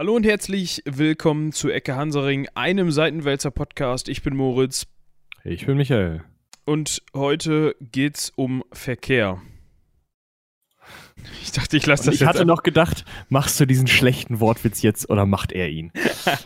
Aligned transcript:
Hallo 0.00 0.16
und 0.16 0.24
herzlich 0.24 0.82
willkommen 0.86 1.52
zu 1.52 1.68
Ecke 1.68 1.94
Hansaring, 1.94 2.48
einem 2.54 2.90
Seitenwälzer 2.90 3.50
Podcast. 3.50 4.08
Ich 4.08 4.22
bin 4.22 4.34
Moritz. 4.34 4.86
Ich 5.44 5.66
bin 5.66 5.76
Michael. 5.76 6.22
Und 6.64 7.02
heute 7.14 7.76
geht's 7.82 8.32
um 8.34 8.64
Verkehr. 8.72 9.42
Ich 11.42 11.52
dachte, 11.52 11.76
ich 11.76 11.86
lasse 11.86 12.06
das. 12.06 12.14
Ich 12.14 12.26
hatte 12.26 12.44
noch 12.44 12.62
gedacht, 12.62 13.04
machst 13.28 13.58
du 13.60 13.66
diesen 13.66 13.86
schlechten 13.86 14.40
Wortwitz 14.40 14.82
jetzt 14.82 15.08
oder 15.10 15.26
macht 15.26 15.52
er 15.52 15.68
ihn? 15.68 15.92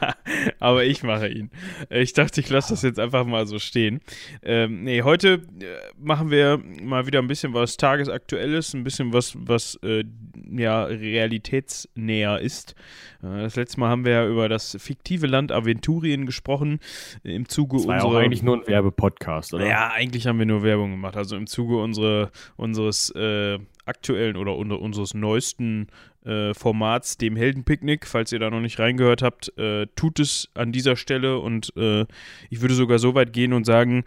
Aber 0.61 0.85
ich 0.85 1.03
mache 1.03 1.29
ihn. 1.29 1.51
Ich 1.91 2.13
dachte, 2.13 2.41
ich 2.41 2.49
lasse 2.49 2.71
das 2.71 2.83
jetzt 2.83 2.99
einfach 2.99 3.25
mal 3.25 3.47
so 3.47 3.59
stehen. 3.59 4.01
Ähm, 4.43 4.85
nee, 4.85 5.03
heute 5.03 5.43
äh, 5.61 5.67
machen 5.99 6.31
wir 6.31 6.61
mal 6.83 7.07
wieder 7.07 7.21
ein 7.21 7.29
bisschen 7.29 7.55
was 7.55 7.77
Tagesaktuelles, 7.77 8.75
ein 8.75 8.85
bisschen 8.85 9.13
was, 9.13 9.35
was 9.37 9.79
äh, 9.83 10.05
ja 10.51 10.85
realitätsnäher 10.85 12.41
ist. 12.41 12.75
Äh, 13.23 13.43
das 13.43 13.57
letzte 13.57 13.81
Mal 13.81 13.89
haben 13.89 14.05
wir 14.05 14.13
ja 14.13 14.27
über 14.29 14.49
das 14.49 14.77
fiktive 14.81 15.27
Land 15.27 15.53
Aventurien 15.53 16.27
gesprochen. 16.27 16.81
Im 17.23 17.49
Zuge 17.49 17.77
das 17.77 17.87
war 17.87 17.95
unserer. 17.97 18.13
Ja 18.13 18.19
auch 18.19 18.25
eigentlich 18.25 18.43
nur 18.43 18.57
ein 18.57 18.67
Werbepodcast, 18.67 19.55
oder? 19.55 19.67
Ja, 19.67 19.91
eigentlich 19.91 20.27
haben 20.27 20.39
wir 20.39 20.47
nur 20.47 20.63
Werbung 20.63 20.93
gemacht. 20.93 21.17
Also 21.17 21.37
im 21.37 21.47
Zuge 21.47 21.79
unsere, 21.79 22.31
unseres 22.57 23.11
äh, 23.11 23.59
aktuellen 23.87 24.37
oder 24.37 24.57
unter 24.57 24.81
unseres 24.81 25.15
neuesten 25.15 25.89
äh, 26.25 26.55
Formats, 26.55 27.17
dem 27.17 27.37
Heldenpicknick. 27.37 28.07
Falls 28.07 28.33
ihr 28.33 28.39
da 28.39 28.51
noch 28.51 28.61
nicht 28.61 28.79
reingehört 28.79 29.23
habt, 29.23 29.57
äh, 29.59 29.87
tut 29.97 30.21
es 30.21 30.51
an 30.55 30.73
dieser 30.73 30.97
Stelle 30.97 31.39
und 31.39 31.73
äh, 31.77 32.07
ich 32.51 32.61
würde 32.61 32.75
sogar 32.75 32.99
so 32.99 33.15
weit 33.15 33.33
gehen 33.33 33.53
und 33.53 33.65
sagen, 33.65 34.05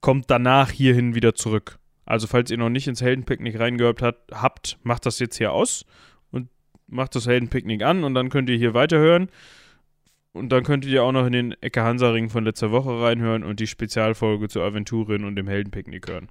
kommt 0.00 0.30
danach 0.30 0.70
hierhin 0.70 1.14
wieder 1.14 1.34
zurück. 1.34 1.78
Also 2.06 2.26
falls 2.26 2.50
ihr 2.50 2.58
noch 2.58 2.68
nicht 2.68 2.88
ins 2.88 3.00
Heldenpicknick 3.00 3.58
reingehört 3.58 4.02
habt, 4.02 4.32
habt, 4.32 4.78
macht 4.82 5.06
das 5.06 5.18
jetzt 5.18 5.38
hier 5.38 5.52
aus 5.52 5.86
und 6.30 6.48
macht 6.86 7.14
das 7.14 7.26
Heldenpicknick 7.26 7.82
an 7.82 8.04
und 8.04 8.14
dann 8.14 8.28
könnt 8.28 8.50
ihr 8.50 8.56
hier 8.56 8.74
weiterhören. 8.74 9.28
Und 10.32 10.50
dann 10.50 10.64
könntet 10.64 10.90
ihr 10.90 11.04
auch 11.04 11.12
noch 11.12 11.26
in 11.26 11.32
den 11.32 11.52
Ecke 11.62 11.82
Hansaring 11.82 12.28
von 12.28 12.44
letzter 12.44 12.72
Woche 12.72 13.00
reinhören 13.00 13.44
und 13.44 13.60
die 13.60 13.68
Spezialfolge 13.68 14.48
zu 14.48 14.62
Aventurin 14.62 15.24
und 15.24 15.36
dem 15.36 15.46
Heldenpicknick 15.46 16.08
hören. 16.08 16.28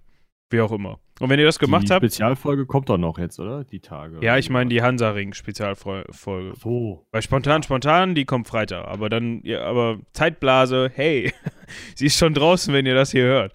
Wie 0.54 0.62
auch 0.62 0.72
immer. 0.72 1.00
Und 1.20 1.32
wenn 1.32 1.40
ihr 1.40 1.46
das 1.46 1.58
gemacht 1.58 1.90
die 1.90 1.94
habt. 1.94 2.04
Die 2.04 2.10
Spezialfolge 2.10 2.68
kommt 2.68 2.88
doch 2.88 3.00
noch 3.00 3.18
jetzt, 3.18 3.40
oder? 3.40 3.64
Die 3.64 3.80
Tage. 3.80 4.20
Ja, 4.22 4.38
ich 4.38 4.52
meine 4.52 4.70
die 4.70 4.84
Hansaring-Spezialfolge. 4.84 6.54
So. 6.56 7.08
Bei 7.10 7.22
Spontan, 7.22 7.64
Spontan, 7.64 8.14
die 8.14 8.26
kommt 8.26 8.48
Freitag. 8.48 8.88
Aber 8.88 9.10
dann, 9.10 9.42
ja, 9.44 9.64
aber 9.64 9.98
Zeitblase, 10.14 10.92
hey, 10.94 11.34
sie 11.96 12.06
ist 12.06 12.20
schon 12.20 12.36
draußen, 12.36 12.72
wenn 12.72 12.86
ihr 12.86 12.94
das 12.94 13.10
hier 13.10 13.24
hört. 13.24 13.54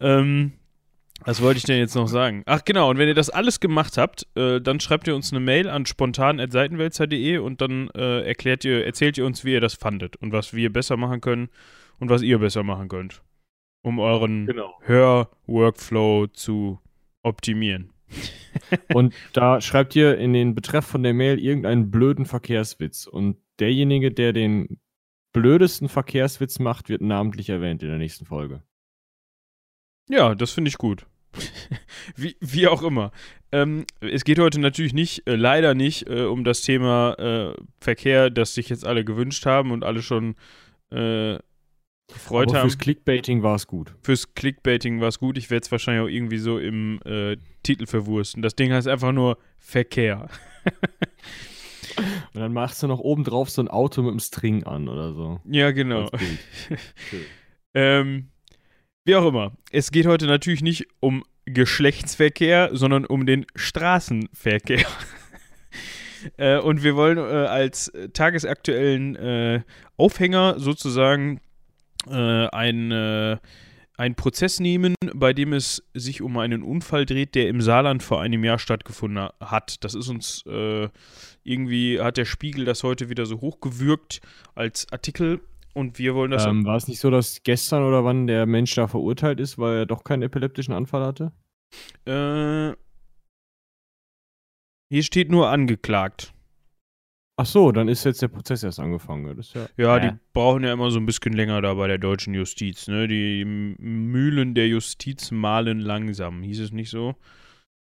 Ähm, 0.00 0.54
was 1.24 1.40
wollte 1.40 1.58
ich 1.58 1.64
denn 1.64 1.78
jetzt 1.78 1.94
noch 1.94 2.08
sagen? 2.08 2.42
Ach 2.46 2.64
genau, 2.64 2.90
und 2.90 2.98
wenn 2.98 3.06
ihr 3.06 3.14
das 3.14 3.30
alles 3.30 3.60
gemacht 3.60 3.96
habt, 3.98 4.26
äh, 4.34 4.60
dann 4.60 4.80
schreibt 4.80 5.06
ihr 5.06 5.14
uns 5.14 5.32
eine 5.32 5.38
Mail 5.38 5.68
an 5.68 5.86
spontan.seitenwälzer.de 5.86 7.38
und 7.38 7.60
dann 7.60 7.88
äh, 7.90 8.22
erklärt 8.22 8.64
ihr, 8.64 8.84
erzählt 8.84 9.16
ihr 9.16 9.26
uns, 9.26 9.44
wie 9.44 9.52
ihr 9.52 9.60
das 9.60 9.74
fandet 9.74 10.16
und 10.16 10.32
was 10.32 10.54
wir 10.54 10.72
besser 10.72 10.96
machen 10.96 11.20
können 11.20 11.50
und 12.00 12.10
was 12.10 12.22
ihr 12.22 12.40
besser 12.40 12.64
machen 12.64 12.88
könnt 12.88 13.22
um 13.82 13.98
euren 13.98 14.46
genau. 14.46 14.78
Hör-Workflow 14.82 16.28
zu 16.28 16.80
optimieren. 17.22 17.92
und 18.94 19.14
da 19.32 19.60
schreibt 19.60 19.96
ihr 19.96 20.18
in 20.18 20.32
den 20.32 20.54
Betreff 20.54 20.86
von 20.86 21.02
der 21.02 21.14
Mail 21.14 21.38
irgendeinen 21.38 21.90
blöden 21.90 22.26
Verkehrswitz. 22.26 23.06
Und 23.06 23.36
derjenige, 23.58 24.12
der 24.12 24.32
den 24.32 24.80
blödesten 25.32 25.88
Verkehrswitz 25.88 26.58
macht, 26.58 26.88
wird 26.88 27.00
namentlich 27.00 27.48
erwähnt 27.48 27.82
in 27.82 27.88
der 27.88 27.98
nächsten 27.98 28.26
Folge. 28.26 28.62
Ja, 30.08 30.34
das 30.34 30.52
finde 30.52 30.68
ich 30.68 30.78
gut. 30.78 31.06
wie, 32.16 32.36
wie 32.40 32.68
auch 32.68 32.82
immer. 32.82 33.12
Ähm, 33.52 33.86
es 34.00 34.24
geht 34.24 34.38
heute 34.38 34.60
natürlich 34.60 34.92
nicht, 34.92 35.26
äh, 35.26 35.36
leider 35.36 35.74
nicht, 35.74 36.06
äh, 36.08 36.24
um 36.24 36.44
das 36.44 36.62
Thema 36.62 37.14
äh, 37.18 37.54
Verkehr, 37.80 38.28
das 38.28 38.54
sich 38.54 38.68
jetzt 38.68 38.86
alle 38.86 39.04
gewünscht 39.04 39.46
haben 39.46 39.70
und 39.70 39.84
alle 39.84 40.02
schon 40.02 40.34
äh, 40.90 41.38
gefreut 42.08 42.48
Aber 42.48 42.58
haben. 42.58 42.70
Fürs 42.70 42.78
Clickbaiting 42.78 43.42
war 43.42 43.56
es 43.56 43.66
gut. 43.66 43.94
Fürs 44.02 44.34
Clickbaiting 44.34 45.00
war 45.00 45.08
es 45.08 45.18
gut. 45.18 45.38
Ich 45.38 45.50
werde 45.50 45.64
es 45.64 45.72
wahrscheinlich 45.72 46.04
auch 46.04 46.08
irgendwie 46.08 46.38
so 46.38 46.58
im 46.58 47.00
äh, 47.04 47.36
Titel 47.62 47.86
verwursten. 47.86 48.42
Das 48.42 48.54
Ding 48.54 48.72
heißt 48.72 48.88
einfach 48.88 49.12
nur 49.12 49.38
Verkehr. 49.58 50.28
Und 52.34 52.40
dann 52.40 52.52
machst 52.52 52.82
du 52.82 52.86
noch 52.86 53.00
oben 53.00 53.24
drauf 53.24 53.50
so 53.50 53.62
ein 53.62 53.68
Auto 53.68 54.02
mit 54.02 54.10
einem 54.10 54.20
String 54.20 54.64
an 54.64 54.88
oder 54.88 55.12
so. 55.12 55.40
Ja, 55.44 55.72
genau. 55.72 56.08
ähm, 57.74 58.30
wie 59.04 59.16
auch 59.16 59.26
immer. 59.26 59.52
Es 59.70 59.90
geht 59.90 60.06
heute 60.06 60.26
natürlich 60.26 60.62
nicht 60.62 60.86
um 61.00 61.24
Geschlechtsverkehr, 61.44 62.70
sondern 62.72 63.04
um 63.04 63.26
den 63.26 63.46
Straßenverkehr. 63.54 64.86
äh, 66.36 66.58
und 66.58 66.82
wir 66.82 66.96
wollen 66.96 67.18
äh, 67.18 67.20
als 67.20 67.92
tagesaktuellen 68.12 69.16
äh, 69.16 69.62
Aufhänger 69.96 70.58
sozusagen 70.58 71.40
äh, 72.08 72.46
ein, 72.48 72.90
äh, 72.90 73.38
einen 73.96 74.14
Prozess 74.14 74.60
nehmen, 74.60 74.94
bei 75.14 75.32
dem 75.32 75.52
es 75.52 75.84
sich 75.94 76.22
um 76.22 76.38
einen 76.38 76.62
Unfall 76.62 77.06
dreht, 77.06 77.34
der 77.34 77.48
im 77.48 77.60
Saarland 77.60 78.02
vor 78.02 78.20
einem 78.20 78.44
Jahr 78.44 78.58
stattgefunden 78.58 79.28
hat. 79.40 79.84
Das 79.84 79.94
ist 79.94 80.08
uns 80.08 80.44
äh, 80.46 80.88
irgendwie, 81.44 82.00
hat 82.00 82.16
der 82.16 82.24
Spiegel 82.24 82.64
das 82.64 82.82
heute 82.82 83.08
wieder 83.08 83.26
so 83.26 83.40
hochgewürgt 83.40 84.20
als 84.54 84.90
Artikel 84.92 85.40
und 85.74 85.98
wir 85.98 86.14
wollen 86.14 86.30
das. 86.30 86.44
Ähm, 86.44 86.64
war 86.64 86.76
es 86.76 86.88
nicht 86.88 87.00
so, 87.00 87.10
dass 87.10 87.42
gestern 87.42 87.82
oder 87.82 88.04
wann 88.04 88.26
der 88.26 88.46
Mensch 88.46 88.74
da 88.74 88.88
verurteilt 88.88 89.40
ist, 89.40 89.58
weil 89.58 89.78
er 89.78 89.86
doch 89.86 90.04
keinen 90.04 90.22
epileptischen 90.22 90.74
Anfall 90.74 91.04
hatte? 91.04 91.32
Äh, 92.04 92.76
hier 94.90 95.02
steht 95.02 95.30
nur 95.30 95.48
angeklagt. 95.48 96.34
Ach 97.36 97.46
so, 97.46 97.72
dann 97.72 97.88
ist 97.88 98.04
jetzt 98.04 98.20
der 98.20 98.28
Prozess 98.28 98.62
erst 98.62 98.78
angefangen. 98.78 99.36
Das 99.36 99.54
ja, 99.54 99.66
ja 99.76 99.96
äh. 99.96 100.00
die 100.10 100.16
brauchen 100.32 100.64
ja 100.64 100.72
immer 100.72 100.90
so 100.90 100.98
ein 100.98 101.06
bisschen 101.06 101.32
länger 101.32 101.62
da 101.62 101.74
bei 101.74 101.88
der 101.88 101.98
deutschen 101.98 102.34
Justiz. 102.34 102.88
Ne? 102.88 103.08
Die 103.08 103.44
Mühlen 103.44 104.54
der 104.54 104.68
Justiz 104.68 105.30
malen 105.30 105.80
langsam. 105.80 106.42
Hieß 106.42 106.60
es 106.60 106.72
nicht 106.72 106.90
so? 106.90 107.16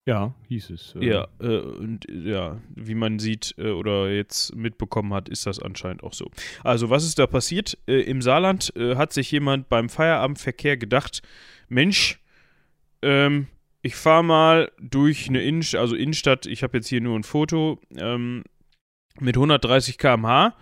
Ja, 0.06 0.34
hieß 0.46 0.70
es. 0.70 0.94
Äh. 0.94 1.04
Ja, 1.04 1.28
äh, 1.40 1.58
und 1.58 2.06
ja, 2.08 2.60
wie 2.74 2.94
man 2.94 3.18
sieht 3.18 3.54
äh, 3.58 3.70
oder 3.70 4.10
jetzt 4.10 4.54
mitbekommen 4.54 5.12
hat, 5.12 5.28
ist 5.28 5.46
das 5.46 5.60
anscheinend 5.60 6.04
auch 6.04 6.12
so. 6.12 6.30
Also, 6.62 6.90
was 6.90 7.04
ist 7.04 7.18
da 7.18 7.26
passiert? 7.26 7.76
Äh, 7.88 8.02
Im 8.02 8.22
Saarland 8.22 8.72
äh, 8.76 8.94
hat 8.94 9.12
sich 9.12 9.30
jemand 9.32 9.68
beim 9.68 9.88
Feierabendverkehr 9.88 10.76
gedacht: 10.76 11.22
Mensch, 11.68 12.20
ähm, 13.02 13.48
ich 13.82 13.96
fahre 13.96 14.22
mal 14.22 14.72
durch 14.80 15.28
eine 15.28 15.42
Innenstadt, 15.42 15.80
also 15.80 15.96
Innenstadt, 15.96 16.46
ich 16.46 16.62
habe 16.62 16.78
jetzt 16.78 16.86
hier 16.88 17.00
nur 17.00 17.18
ein 17.18 17.24
Foto, 17.24 17.80
ähm, 17.96 18.44
mit 19.20 19.36
130 19.36 19.98
km/h, 19.98 20.54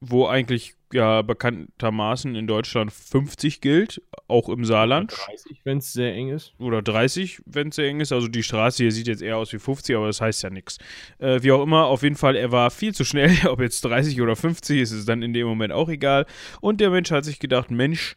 wo 0.00 0.26
eigentlich 0.26 0.74
ja 0.92 1.22
bekanntermaßen 1.22 2.34
in 2.34 2.46
Deutschland 2.46 2.92
50 2.92 3.60
gilt, 3.60 4.02
auch 4.28 4.48
im 4.48 4.64
Saarland. 4.64 5.12
Oder 5.12 5.26
30, 5.26 5.60
wenn 5.64 5.78
es 5.78 5.92
sehr 5.92 6.14
eng 6.14 6.30
ist. 6.30 6.52
Oder 6.58 6.82
30, 6.82 7.42
wenn 7.46 7.68
es 7.68 7.76
sehr 7.76 7.88
eng 7.88 8.00
ist. 8.00 8.12
Also 8.12 8.28
die 8.28 8.42
Straße 8.42 8.82
hier 8.82 8.92
sieht 8.92 9.06
jetzt 9.06 9.22
eher 9.22 9.36
aus 9.36 9.52
wie 9.52 9.58
50, 9.58 9.96
aber 9.96 10.06
das 10.06 10.20
heißt 10.20 10.42
ja 10.42 10.50
nichts. 10.50 10.78
Äh, 11.18 11.42
wie 11.42 11.52
auch 11.52 11.62
immer, 11.62 11.86
auf 11.86 12.02
jeden 12.02 12.16
Fall, 12.16 12.36
er 12.36 12.50
war 12.50 12.70
viel 12.70 12.94
zu 12.94 13.04
schnell. 13.04 13.30
Ob 13.46 13.60
jetzt 13.60 13.84
30 13.84 14.20
oder 14.20 14.36
50 14.36 14.80
ist, 14.80 14.92
ist 14.92 15.08
dann 15.08 15.22
in 15.22 15.32
dem 15.32 15.46
Moment 15.46 15.72
auch 15.72 15.88
egal. 15.88 16.26
Und 16.60 16.80
der 16.80 16.90
Mensch 16.90 17.10
hat 17.10 17.24
sich 17.24 17.38
gedacht, 17.38 17.70
Mensch, 17.70 18.16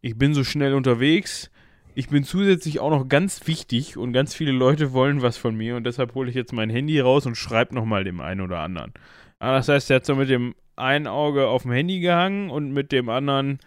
ich 0.00 0.16
bin 0.16 0.34
so 0.34 0.44
schnell 0.44 0.74
unterwegs. 0.74 1.50
Ich 1.98 2.08
bin 2.08 2.22
zusätzlich 2.22 2.78
auch 2.78 2.90
noch 2.90 3.08
ganz 3.08 3.48
wichtig 3.48 3.96
und 3.96 4.12
ganz 4.12 4.32
viele 4.32 4.52
Leute 4.52 4.92
wollen 4.92 5.20
was 5.20 5.36
von 5.36 5.56
mir 5.56 5.74
und 5.74 5.82
deshalb 5.82 6.14
hole 6.14 6.30
ich 6.30 6.36
jetzt 6.36 6.52
mein 6.52 6.70
Handy 6.70 7.00
raus 7.00 7.26
und 7.26 7.34
schreibe 7.34 7.74
nochmal 7.74 8.04
dem 8.04 8.20
einen 8.20 8.40
oder 8.40 8.60
anderen. 8.60 8.94
Ah, 9.40 9.54
das 9.54 9.66
heißt, 9.66 9.90
er 9.90 9.96
hat 9.96 10.06
so 10.06 10.14
mit 10.14 10.28
dem 10.28 10.54
einen 10.76 11.08
Auge 11.08 11.48
auf 11.48 11.62
dem 11.62 11.72
Handy 11.72 11.98
gehangen 11.98 12.50
und 12.50 12.70
mit 12.70 12.92
dem 12.92 13.08
anderen 13.08 13.58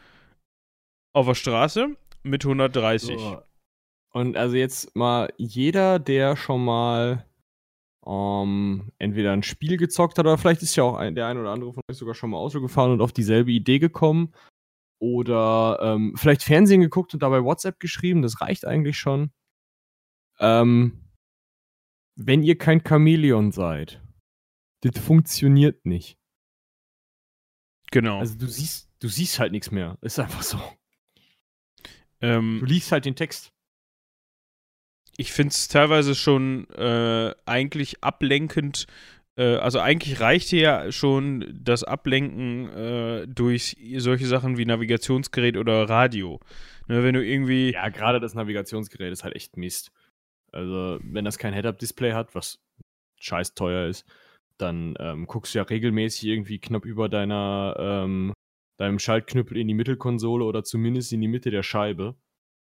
auf 1.13 1.25
der 1.25 1.35
Straße 1.35 1.89
mit 2.23 2.45
130. 2.45 3.19
So. 3.19 3.41
Und 4.13 4.37
also 4.37 4.55
jetzt 4.55 4.95
mal 4.95 5.33
jeder, 5.35 5.99
der 5.99 6.37
schon 6.37 6.63
mal 6.63 7.25
ähm, 8.07 8.93
entweder 8.97 9.33
ein 9.33 9.43
Spiel 9.43 9.75
gezockt 9.75 10.17
hat 10.17 10.25
oder 10.25 10.37
vielleicht 10.37 10.61
ist 10.61 10.77
ja 10.77 10.85
auch 10.85 10.95
ein, 10.95 11.15
der 11.15 11.27
ein 11.27 11.37
oder 11.37 11.49
andere 11.49 11.73
von 11.73 11.83
euch 11.91 11.97
sogar 11.97 12.15
schon 12.15 12.29
mal 12.29 12.37
Auto 12.37 12.61
gefahren 12.61 12.91
und 12.91 13.01
auf 13.01 13.11
dieselbe 13.11 13.51
Idee 13.51 13.79
gekommen 13.79 14.31
oder 15.01 15.79
ähm, 15.81 16.13
vielleicht 16.15 16.43
Fernsehen 16.43 16.79
geguckt 16.79 17.13
und 17.15 17.23
dabei 17.23 17.43
WhatsApp 17.43 17.79
geschrieben, 17.79 18.21
das 18.21 18.39
reicht 18.39 18.65
eigentlich 18.65 18.99
schon. 18.99 19.31
Ähm, 20.39 21.09
wenn 22.15 22.43
ihr 22.43 22.57
kein 22.57 22.83
Chamäleon 22.87 23.51
seid, 23.51 23.99
das 24.81 25.03
funktioniert 25.03 25.85
nicht. 25.87 26.19
Genau. 27.91 28.19
Also 28.19 28.37
du 28.37 28.47
siehst, 28.47 28.91
du 28.99 29.07
siehst 29.07 29.39
halt 29.39 29.51
nichts 29.51 29.71
mehr. 29.71 29.97
Ist 30.01 30.19
einfach 30.19 30.43
so. 30.43 30.61
Ähm, 32.21 32.57
du 32.59 32.65
liest 32.67 32.91
halt 32.91 33.05
den 33.05 33.15
Text. 33.15 33.51
Ich 35.17 35.31
finde 35.33 35.51
es 35.51 35.67
teilweise 35.67 36.13
schon 36.13 36.69
äh, 36.69 37.33
eigentlich 37.45 38.03
ablenkend, 38.03 38.85
äh, 39.37 39.55
also 39.55 39.79
eigentlich 39.79 40.19
reicht 40.19 40.49
hier 40.49 40.61
ja 40.61 40.91
schon 40.91 41.57
das 41.61 41.83
Ablenken 41.83 42.69
äh, 42.69 43.27
durch 43.27 43.77
solche 43.97 44.25
Sachen 44.27 44.57
wie 44.57 44.65
Navigationsgerät 44.65 45.57
oder 45.57 45.89
Radio. 45.89 46.39
Ne, 46.87 47.03
wenn 47.03 47.13
du 47.13 47.23
irgendwie. 47.25 47.71
Ja, 47.73 47.89
gerade 47.89 48.19
das 48.19 48.33
Navigationsgerät 48.33 49.11
ist 49.11 49.23
halt 49.23 49.35
echt 49.35 49.55
Mist. 49.57 49.91
Also, 50.51 50.99
wenn 51.03 51.23
das 51.23 51.37
kein 51.37 51.53
Head-Up-Display 51.53 52.11
hat, 52.13 52.35
was 52.35 52.59
scheiß 53.19 53.53
teuer 53.53 53.87
ist, 53.87 54.05
dann 54.57 54.95
ähm, 54.99 55.25
guckst 55.27 55.53
du 55.55 55.59
ja 55.59 55.63
regelmäßig 55.63 56.25
irgendwie 56.25 56.59
knapp 56.59 56.85
über 56.85 57.07
deiner, 57.07 57.75
ähm, 57.79 58.33
deinem 58.77 58.99
Schaltknüppel 58.99 59.55
in 59.57 59.67
die 59.67 59.73
Mittelkonsole 59.73 60.43
oder 60.43 60.63
zumindest 60.63 61.13
in 61.13 61.21
die 61.21 61.27
Mitte 61.29 61.51
der 61.51 61.63
Scheibe. 61.63 62.15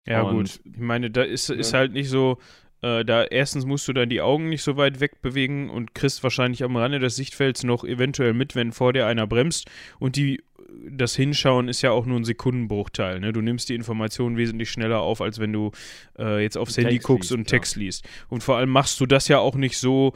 Ja, 0.05 0.21
Und- 0.21 0.35
gut. 0.35 0.59
Ich 0.65 0.77
meine, 0.77 1.09
da 1.09 1.23
ist, 1.23 1.50
ist 1.50 1.71
Ja. 1.71 1.79
halt 1.79 1.94
nicht 1.94 2.09
so, 2.09 2.38
äh, 2.83 3.06
da 3.06 3.24
erstens 3.24 3.65
musst 3.65 3.88
du 3.88 3.94
dann 3.94 4.09
die 4.09 4.21
Augen 4.21 4.50
nicht 4.50 4.62
so 4.62 4.75
weit 4.75 5.00
wegbewegen 5.00 5.69
und 5.69 5.95
kriegst 5.95 6.21
wahrscheinlich 6.21 6.63
am 6.63 6.75
Rande 6.75 7.00
des 7.00 7.15
Sichtfelds 7.15 7.63
noch 7.63 7.85
eventuell 7.85 8.33
mit, 8.33 8.56
wenn 8.56 8.74
vor 8.74 8.91
dir 8.91 9.07
einer 9.07 9.25
bremst. 9.25 9.69
Und 10.00 10.18
die, 10.18 10.44
das 10.89 11.15
Hinschauen 11.15 11.69
ist 11.69 11.81
ja 11.81 11.91
auch 11.91 12.06
nur 12.06 12.19
ein 12.19 12.25
Sekundenbruchteil. 12.25 13.21
Ne? 13.21 13.31
Du 13.31 13.39
nimmst 13.39 13.69
die 13.69 13.75
Informationen 13.75 14.35
wesentlich 14.35 14.69
schneller 14.69 15.00
auf, 15.00 15.21
als 15.21 15.39
wenn 15.39 15.53
du 15.53 15.71
äh, 16.19 16.44
jetzt 16.44 16.57
aufs 16.57 16.75
Handy 16.75 16.95
Text 16.95 17.07
guckst 17.07 17.30
liest, 17.30 17.39
und 17.39 17.51
ja. 17.51 17.57
Text 17.57 17.75
liest. 17.77 18.06
Und 18.27 18.44
vor 18.44 18.57
allem 18.57 18.69
machst 18.69 19.00
du 19.00 19.06
das 19.06 19.29
ja 19.29 19.39
auch 19.39 19.56
nicht 19.56 19.77
so, 19.77 20.13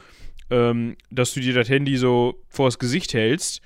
ähm, 0.49 0.97
dass 1.09 1.33
du 1.33 1.39
dir 1.39 1.53
das 1.53 1.69
Handy 1.69 1.95
so 1.95 2.43
vors 2.49 2.79
Gesicht 2.79 3.13
hältst. 3.13 3.61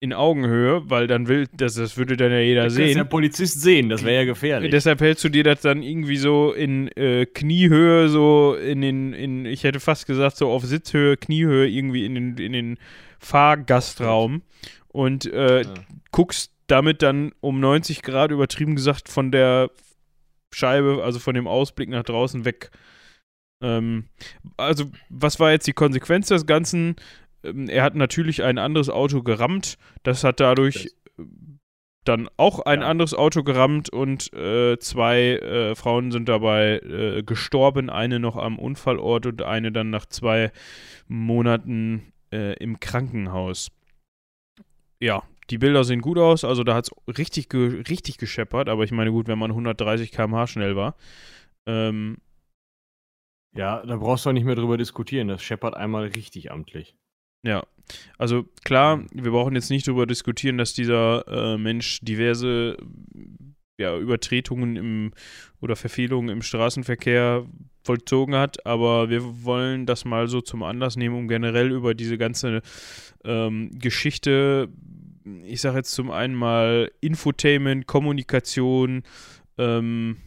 In 0.00 0.12
Augenhöhe, 0.12 0.82
weil 0.90 1.06
dann 1.06 1.28
will, 1.28 1.46
das, 1.56 1.74
das 1.76 1.96
würde 1.96 2.16
dann 2.18 2.30
ja 2.30 2.38
jeder 2.40 2.64
Das 2.64 2.74
sehen. 2.74 2.88
kann 2.88 2.96
der 2.96 3.04
Polizist 3.04 3.62
sehen, 3.62 3.88
das 3.88 4.04
wäre 4.04 4.16
ja 4.16 4.24
gefährlich. 4.24 4.70
Deshalb 4.70 5.00
hältst 5.00 5.24
du 5.24 5.30
dir 5.30 5.44
das 5.44 5.62
dann 5.62 5.82
irgendwie 5.82 6.18
so 6.18 6.52
in 6.52 6.88
äh, 6.96 7.24
Kniehöhe, 7.24 8.08
so 8.10 8.54
in 8.54 8.82
den, 8.82 9.14
in, 9.14 9.46
ich 9.46 9.64
hätte 9.64 9.80
fast 9.80 10.06
gesagt, 10.06 10.36
so 10.36 10.50
auf 10.50 10.62
Sitzhöhe, 10.64 11.16
Kniehöhe, 11.16 11.66
irgendwie 11.68 12.04
in 12.04 12.14
den, 12.14 12.36
in 12.36 12.52
den 12.52 12.78
Fahrgastraum 13.18 14.42
und 14.88 15.24
äh, 15.32 15.62
Ja. 15.62 15.74
guckst 16.10 16.52
damit 16.66 17.00
dann 17.02 17.32
um 17.40 17.60
90 17.60 18.02
Grad 18.02 18.30
übertrieben 18.30 18.74
gesagt 18.76 19.08
von 19.08 19.30
der 19.30 19.70
Scheibe, 20.52 21.02
also 21.02 21.18
von 21.18 21.34
dem 21.34 21.46
Ausblick 21.46 21.88
nach 21.88 22.04
draußen 22.04 22.44
weg. 22.44 22.70
Ähm, 23.62 24.04
also, 24.56 24.84
was 25.08 25.40
war 25.40 25.50
jetzt 25.52 25.66
die 25.66 25.72
Konsequenz 25.72 26.28
des 26.28 26.46
Ganzen? 26.46 26.96
Ähm, 27.44 27.68
er 27.68 27.82
hat 27.82 27.94
natürlich 27.94 28.42
ein 28.42 28.58
anderes 28.58 28.88
Auto 28.90 29.22
gerammt. 29.22 29.78
Das 30.02 30.24
hat 30.24 30.40
dadurch 30.40 30.86
äh, 31.18 31.22
dann 32.04 32.28
auch 32.36 32.60
ein 32.60 32.80
Ja. 32.82 32.88
anderes 32.88 33.14
Auto 33.14 33.42
gerammt 33.42 33.88
und 33.90 34.32
äh, 34.34 34.78
zwei 34.78 35.36
äh, 35.38 35.74
Frauen 35.74 36.12
sind 36.12 36.28
dabei 36.28 36.78
äh, 36.80 37.22
gestorben. 37.22 37.88
Eine 37.90 38.20
noch 38.20 38.36
am 38.36 38.58
Unfallort 38.58 39.26
und 39.26 39.42
eine 39.42 39.72
dann 39.72 39.90
nach 39.90 40.06
zwei 40.06 40.52
Monaten 41.08 42.12
äh, 42.32 42.54
im 42.62 42.78
Krankenhaus. 42.80 43.70
Ja, 45.00 45.22
die 45.50 45.58
Bilder 45.58 45.84
sehen 45.84 46.00
gut 46.00 46.18
aus. 46.18 46.44
Also 46.44 46.64
da 46.64 46.74
hat 46.74 46.88
es 46.90 47.18
richtig, 47.18 47.48
ge 47.48 47.82
richtig 47.88 48.18
gescheppert. 48.18 48.68
Aber 48.68 48.84
ich 48.84 48.92
meine, 48.92 49.10
gut, 49.10 49.26
wenn 49.28 49.38
man 49.38 49.50
130 49.50 50.10
km/h 50.12 50.46
schnell 50.46 50.76
war. 50.76 50.96
Ähm, 51.66 52.18
ja, 53.56 53.84
da 53.86 53.96
brauchst 53.96 54.26
du 54.26 54.30
auch 54.30 54.34
nicht 54.34 54.44
mehr 54.44 54.56
drüber 54.56 54.76
diskutieren. 54.76 55.28
Das 55.28 55.42
scheppert 55.42 55.74
einmal 55.74 56.04
richtig 56.08 56.50
amtlich. 56.50 56.96
Ja, 57.44 57.62
also 58.18 58.44
klar, 58.64 59.04
wir 59.12 59.30
brauchen 59.30 59.54
jetzt 59.54 59.70
nicht 59.70 59.86
darüber 59.86 60.06
diskutieren, 60.06 60.58
dass 60.58 60.72
dieser 60.72 61.28
äh, 61.28 61.58
Mensch 61.58 62.00
diverse 62.00 62.76
ja, 63.78 63.96
Übertretungen 63.96 64.76
im 64.76 65.12
oder 65.60 65.76
Verfehlungen 65.76 66.30
im 66.30 66.42
Straßenverkehr 66.42 67.46
vollzogen 67.82 68.34
hat, 68.34 68.64
aber 68.64 69.10
wir 69.10 69.44
wollen 69.44 69.84
das 69.86 70.04
mal 70.04 70.28
so 70.28 70.40
zum 70.40 70.62
Anlass 70.62 70.96
nehmen, 70.96 71.16
um 71.16 71.28
generell 71.28 71.70
über 71.72 71.94
diese 71.94 72.16
ganze 72.16 72.62
ähm, 73.24 73.70
Geschichte, 73.78 74.68
ich 75.44 75.60
sage 75.60 75.78
jetzt 75.78 75.92
zum 75.92 76.10
einen 76.10 76.34
mal 76.34 76.90
Infotainment, 77.00 77.86
Kommunikation, 77.86 79.02
ähm, 79.58 80.18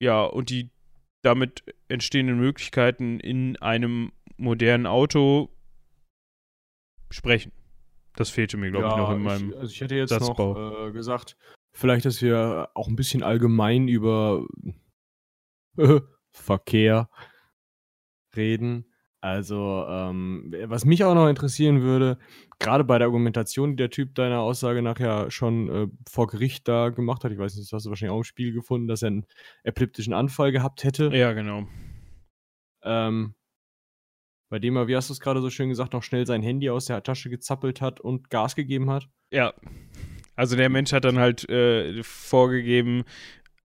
ja, 0.00 0.22
und 0.24 0.50
die 0.50 0.70
damit 1.22 1.62
entstehenden 1.88 2.38
Möglichkeiten 2.38 3.20
in 3.20 3.56
einem 3.58 4.12
modernen 4.36 4.86
Auto 4.86 5.50
sprechen. 7.10 7.52
Das 8.16 8.30
fehlte 8.30 8.56
mir, 8.56 8.70
glaube 8.70 8.88
ich, 8.88 8.96
noch 8.96 9.10
in 9.10 9.22
meinem. 9.22 9.50
Ich, 9.50 9.56
also 9.56 9.72
ich 9.72 9.80
hätte 9.80 9.94
jetzt 9.94 10.10
Satzbau. 10.10 10.54
noch 10.54 10.88
äh, 10.88 10.92
gesagt, 10.92 11.36
vielleicht, 11.72 12.04
dass 12.04 12.22
wir 12.22 12.70
auch 12.74 12.88
ein 12.88 12.96
bisschen 12.96 13.22
allgemein 13.22 13.88
über 13.88 14.46
Verkehr 16.30 17.08
reden. 18.36 18.86
Also, 19.22 19.84
ähm, 19.86 20.54
was 20.64 20.86
mich 20.86 21.04
auch 21.04 21.14
noch 21.14 21.28
interessieren 21.28 21.82
würde, 21.82 22.18
gerade 22.58 22.84
bei 22.84 22.98
der 22.98 23.06
Argumentation, 23.06 23.72
die 23.72 23.76
der 23.76 23.90
Typ 23.90 24.14
deiner 24.14 24.40
Aussage 24.40 24.80
nachher 24.80 25.30
schon 25.30 25.68
äh, 25.68 25.88
vor 26.08 26.26
Gericht 26.26 26.66
da 26.66 26.88
gemacht 26.88 27.22
hat, 27.22 27.30
ich 27.30 27.38
weiß 27.38 27.54
nicht, 27.54 27.70
das 27.70 27.76
hast 27.76 27.84
du 27.84 27.90
wahrscheinlich 27.90 28.14
auch 28.14 28.18
im 28.20 28.24
Spiel 28.24 28.52
gefunden, 28.52 28.88
dass 28.88 29.02
er 29.02 29.08
einen 29.08 29.26
epileptischen 29.62 30.14
Anfall 30.14 30.52
gehabt 30.52 30.84
hätte. 30.84 31.10
Ja, 31.14 31.34
genau. 31.34 31.68
Ähm, 32.82 33.34
bei 34.50 34.58
dem 34.58 34.76
er, 34.76 34.86
wie 34.88 34.96
hast 34.96 35.08
du 35.08 35.14
es 35.14 35.20
gerade 35.20 35.40
so 35.40 35.48
schön 35.48 35.70
gesagt, 35.70 35.94
noch 35.94 36.02
schnell 36.02 36.26
sein 36.26 36.42
Handy 36.42 36.68
aus 36.68 36.84
der 36.86 37.02
Tasche 37.02 37.30
gezappelt 37.30 37.80
hat 37.80 38.00
und 38.00 38.28
Gas 38.28 38.54
gegeben 38.54 38.90
hat. 38.90 39.08
Ja. 39.32 39.54
Also 40.36 40.56
der 40.56 40.68
Mensch 40.68 40.92
hat 40.92 41.04
dann 41.04 41.18
halt 41.18 41.48
äh, 41.48 42.02
vorgegeben, 42.02 43.04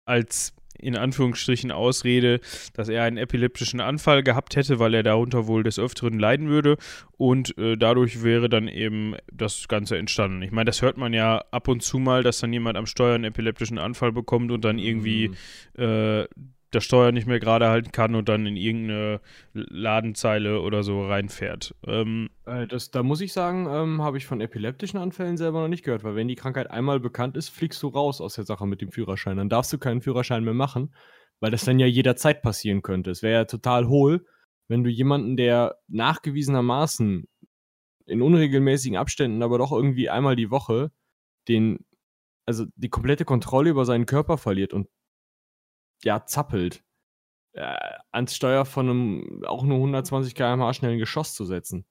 als 0.04 0.54
in 0.78 0.96
Anführungsstrichen 0.96 1.70
Ausrede, 1.70 2.40
dass 2.72 2.88
er 2.88 3.04
einen 3.04 3.18
epileptischen 3.18 3.80
Anfall 3.80 4.24
gehabt 4.24 4.56
hätte, 4.56 4.80
weil 4.80 4.94
er 4.94 5.02
darunter 5.04 5.46
wohl 5.46 5.62
des 5.62 5.78
Öfteren 5.78 6.18
leiden 6.18 6.48
würde 6.48 6.76
und 7.16 7.56
äh, 7.58 7.76
dadurch 7.76 8.24
wäre 8.24 8.48
dann 8.48 8.66
eben 8.66 9.14
das 9.32 9.68
Ganze 9.68 9.96
entstanden. 9.98 10.42
Ich 10.42 10.50
meine, 10.50 10.64
das 10.64 10.82
hört 10.82 10.96
man 10.96 11.12
ja 11.12 11.44
ab 11.52 11.68
und 11.68 11.82
zu 11.82 11.98
mal, 11.98 12.24
dass 12.24 12.40
dann 12.40 12.52
jemand 12.52 12.76
am 12.76 12.86
Steuer 12.86 13.14
einen 13.14 13.24
epileptischen 13.24 13.78
Anfall 13.78 14.10
bekommt 14.10 14.50
und 14.50 14.64
dann 14.64 14.78
irgendwie 14.78 15.28
Mhm. 15.28 15.82
äh, 15.84 16.26
das 16.72 16.84
Steuer 16.84 17.12
nicht 17.12 17.26
mehr 17.26 17.38
gerade 17.38 17.68
halten 17.68 17.92
kann 17.92 18.14
und 18.14 18.28
dann 18.28 18.46
in 18.46 18.56
irgendeine 18.56 19.20
Ladenzeile 19.52 20.60
oder 20.60 20.82
so 20.82 21.06
reinfährt. 21.06 21.74
Ähm, 21.86 22.30
Äh, 22.46 22.66
das, 22.66 22.90
da 22.90 23.02
muss 23.02 23.20
ich 23.20 23.32
sagen, 23.32 23.66
ähm, 23.70 24.02
habe 24.02 24.18
ich 24.18 24.26
von 24.26 24.40
epileptischen 24.40 24.98
Anfällen 24.98 25.36
selber 25.36 25.60
noch 25.60 25.68
nicht 25.68 25.84
gehört, 25.84 26.02
weil 26.04 26.16
wenn 26.16 26.28
die 26.28 26.34
Krankheit 26.34 26.70
einmal 26.70 26.98
bekannt 26.98 27.36
ist, 27.36 27.50
fliegst 27.50 27.82
du 27.82 27.88
raus 27.88 28.20
aus 28.20 28.34
der 28.34 28.44
Sache 28.44 28.66
mit 28.66 28.80
dem 28.80 28.90
Führerschein. 28.90 29.36
Dann 29.36 29.48
darfst 29.48 29.72
du 29.72 29.78
keinen 29.78 30.02
Führerschein 30.02 30.44
mehr 30.44 30.54
machen, 30.54 30.94
weil 31.40 31.50
das 31.50 31.64
dann 31.64 31.78
ja 31.78 31.86
jederzeit 31.86 32.42
passieren 32.42 32.82
könnte. 32.82 33.10
Es 33.10 33.22
wäre 33.22 33.34
ja 33.34 33.44
total 33.44 33.88
hohl, 33.88 34.26
wenn 34.68 34.84
du 34.84 34.90
jemanden, 34.90 35.36
der 35.36 35.76
nachgewiesenermaßen 35.88 37.28
in 38.06 38.22
unregelmäßigen 38.22 38.96
Abständen, 38.96 39.42
aber 39.42 39.58
doch 39.58 39.72
irgendwie 39.72 40.10
einmal 40.10 40.36
die 40.36 40.50
Woche, 40.50 40.90
den, 41.48 41.84
also 42.46 42.64
die 42.76 42.88
komplette 42.88 43.24
Kontrolle 43.24 43.70
über 43.70 43.84
seinen 43.84 44.06
Körper 44.06 44.38
verliert 44.38 44.72
und 44.72 44.88
ja, 46.04 46.24
zappelt, 46.26 46.82
äh, 47.54 47.76
ans 48.12 48.34
Steuer 48.34 48.64
von 48.64 48.88
einem 48.88 49.44
auch 49.46 49.64
nur 49.64 49.76
120 49.78 50.34
km/h 50.34 50.74
schnellen 50.74 50.98
Geschoss 50.98 51.34
zu 51.34 51.44
setzen. 51.44 51.84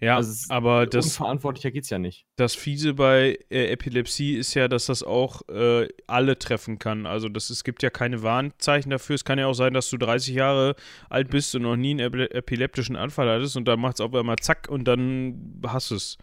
ja, 0.00 0.16
Also 0.16 0.52
aber 0.52 0.86
das, 0.86 1.06
Unverantwortlicher 1.06 1.70
geht's 1.70 1.90
ja 1.90 1.98
nicht. 1.98 2.26
Das 2.36 2.54
Fiese 2.54 2.94
bei 2.94 3.38
äh, 3.50 3.66
Epilepsie 3.72 4.34
ist 4.36 4.54
ja, 4.54 4.68
dass 4.68 4.86
das 4.86 5.02
auch 5.02 5.42
äh, 5.48 5.88
alle 6.06 6.38
treffen 6.38 6.78
kann. 6.78 7.06
Also 7.06 7.28
das, 7.28 7.50
es 7.50 7.64
gibt 7.64 7.82
ja 7.82 7.90
keine 7.90 8.22
Warnzeichen 8.22 8.90
dafür. 8.90 9.14
Es 9.14 9.24
kann 9.24 9.38
ja 9.38 9.46
auch 9.46 9.54
sein, 9.54 9.72
dass 9.72 9.90
du 9.90 9.96
30 9.96 10.34
Jahre 10.34 10.76
alt 11.10 11.30
bist 11.30 11.54
und 11.54 11.62
noch 11.62 11.76
nie 11.76 11.90
einen 11.92 12.00
epile 12.00 12.30
epileptischen 12.30 12.96
Anfall 12.96 13.28
hattest 13.28 13.56
und 13.56 13.66
dann 13.66 13.80
macht 13.80 13.94
es 13.94 14.00
auf 14.00 14.14
einmal 14.14 14.36
zack 14.36 14.68
und 14.68 14.84
dann 14.84 15.60
hast 15.66 15.90
es. 15.90 16.18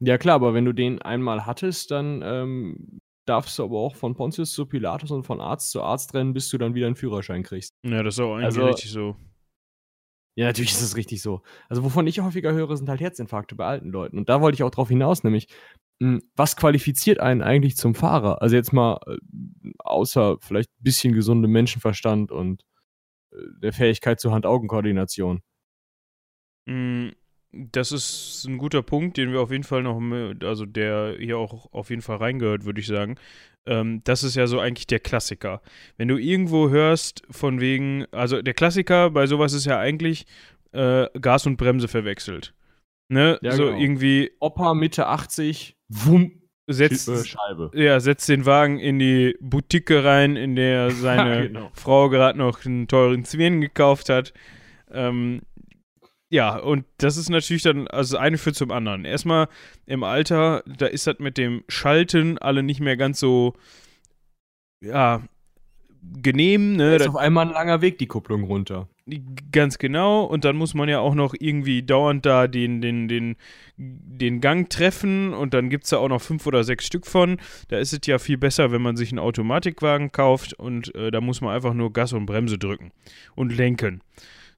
Ja 0.00 0.18
klar, 0.18 0.36
aber 0.36 0.52
wenn 0.54 0.64
du 0.64 0.72
den 0.72 1.00
einmal 1.00 1.46
hattest, 1.46 1.90
dann 1.90 2.20
ähm, 2.22 3.00
darfst 3.26 3.58
du 3.58 3.64
aber 3.64 3.78
auch 3.78 3.96
von 3.96 4.14
Pontius 4.14 4.52
zu 4.52 4.66
Pilatus 4.66 5.10
und 5.10 5.24
von 5.24 5.40
Arzt 5.40 5.70
zu 5.70 5.82
Arzt 5.82 6.14
rennen, 6.14 6.32
bis 6.34 6.48
du 6.50 6.58
dann 6.58 6.74
wieder 6.74 6.86
einen 6.86 6.96
Führerschein 6.96 7.42
kriegst. 7.42 7.72
Ja, 7.84 8.02
das 8.02 8.14
ist 8.14 8.20
auch 8.20 8.34
eigentlich 8.34 8.44
Also- 8.46 8.66
richtig 8.66 8.90
so. 8.90 9.16
Ja, 10.36 10.46
natürlich 10.46 10.72
ist 10.72 10.82
das 10.82 10.96
richtig 10.96 11.22
so. 11.22 11.42
Also 11.68 11.84
wovon 11.84 12.08
ich 12.08 12.18
häufiger 12.18 12.52
höre, 12.52 12.76
sind 12.76 12.88
halt 12.88 13.00
Herzinfarkte 13.00 13.54
bei 13.54 13.66
alten 13.66 13.90
Leuten. 13.90 14.18
Und 14.18 14.28
da 14.28 14.40
wollte 14.40 14.56
ich 14.56 14.64
auch 14.64 14.70
drauf 14.72 14.88
hinaus, 14.88 15.22
nämlich, 15.22 15.46
mh, 16.00 16.22
was 16.34 16.56
qualifiziert 16.56 17.20
einen 17.20 17.40
eigentlich 17.40 17.76
zum 17.76 17.94
Fahrer? 17.94 18.42
Also 18.42 18.56
jetzt 18.56 18.72
mal, 18.72 18.98
äh, 19.06 19.16
außer 19.78 20.38
vielleicht 20.40 20.70
ein 20.70 20.82
bisschen 20.82 21.14
gesundem 21.14 21.52
Menschenverstand 21.52 22.32
und 22.32 22.62
äh, 23.32 23.36
der 23.62 23.72
Fähigkeit 23.72 24.18
zur 24.18 24.32
Hand-Augen-Koordination. 24.32 25.40
Mm, 26.66 27.10
Das 27.72 27.92
ist 27.92 28.44
ein 28.48 28.58
guter 28.58 28.82
Punkt, 28.82 29.16
den 29.16 29.32
wir 29.32 29.40
auf 29.40 29.50
jeden 29.50 29.64
Fall 29.64 29.82
noch, 29.82 30.00
also 30.42 30.66
der 30.66 31.16
hier 31.18 31.38
auch 31.38 31.72
auf 31.72 31.90
jeden 31.90 32.02
Fall 32.02 32.16
reingehört, 32.16 32.64
würde 32.64 32.80
ich 32.80 32.86
sagen. 32.86 33.16
Ähm, 33.66 34.02
das 34.04 34.22
ist 34.22 34.34
ja 34.34 34.46
so 34.46 34.60
eigentlich 34.60 34.86
der 34.86 35.00
Klassiker. 35.00 35.62
Wenn 35.96 36.08
du 36.08 36.18
irgendwo 36.18 36.68
hörst, 36.68 37.22
von 37.30 37.60
wegen, 37.60 38.06
also 38.12 38.42
der 38.42 38.54
Klassiker 38.54 39.10
bei 39.10 39.26
sowas 39.26 39.52
ist 39.52 39.64
ja 39.64 39.78
eigentlich 39.78 40.26
äh, 40.72 41.06
Gas 41.20 41.46
und 41.46 41.56
Bremse 41.56 41.88
verwechselt. 41.88 42.54
Ne? 43.08 43.38
Ja, 43.42 43.52
so 43.52 43.66
genau. 43.66 43.78
irgendwie 43.78 44.32
Opa 44.40 44.74
Mitte 44.74 45.06
80, 45.06 45.76
wumm, 45.88 46.42
setzt, 46.66 47.28
Scheibe. 47.28 47.70
ja, 47.74 48.00
setzt 48.00 48.28
den 48.28 48.46
Wagen 48.46 48.78
in 48.78 48.98
die 48.98 49.36
Boutique 49.40 49.90
rein, 49.90 50.36
in 50.36 50.56
der 50.56 50.90
seine 50.90 51.48
genau. 51.48 51.70
Frau 51.74 52.08
gerade 52.08 52.38
noch 52.38 52.64
einen 52.64 52.88
teuren 52.88 53.24
Zwirn 53.24 53.60
gekauft 53.60 54.08
hat. 54.08 54.32
Ähm, 54.90 55.42
ja, 56.30 56.56
und 56.56 56.84
das 56.98 57.16
ist 57.16 57.28
natürlich 57.28 57.62
dann, 57.62 57.86
also 57.88 58.14
das 58.14 58.20
eine 58.22 58.38
führt 58.38 58.56
zum 58.56 58.70
anderen. 58.70 59.04
Erstmal 59.04 59.48
im 59.86 60.02
Alter, 60.02 60.62
da 60.66 60.86
ist 60.86 61.06
das 61.06 61.18
mit 61.18 61.38
dem 61.38 61.64
Schalten 61.68 62.38
alle 62.38 62.62
nicht 62.62 62.80
mehr 62.80 62.96
ganz 62.96 63.20
so, 63.20 63.54
ja, 64.80 65.22
genehm, 66.22 66.78
Da 66.78 66.84
ne? 66.84 66.96
ist 66.96 67.00
Das, 67.00 67.08
auf 67.08 67.16
einmal 67.16 67.46
ein 67.46 67.52
langer 67.52 67.80
Weg 67.80 67.98
die 67.98 68.06
Kupplung 68.06 68.44
runter. 68.44 68.88
Ganz 69.52 69.78
genau. 69.78 70.24
Und 70.24 70.44
dann 70.44 70.56
muss 70.56 70.74
man 70.74 70.88
ja 70.88 70.98
auch 71.00 71.14
noch 71.14 71.34
irgendwie 71.38 71.82
dauernd 71.82 72.24
da 72.24 72.48
den, 72.48 72.80
den, 72.80 73.08
den, 73.08 73.36
den 73.76 74.40
Gang 74.40 74.68
treffen. 74.70 75.34
Und 75.34 75.54
dann 75.54 75.68
gibt 75.68 75.84
es 75.84 75.90
da 75.90 75.98
auch 75.98 76.08
noch 76.08 76.22
fünf 76.22 76.46
oder 76.46 76.64
sechs 76.64 76.86
Stück 76.86 77.06
von. 77.06 77.38
Da 77.68 77.78
ist 77.78 77.92
es 77.92 78.00
ja 78.06 78.18
viel 78.18 78.38
besser, 78.38 78.72
wenn 78.72 78.82
man 78.82 78.96
sich 78.96 79.12
einen 79.12 79.18
Automatikwagen 79.18 80.10
kauft. 80.12 80.54
Und 80.54 80.94
äh, 80.94 81.10
da 81.10 81.20
muss 81.20 81.40
man 81.40 81.54
einfach 81.54 81.74
nur 81.74 81.92
Gas 81.92 82.12
und 82.12 82.26
Bremse 82.26 82.58
drücken 82.58 82.92
und 83.34 83.54
lenken. 83.54 84.00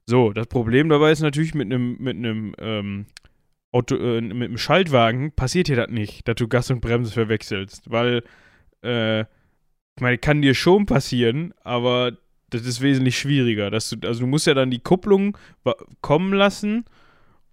So, 0.09 0.31
das 0.31 0.47
Problem 0.47 0.89
dabei 0.89 1.11
ist 1.11 1.21
natürlich 1.21 1.53
mit 1.53 1.65
einem 1.65 1.97
mit 1.99 2.15
einem 2.15 2.55
ähm, 2.59 3.05
Auto, 3.71 3.95
äh, 3.95 4.21
mit 4.21 4.47
einem 4.47 4.57
Schaltwagen 4.57 5.33
passiert 5.33 5.67
dir 5.67 5.75
das 5.75 5.89
nicht, 5.89 6.27
dass 6.27 6.35
du 6.35 6.47
Gas 6.47 6.71
und 6.71 6.79
Bremse 6.79 7.11
verwechselst, 7.11 7.91
weil 7.91 8.23
äh, 8.83 9.21
ich 9.21 10.01
meine, 10.01 10.17
kann 10.17 10.41
dir 10.41 10.53
schon 10.53 10.85
passieren, 10.85 11.53
aber 11.63 12.13
das 12.49 12.65
ist 12.65 12.81
wesentlich 12.81 13.17
schwieriger. 13.17 13.71
Dass 13.71 13.89
du, 13.89 14.07
also 14.07 14.21
du 14.21 14.27
musst 14.27 14.47
ja 14.47 14.53
dann 14.53 14.71
die 14.71 14.79
Kupplung 14.79 15.37
kommen 16.01 16.33
lassen 16.33 16.85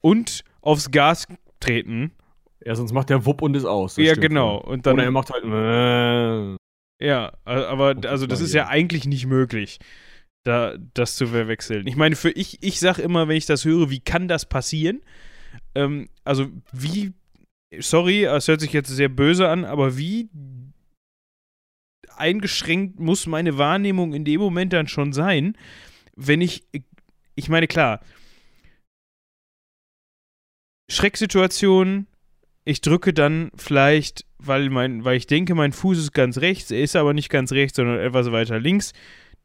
und 0.00 0.44
aufs 0.60 0.90
Gas 0.90 1.26
treten. 1.58 2.12
Ja, 2.64 2.74
sonst 2.74 2.92
macht 2.92 3.10
der 3.10 3.26
Wupp 3.26 3.42
und 3.42 3.56
ist 3.56 3.64
aus. 3.64 3.96
Ja, 3.96 4.14
genau. 4.14 4.58
Und 4.58 4.86
dann, 4.86 4.94
Oder 4.94 5.04
er 5.04 5.10
macht 5.10 5.30
halt. 5.30 5.44
Äh, 5.44 6.56
ja, 7.04 7.32
aber 7.44 7.96
also 8.06 8.26
das 8.26 8.40
ist 8.40 8.54
ja 8.54 8.68
eigentlich 8.68 9.06
nicht 9.06 9.26
möglich, 9.26 9.78
da, 10.44 10.76
das 10.92 11.16
zu 11.16 11.26
verwechseln. 11.26 11.86
Ich 11.86 11.96
meine, 11.96 12.16
für 12.16 12.30
ich, 12.30 12.62
ich 12.62 12.78
sag 12.78 12.98
immer, 12.98 13.28
wenn 13.28 13.36
ich 13.36 13.46
das 13.46 13.64
höre, 13.64 13.90
wie 13.90 14.00
kann 14.00 14.28
das 14.28 14.46
passieren? 14.46 15.02
Ähm, 15.74 16.08
also 16.22 16.48
wie, 16.72 17.12
sorry, 17.78 18.24
es 18.24 18.46
hört 18.46 18.60
sich 18.60 18.72
jetzt 18.72 18.88
sehr 18.88 19.08
böse 19.08 19.48
an, 19.48 19.64
aber 19.64 19.96
wie 19.96 20.28
eingeschränkt 22.16 23.00
muss 23.00 23.26
meine 23.26 23.58
Wahrnehmung 23.58 24.14
in 24.14 24.24
dem 24.24 24.40
Moment 24.40 24.72
dann 24.72 24.86
schon 24.86 25.12
sein, 25.12 25.56
wenn 26.14 26.40
ich, 26.40 26.64
ich 27.34 27.48
meine, 27.48 27.66
klar, 27.66 28.00
Schrecksituation, 30.90 32.06
ich 32.64 32.82
drücke 32.82 33.12
dann 33.12 33.50
vielleicht, 33.56 34.26
weil, 34.38 34.68
mein, 34.70 35.04
weil 35.04 35.16
ich 35.16 35.26
denke, 35.26 35.54
mein 35.54 35.72
Fuß 35.72 35.98
ist 35.98 36.12
ganz 36.12 36.38
rechts, 36.38 36.70
er 36.70 36.82
ist 36.82 36.96
aber 36.96 37.14
nicht 37.14 37.30
ganz 37.30 37.52
rechts, 37.52 37.76
sondern 37.76 37.98
etwas 37.98 38.30
weiter 38.30 38.60
links. 38.60 38.92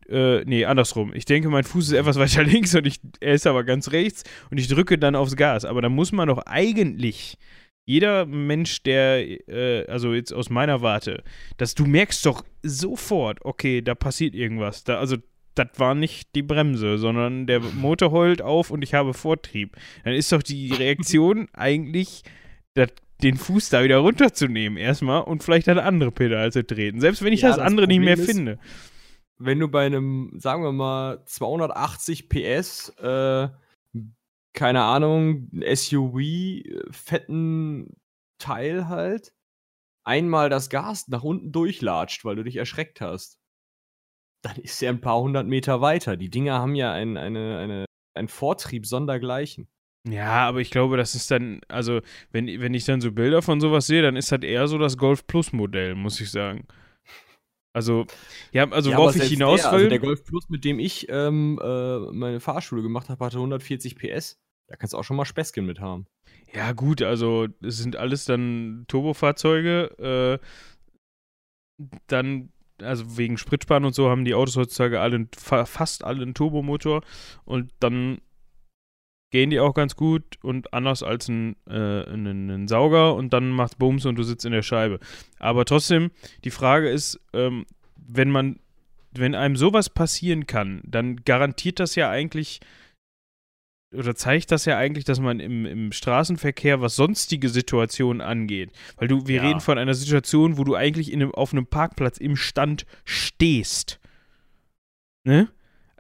Äh, 0.10 0.44
nee, 0.46 0.66
andersrum. 0.66 1.14
Ich 1.14 1.26
denke, 1.26 1.50
mein 1.50 1.64
Fuß 1.64 1.88
ist 1.88 1.94
etwas 1.94 2.18
weiter 2.20 2.44
links 2.44 2.76
und 2.76 2.88
ich, 2.88 3.00
er 3.20 3.34
ist 3.34 3.48
aber 3.48 3.64
ganz 3.64 3.92
rechts 3.92 4.24
und 4.50 4.58
ich 4.58 4.68
drücke 4.68 4.98
dann 4.98 5.16
aufs 5.16 5.36
Gas. 5.36 5.66
Aber 5.66 5.82
da 5.82 5.90
muss 5.90 6.12
man 6.12 6.28
doch 6.28 6.40
eigentlich 6.46 7.38
jeder 7.86 8.28
Mensch, 8.28 8.84
der, 8.84 9.50
äh, 9.50 9.86
also 9.88 10.14
jetzt 10.14 10.32
aus 10.32 10.52
meiner 10.52 10.82
Warte, 10.82 11.24
dass 11.58 11.74
du 11.74 11.86
merkst 11.86 12.24
doch 12.24 12.44
sofort, 12.62 13.44
okay, 13.44 13.82
da 13.82 13.96
passiert 13.96 14.36
irgendwas. 14.36 14.84
Da, 14.84 15.00
also 15.00 15.18
das 15.56 15.70
war 15.78 15.96
nicht 15.96 16.36
die 16.36 16.44
Bremse, 16.44 16.98
sondern 16.98 17.48
der 17.48 17.60
Motor 17.60 18.12
heult 18.12 18.42
auf 18.42 18.70
und 18.70 18.84
ich 18.84 18.94
habe 18.94 19.14
Vortrieb. 19.14 19.76
Dann 20.04 20.14
ist 20.14 20.32
doch 20.32 20.44
die 20.44 20.72
Reaktion 20.72 21.48
eigentlich, 21.54 22.24
dat, 22.76 22.94
den 23.24 23.38
Fuß 23.38 23.70
da 23.70 23.84
wieder 23.84 23.98
runterzunehmen 23.98 24.78
erstmal 24.78 25.24
und 25.24 25.44
vielleicht 25.44 25.68
eine 25.68 25.84
andere 25.84 26.12
Pedal 26.12 26.52
zu 26.52 26.66
treten. 26.66 27.02
Selbst 27.02 27.24
wenn 27.24 27.34
ich 27.34 27.42
ja, 27.42 27.50
das, 27.50 27.58
das, 27.58 27.66
andere 27.66 27.88
Problem 27.88 28.02
nicht 28.02 28.18
mehr 28.18 28.24
ist, 28.24 28.32
finde. 28.32 28.60
Wenn 29.40 29.60
du 29.60 29.68
bei 29.68 29.86
einem, 29.86 30.34
sagen 30.38 30.64
wir 30.64 30.74
mal, 30.74 31.24
280 31.26 32.30
PS 32.30 32.90
äh, 33.00 33.50
keine 34.54 34.84
Ahnung, 34.84 35.50
SUV, 35.74 36.18
äh, 36.20 36.82
fetten 36.92 37.96
Teil 38.40 38.88
halt, 38.88 39.34
einmal 40.04 40.50
das 40.50 40.70
Gas 40.70 41.08
nach 41.08 41.24
unten 41.24 41.52
durchlatscht, 41.52 42.26
weil 42.26 42.36
du 42.36 42.44
dich 42.44 42.58
erschreckt 42.58 43.02
hast, 43.02 43.40
dann 44.44 44.56
ist 44.58 44.82
er 44.82 44.90
ein 44.90 45.02
paar 45.02 45.20
hundert 45.20 45.48
Meter 45.48 45.82
weiter. 45.82 46.18
Die 46.18 46.30
Dinger 46.30 46.60
haben 46.60 46.76
ja 46.76 46.94
ein, 46.94 47.18
eine, 47.18 47.58
eine, 47.58 47.86
einen 48.16 48.28
Vortrieb 48.28 48.86
sondergleichen. 48.86 49.68
Ja, 50.08 50.48
aber 50.48 50.60
ich 50.60 50.72
glaube, 50.72 50.96
das 50.96 51.14
ist 51.14 51.30
dann, 51.30 51.60
also, 51.68 52.02
wenn, 52.32 52.48
wenn 52.62 52.74
ich 52.74 52.86
dann 52.86 53.02
so 53.02 53.12
Bilder 53.12 53.42
von 53.42 53.60
sowas 53.60 53.86
sehe, 53.88 54.02
dann 54.02 54.16
ist 54.16 54.32
das 54.32 54.42
eher 54.42 54.68
so 54.68 54.78
das 54.78 54.98
Golf 54.98 55.28
Plus 55.28 55.52
Modell, 55.52 55.94
muss 55.96 56.22
ich 56.22 56.32
sagen. 56.32 56.66
Also, 57.80 58.06
ja, 58.52 58.70
also 58.70 58.92
ja, 58.92 58.98
worauf 58.98 59.16
ich 59.16 59.24
hinaus 59.24 59.62
der, 59.62 59.72
will. 59.72 59.78
Also 59.78 59.90
der 59.90 60.00
Golf 60.00 60.26
Plus, 60.26 60.50
mit 60.50 60.66
dem 60.66 60.80
ich 60.80 61.08
ähm, 61.08 61.58
äh, 61.64 62.00
meine 62.12 62.42
Fahrschule 62.42 62.82
gemacht 62.82 63.08
habe, 63.08 63.24
hatte 63.24 63.38
140 63.38 63.96
PS. 63.96 64.38
Da 64.68 64.76
kannst 64.76 64.94
du 64.94 64.98
auch 64.98 65.06
schon 65.06 65.16
mal 65.16 65.24
Späßchen 65.24 65.66
mit 65.66 65.80
haben. 65.80 66.08
Ja, 66.54 66.74
gut, 66.74 67.02
also 67.02 67.48
es 67.62 67.78
sind 67.78 67.96
alles 67.96 68.26
dann 68.26 68.84
Turbofahrzeuge. 68.90 70.40
Äh, 71.80 71.86
dann, 72.08 72.52
also 72.82 73.18
wegen 73.18 73.38
Spritsparen 73.38 73.86
und 73.86 73.96
so 73.96 74.10
haben 74.10 74.26
die 74.26 74.34
Autos 74.34 74.58
heutzutage 74.58 75.00
alle, 75.00 75.30
fast 75.38 76.04
alle 76.04 76.22
einen 76.22 76.34
Turbomotor. 76.34 77.02
Und 77.46 77.72
dann 77.80 78.20
gehen 79.32 79.50
die 79.50 79.60
auch 79.60 79.74
ganz 79.74 79.96
gut 79.96 80.24
und 80.42 80.74
anders 80.74 81.04
als 81.04 81.28
ein, 81.28 81.56
äh, 81.68 82.04
ein, 82.04 82.50
ein 82.50 82.68
Sauger 82.68 83.16
und 83.16 83.34
dann 83.34 83.50
macht 83.50 83.78
Bums 83.78 84.06
und 84.06 84.16
du 84.16 84.24
sitzt 84.24 84.46
in 84.46 84.52
der 84.52 84.64
Scheibe. 84.64 85.00
Aber 85.38 85.66
trotzdem, 85.66 86.12
die 86.44 86.52
Frage 86.52 86.90
ist, 86.90 87.20
ähm, 87.34 87.66
wenn 87.96 88.32
man, 88.32 88.60
wenn 89.12 89.36
einem 89.36 89.56
sowas 89.56 89.90
passieren 89.90 90.48
kann, 90.48 90.82
dann 90.84 91.18
garantiert 91.18 91.80
das 91.80 91.96
ja 91.96 92.10
eigentlich 92.10 92.60
oder 93.92 94.16
zeigt 94.16 94.52
das 94.52 94.66
ja 94.66 94.78
eigentlich, 94.78 95.06
dass 95.06 95.20
man 95.20 95.40
im, 95.40 95.66
im 95.66 95.92
Straßenverkehr, 95.92 96.80
was 96.80 96.96
sonstige 96.96 97.50
Situationen 97.50 98.22
angeht, 98.22 98.72
weil 98.98 99.08
du, 99.08 99.26
wir 99.26 99.38
ja. 99.38 99.48
reden 99.48 99.62
von 99.62 99.78
einer 99.80 99.96
Situation, 99.96 100.58
wo 100.58 100.64
du 100.64 100.76
eigentlich 100.76 101.12
in 101.12 101.22
einem, 101.22 101.34
auf 101.34 101.54
einem 101.54 101.66
Parkplatz 101.66 102.18
im 102.18 102.36
Stand 102.36 102.86
stehst. 103.04 104.00
Ne? 105.24 105.50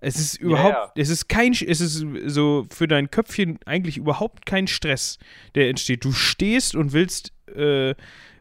Es 0.01 0.17
ist 0.17 0.39
überhaupt, 0.39 0.73
ja, 0.73 0.85
ja. 0.85 0.91
es 0.95 1.09
ist 1.09 1.27
kein, 1.27 1.51
es 1.51 1.81
ist 1.81 2.05
so 2.27 2.65
für 2.71 2.87
dein 2.87 3.11
Köpfchen 3.11 3.59
eigentlich 3.65 3.97
überhaupt 3.97 4.45
kein 4.45 4.67
Stress, 4.67 5.17
der 5.55 5.69
entsteht. 5.69 6.05
Du 6.05 6.11
stehst 6.11 6.75
und 6.75 6.93
willst, 6.93 7.33
äh, 7.55 7.95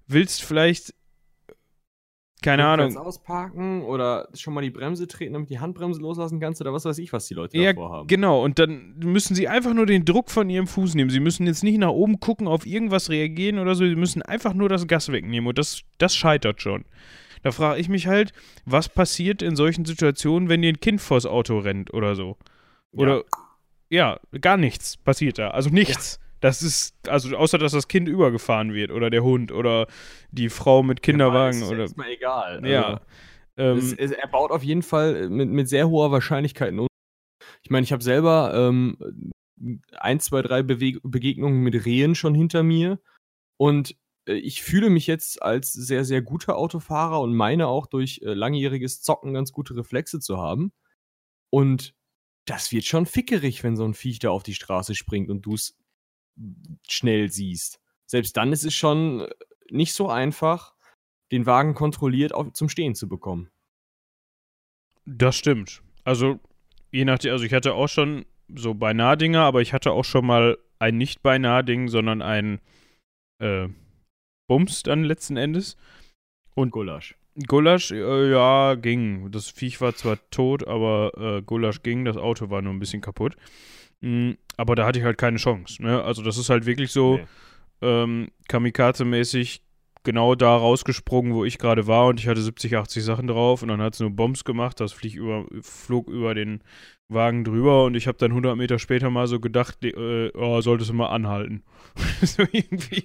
willst 0.07 0.45
vielleicht 0.45 0.95
keine 2.43 2.65
Ahnung. 2.67 2.97
ausparken 2.97 3.83
oder 3.83 4.29
schon 4.35 4.55
mal 4.55 4.61
die 4.61 4.71
Bremse 4.71 5.09
treten, 5.09 5.33
damit 5.33 5.51
die 5.51 5.59
Handbremse 5.59 6.01
loslassen 6.01 6.39
kannst 6.39 6.61
oder 6.61 6.73
was 6.73 6.85
weiß 6.85 6.99
ich, 6.99 7.13
was 7.13 7.27
die 7.27 7.35
Leute 7.35 7.59
ja, 7.59 7.73
davor 7.73 7.91
haben. 7.91 8.07
Genau, 8.07 8.45
und 8.45 8.61
dann 8.61 8.95
müssen 8.99 9.35
sie 9.35 9.49
einfach 9.49 9.75
nur 9.75 9.87
den 9.87 10.05
Druck 10.05 10.31
von 10.31 10.49
ihrem 10.49 10.69
Fuß 10.69 10.95
nehmen. 10.95 11.11
Sie 11.11 11.19
müssen 11.19 11.47
jetzt 11.47 11.65
nicht 11.65 11.79
nach 11.79 11.91
oben 11.91 12.21
gucken, 12.21 12.47
auf 12.47 12.65
irgendwas 12.65 13.11
reagieren 13.11 13.59
oder 13.59 13.75
so. 13.75 13.85
Sie 13.85 13.97
müssen 13.97 14.23
einfach 14.23 14.55
nur 14.55 14.69
das 14.69 14.87
Gas 14.87 15.11
wegnehmen 15.11 15.49
und 15.49 15.59
das, 15.59 15.83
das 15.99 16.15
scheitert 16.15 16.63
schon. 16.63 16.85
Da 17.43 17.53
frage 17.53 17.81
ich 17.81 17.89
mich 17.89 18.07
halt, 18.07 18.33
was 18.65 18.89
passiert 18.89 19.43
in 19.43 19.57
solchen 19.57 19.85
Situationen, 19.85 20.49
wenn 20.49 20.63
dir 20.63 20.73
ein 20.73 20.81
Kind 20.81 21.01
vors 21.01 21.27
Auto 21.27 21.59
rennt 21.59 21.93
oder 21.93 22.15
so? 22.15 22.37
Oder 22.93 23.25
ja, 23.91 24.19
ja 24.33 24.39
gar 24.41 24.57
nichts 24.57 24.97
passiert 24.97 25.39
da. 25.39 25.51
Also 25.51 25.71
nichts. 25.71 26.19
Ja. 26.21 26.29
Das 26.41 26.63
ist, 26.63 26.95
also 27.09 27.37
außer 27.37 27.59
dass 27.59 27.73
das 27.73 27.89
Kind 27.89 28.09
übergefahren 28.09 28.73
wird 28.73 28.93
oder 28.93 29.11
der 29.11 29.25
Hund 29.25 29.51
oder 29.51 29.89
die 30.31 30.49
Frau 30.51 30.83
mit 30.83 31.03
Kinderwagen. 31.03 31.59
Ja, 31.59 31.65
ist, 31.65 31.73
oder, 31.73 31.85
ist 31.85 31.97
mir 31.97 32.11
egal. 32.11 32.65
Ja. 32.65 32.83
Also, 32.85 33.01
ähm, 33.57 33.79
es, 33.79 33.93
es, 33.93 34.11
er 34.13 34.29
baut 34.29 34.53
auf 34.53 34.63
jeden 34.63 34.83
Fall 34.83 35.29
mit, 35.29 35.49
mit 35.49 35.69
sehr 35.69 35.89
hoher 35.89 36.13
Wahrscheinlichkeit 36.13 36.73
um. 36.73 36.87
Ich 37.63 37.71
meine, 37.71 37.83
ich 37.85 37.93
habe 37.93 38.05
selber 38.05 38.53
ähm, 38.55 39.33
ein, 39.97 40.21
zwei, 40.21 40.43
drei 40.43 40.63
Beweg 40.63 41.01
Begegnungen 41.03 41.61
mit 41.63 41.85
Rehen 41.85 42.15
schon 42.15 42.35
hinter 42.35 42.63
mir 42.63 43.01
und 43.57 43.97
ich 44.35 44.63
fühle 44.63 44.91
mich 44.91 45.07
jetzt 45.07 45.43
als 45.43 45.73
sehr, 45.73 46.05
sehr 46.05 46.23
guter 46.23 46.57
Autofahrer 46.57 47.21
und 47.21 47.35
meine 47.35 47.69
auch 47.69 47.87
durch 47.87 48.21
äh, 48.23 48.35
langjähriges 48.35 49.03
Zocken 49.03 49.35
ganz 49.35 49.53
gute 49.53 49.77
Reflexe 49.77 50.21
zu 50.21 50.39
haben. 50.39 50.73
Und 51.51 51.95
das 52.45 52.73
wird 52.73 52.85
schon 52.85 53.07
fickerig, 53.07 53.63
wenn 53.63 53.77
so 53.77 53.85
ein 53.85 53.95
Viech 53.95 54.19
da 54.19 54.31
auf 54.31 54.43
die 54.43 54.55
Straße 54.55 54.95
springt 54.95 55.31
und 55.31 55.43
du 55.43 55.55
es 55.55 55.77
schnell 56.87 57.31
siehst. 57.31 57.81
Selbst 58.07 58.37
dann 58.37 58.53
ist 58.53 58.65
es 58.65 58.75
schon 58.75 59.21
äh, 59.21 59.29
nicht 59.71 59.93
so 59.93 60.09
einfach, 60.09 60.75
den 61.33 61.47
Wagen 61.47 61.75
kontrolliert 61.75 62.33
auf, 62.33 62.53
zum 62.53 62.69
Stehen 62.69 62.95
zu 62.95 63.09
bekommen. 63.09 63.51
Das 65.05 65.37
stimmt. 65.37 65.83
Also, 66.05 66.39
je 66.91 67.05
nachdem, 67.05 67.33
also 67.33 67.45
ich 67.45 67.53
hatte 67.53 67.75
auch 67.75 67.89
schon 67.89 68.25
so 68.55 68.75
beinahe 68.75 69.17
Dinger, 69.17 69.43
aber 69.43 69.61
ich 69.61 69.73
hatte 69.73 69.93
auch 69.93 70.05
schon 70.05 70.27
mal 70.27 70.59
ein 70.79 70.97
nicht 70.97 71.23
beinahe 71.23 71.65
Ding, 71.65 71.89
sondern 71.89 72.23
ein 72.23 72.61
äh, 73.41 73.69
Bums 74.49 74.83
dann 74.83 75.05
letzten 75.05 75.37
Endes. 75.37 75.77
Und 76.55 76.73
Gulasch. 76.73 77.15
Gulasch, 77.47 77.93
äh, 77.93 78.31
ja, 78.33 78.75
ging. 78.75 79.31
Das 79.31 79.49
Viech 79.49 79.81
war 79.81 79.95
zwar 79.95 80.19
tot, 80.31 80.67
aber 80.67 81.13
äh, 81.17 81.43
Gulasch 81.43 81.83
ging. 81.83 82.05
Das 82.05 82.17
Auto 82.17 82.51
war 82.51 82.63
nur 82.63 82.73
ein 82.73 82.81
bisschen 82.81 83.01
kaputt. 83.01 83.37
Mhm, 84.01 84.37
aber 84.57 84.75
da 84.75 84.87
hatte 84.87 84.99
ich 84.99 85.05
halt 85.05 85.19
keine 85.19 85.39
Chance. 85.39 85.83
Ne? 85.83 86.03
Also 86.03 86.23
das 86.23 86.37
ist 86.37 86.51
halt 86.51 86.67
wirklich 86.67 86.91
so 86.91 87.19
nee. 87.19 87.27
ähm, 87.83 88.29
Kamikaze-mäßig 88.49 89.61
genau 90.05 90.35
da 90.35 90.57
rausgesprungen, 90.57 91.35
wo 91.35 91.45
ich 91.45 91.59
gerade 91.59 91.87
war 91.87 92.07
und 92.07 92.19
ich 92.19 92.29
hatte 92.29 92.41
70, 92.41 92.77
80 92.77 93.05
Sachen 93.05 93.27
drauf 93.27 93.63
und 93.63 93.69
dann 93.69 93.83
hat 93.83 93.95
es 93.95 94.01
nur 94.01 94.11
Bombs 94.11 94.45
gemacht, 94.45 94.81
das 94.81 94.93
flieg 94.93 95.15
über, 95.15 95.45
flog 95.61 96.09
über 96.09 96.35
den 96.35 96.63
Wagen 97.11 97.43
drüber 97.43 97.85
und 97.85 97.95
ich 97.95 98.07
habe 98.07 98.19
dann 98.19 98.33
100 98.33 98.55
Meter 98.57 98.79
später 98.79 99.09
mal 99.09 99.27
so 99.27 99.41
gedacht, 99.41 99.83
äh, 99.83 100.31
oh, 100.35 100.61
solltest 100.61 100.91
du 100.91 100.95
mal 100.95 101.07
anhalten. 101.07 101.63
so 102.23 102.43
irgendwie. 102.53 103.05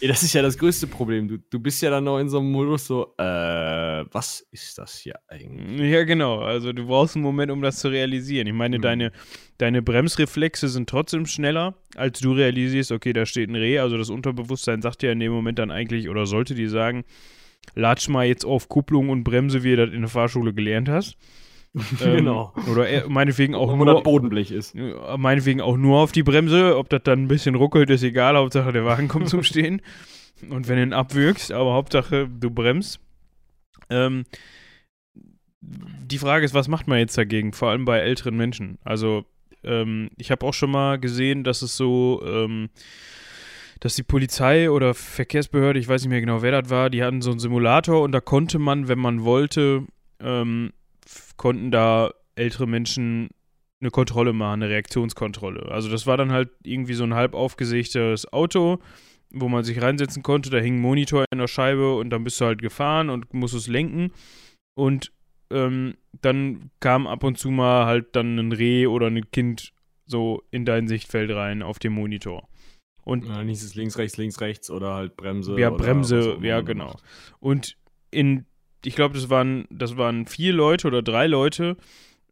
Ja, 0.00 0.08
das 0.08 0.22
ist 0.22 0.32
ja 0.32 0.42
das 0.42 0.56
größte 0.56 0.86
Problem. 0.86 1.26
Du, 1.26 1.38
du 1.38 1.58
bist 1.58 1.82
ja 1.82 1.90
dann 1.90 2.04
noch 2.04 2.20
in 2.20 2.28
so 2.28 2.38
einem 2.38 2.52
Modus 2.52 2.86
so, 2.86 3.14
äh, 3.18 4.04
was 4.12 4.46
ist 4.52 4.78
das 4.78 4.96
hier 4.96 5.16
eigentlich? 5.26 5.90
Ja, 5.90 6.04
genau. 6.04 6.38
Also 6.38 6.72
du 6.72 6.86
brauchst 6.86 7.16
einen 7.16 7.24
Moment, 7.24 7.50
um 7.50 7.62
das 7.62 7.80
zu 7.80 7.88
realisieren. 7.88 8.46
Ich 8.46 8.54
meine, 8.54 8.76
hm. 8.76 8.82
deine, 8.82 9.12
deine 9.58 9.82
Bremsreflexe 9.82 10.68
sind 10.68 10.88
trotzdem 10.88 11.26
schneller, 11.26 11.74
als 11.96 12.20
du 12.20 12.32
realisierst, 12.32 12.92
okay, 12.92 13.12
da 13.12 13.26
steht 13.26 13.50
ein 13.50 13.56
Reh. 13.56 13.80
Also 13.80 13.98
das 13.98 14.08
Unterbewusstsein 14.08 14.82
sagt 14.82 15.02
dir 15.02 15.10
in 15.10 15.18
dem 15.18 15.32
Moment 15.32 15.58
dann 15.58 15.72
eigentlich, 15.72 16.08
oder 16.08 16.26
sollte 16.26 16.54
dir 16.54 16.70
sagen, 16.70 17.04
latsch 17.74 18.08
mal 18.08 18.26
jetzt 18.26 18.44
auf 18.44 18.68
Kupplung 18.68 19.08
und 19.08 19.24
Bremse, 19.24 19.64
wie 19.64 19.70
du 19.70 19.84
das 19.84 19.94
in 19.94 20.02
der 20.02 20.10
Fahrschule 20.10 20.54
gelernt 20.54 20.88
hast. 20.88 21.16
ähm, 22.00 22.16
genau. 22.16 22.52
Oder 22.70 22.88
er, 22.88 23.08
meinetwegen 23.08 23.54
auch 23.54 23.74
nur. 23.74 23.86
Das 23.86 24.02
Bodenblech 24.02 24.50
ist. 24.50 24.74
Meinetwegen 25.16 25.60
auch 25.60 25.76
nur 25.76 26.00
auf 26.00 26.12
die 26.12 26.22
Bremse. 26.22 26.76
Ob 26.76 26.90
das 26.90 27.02
dann 27.04 27.24
ein 27.24 27.28
bisschen 27.28 27.54
ruckelt, 27.54 27.88
ist 27.90 28.02
egal. 28.02 28.36
Hauptsache 28.36 28.72
der 28.72 28.84
Wagen 28.84 29.08
kommt 29.08 29.28
zum 29.28 29.42
Stehen. 29.42 29.80
Und 30.50 30.68
wenn 30.68 30.76
du 30.76 30.82
ihn 30.82 30.92
abwürgst, 30.92 31.52
aber 31.52 31.72
Hauptsache 31.72 32.28
du 32.28 32.50
bremst. 32.50 33.00
Ähm, 33.88 34.24
die 35.60 36.18
Frage 36.18 36.44
ist, 36.44 36.54
was 36.54 36.68
macht 36.68 36.88
man 36.88 36.98
jetzt 36.98 37.16
dagegen? 37.16 37.52
Vor 37.52 37.70
allem 37.70 37.84
bei 37.84 38.00
älteren 38.00 38.36
Menschen. 38.36 38.78
Also, 38.84 39.24
ähm, 39.64 40.10
ich 40.18 40.30
habe 40.30 40.44
auch 40.44 40.54
schon 40.54 40.70
mal 40.70 40.98
gesehen, 40.98 41.44
dass 41.44 41.62
es 41.62 41.76
so. 41.76 42.22
Ähm, 42.26 42.68
dass 43.80 43.96
die 43.96 44.04
Polizei 44.04 44.70
oder 44.70 44.94
Verkehrsbehörde, 44.94 45.80
ich 45.80 45.88
weiß 45.88 46.02
nicht 46.02 46.10
mehr 46.10 46.20
genau, 46.20 46.40
wer 46.40 46.62
das 46.62 46.70
war, 46.70 46.88
die 46.88 47.02
hatten 47.02 47.20
so 47.20 47.32
einen 47.32 47.40
Simulator 47.40 48.00
und 48.02 48.12
da 48.12 48.20
konnte 48.20 48.60
man, 48.60 48.86
wenn 48.86 49.00
man 49.00 49.24
wollte, 49.24 49.86
ähm, 50.20 50.72
konnten 51.36 51.70
da 51.70 52.12
ältere 52.34 52.66
Menschen 52.66 53.30
eine 53.80 53.90
Kontrolle 53.90 54.32
machen, 54.32 54.62
eine 54.62 54.70
Reaktionskontrolle. 54.70 55.70
Also 55.70 55.90
das 55.90 56.06
war 56.06 56.16
dann 56.16 56.32
halt 56.32 56.50
irgendwie 56.62 56.94
so 56.94 57.04
ein 57.04 57.14
halb 57.14 57.34
aufgesägtes 57.34 58.32
Auto, 58.32 58.78
wo 59.30 59.48
man 59.48 59.64
sich 59.64 59.82
reinsetzen 59.82 60.22
konnte. 60.22 60.50
Da 60.50 60.58
hing 60.58 60.76
ein 60.76 60.80
Monitor 60.80 61.24
in 61.32 61.38
der 61.38 61.48
Scheibe 61.48 61.96
und 61.96 62.10
dann 62.10 62.24
bist 62.24 62.40
du 62.40 62.44
halt 62.44 62.62
gefahren 62.62 63.10
und 63.10 63.34
musstest 63.34 63.68
lenken. 63.68 64.12
Und 64.74 65.12
ähm, 65.50 65.94
dann 66.20 66.70
kam 66.80 67.06
ab 67.06 67.24
und 67.24 67.38
zu 67.38 67.50
mal 67.50 67.86
halt 67.86 68.14
dann 68.14 68.38
ein 68.38 68.52
Reh 68.52 68.86
oder 68.86 69.08
ein 69.08 69.30
Kind 69.30 69.72
so 70.06 70.42
in 70.50 70.64
dein 70.64 70.88
Sichtfeld 70.88 71.30
rein 71.30 71.62
auf 71.62 71.78
dem 71.78 71.94
Monitor. 71.94 72.48
Und 73.04 73.26
ja, 73.26 73.42
nicht 73.42 73.62
es 73.62 73.74
links, 73.74 73.98
rechts, 73.98 74.16
links, 74.16 74.40
rechts 74.40 74.70
oder 74.70 74.94
halt 74.94 75.16
Bremse. 75.16 75.58
Ja, 75.58 75.70
Bremse, 75.70 76.38
ja, 76.40 76.60
genau. 76.60 76.94
Und 77.40 77.76
in 78.12 78.46
ich 78.84 78.94
glaube, 78.94 79.14
das 79.14 79.30
waren, 79.30 79.66
das 79.70 79.96
waren 79.96 80.26
vier 80.26 80.52
Leute 80.52 80.86
oder 80.86 81.02
drei 81.02 81.26
Leute, 81.26 81.76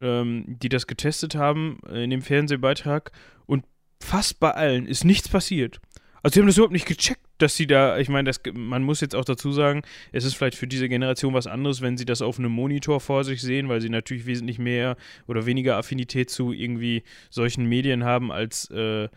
ähm, 0.00 0.44
die 0.46 0.68
das 0.68 0.86
getestet 0.86 1.34
haben 1.34 1.78
in 1.92 2.10
dem 2.10 2.22
Fernsehbeitrag 2.22 3.12
und 3.46 3.64
fast 4.02 4.40
bei 4.40 4.50
allen 4.52 4.86
ist 4.86 5.04
nichts 5.04 5.28
passiert. 5.28 5.80
Also 6.22 6.34
sie 6.34 6.40
haben 6.40 6.46
das 6.48 6.56
überhaupt 6.56 6.72
nicht 6.72 6.86
gecheckt, 6.86 7.24
dass 7.38 7.56
sie 7.56 7.66
da, 7.66 7.98
ich 7.98 8.10
meine, 8.10 8.30
man 8.52 8.82
muss 8.82 9.00
jetzt 9.00 9.14
auch 9.14 9.24
dazu 9.24 9.52
sagen, 9.52 9.82
es 10.12 10.24
ist 10.24 10.34
vielleicht 10.34 10.56
für 10.56 10.66
diese 10.66 10.88
Generation 10.88 11.32
was 11.32 11.46
anderes, 11.46 11.80
wenn 11.80 11.96
sie 11.96 12.04
das 12.04 12.20
auf 12.20 12.38
einem 12.38 12.52
Monitor 12.52 13.00
vor 13.00 13.24
sich 13.24 13.40
sehen, 13.40 13.68
weil 13.70 13.80
sie 13.80 13.88
natürlich 13.88 14.26
wesentlich 14.26 14.58
mehr 14.58 14.96
oder 15.26 15.46
weniger 15.46 15.76
Affinität 15.76 16.28
zu 16.28 16.52
irgendwie 16.52 17.04
solchen 17.30 17.64
Medien 17.64 18.04
haben 18.04 18.30
als 18.30 18.70
äh, 18.70 19.08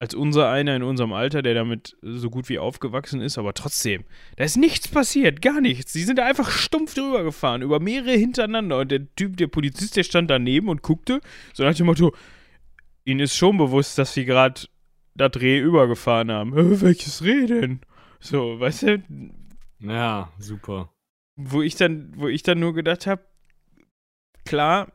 als 0.00 0.14
unser 0.14 0.50
einer 0.50 0.74
in 0.74 0.82
unserem 0.82 1.12
Alter, 1.12 1.42
der 1.42 1.52
damit 1.52 1.96
so 2.00 2.30
gut 2.30 2.48
wie 2.48 2.58
aufgewachsen 2.58 3.20
ist, 3.20 3.36
aber 3.36 3.52
trotzdem, 3.52 4.04
da 4.36 4.44
ist 4.44 4.56
nichts 4.56 4.88
passiert, 4.88 5.42
gar 5.42 5.60
nichts. 5.60 5.92
Sie 5.92 6.02
sind 6.02 6.18
da 6.18 6.24
einfach 6.24 6.50
stumpf 6.50 6.94
drüber 6.94 7.22
gefahren, 7.22 7.60
über 7.60 7.80
mehrere 7.80 8.12
hintereinander 8.12 8.78
und 8.78 8.90
der 8.90 9.14
Typ, 9.14 9.36
der 9.36 9.48
Polizist, 9.48 9.98
der 9.98 10.02
stand 10.02 10.30
daneben 10.30 10.70
und 10.70 10.80
guckte, 10.80 11.20
so 11.52 11.64
nach 11.64 11.74
dem 11.74 11.84
Motto, 11.84 12.14
ihnen 13.04 13.20
ist 13.20 13.36
schon 13.36 13.58
bewusst, 13.58 13.98
dass 13.98 14.14
sie 14.14 14.24
gerade 14.24 14.62
das 15.14 15.32
Reh 15.38 15.58
übergefahren 15.58 16.32
haben. 16.32 16.56
Äh, 16.56 16.80
welches 16.80 17.22
Reh 17.22 17.44
denn? 17.44 17.80
So, 18.20 18.58
weißt 18.58 18.82
du? 18.84 19.02
Ja, 19.80 20.32
super. 20.38 20.94
Wo 21.36 21.60
ich 21.60 21.74
dann, 21.76 22.12
wo 22.16 22.28
ich 22.28 22.42
dann 22.42 22.58
nur 22.58 22.72
gedacht 22.72 23.06
habe, 23.06 23.26
klar, 24.46 24.92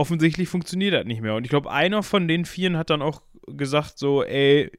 offensichtlich 0.00 0.48
funktioniert 0.48 0.94
das 0.94 1.04
nicht 1.04 1.20
mehr. 1.20 1.34
Und 1.34 1.44
ich 1.44 1.50
glaube, 1.50 1.70
einer 1.70 2.02
von 2.02 2.26
den 2.26 2.46
Vieren 2.46 2.78
hat 2.78 2.88
dann 2.88 3.02
auch 3.02 3.20
gesagt, 3.46 3.98
so, 3.98 4.24
ey, 4.24 4.72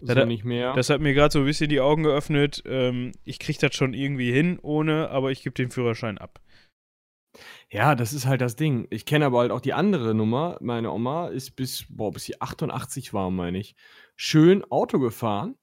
das, 0.00 0.16
hat, 0.16 0.28
nicht 0.28 0.44
mehr. 0.44 0.72
das 0.74 0.88
hat 0.88 1.00
mir 1.00 1.14
gerade 1.14 1.32
so 1.32 1.40
ein 1.40 1.44
bisschen 1.44 1.68
die 1.68 1.80
Augen 1.80 2.04
geöffnet. 2.04 2.62
Ähm, 2.64 3.10
ich 3.24 3.40
kriege 3.40 3.58
das 3.60 3.74
schon 3.74 3.92
irgendwie 3.92 4.32
hin, 4.32 4.60
ohne, 4.62 5.10
aber 5.10 5.32
ich 5.32 5.42
gebe 5.42 5.54
den 5.54 5.70
Führerschein 5.70 6.16
ab. 6.16 6.40
Ja, 7.72 7.96
das 7.96 8.12
ist 8.12 8.26
halt 8.26 8.40
das 8.40 8.54
Ding. 8.54 8.86
Ich 8.90 9.04
kenne 9.04 9.26
aber 9.26 9.40
halt 9.40 9.50
auch 9.50 9.60
die 9.60 9.74
andere 9.74 10.14
Nummer. 10.14 10.58
Meine 10.60 10.92
Oma 10.92 11.28
ist 11.28 11.56
bis, 11.56 11.86
boah, 11.88 12.12
bis 12.12 12.24
sie 12.24 12.40
88 12.40 13.12
war, 13.12 13.30
meine 13.30 13.58
ich, 13.58 13.74
schön 14.14 14.64
Auto 14.70 15.00
gefahren. 15.00 15.56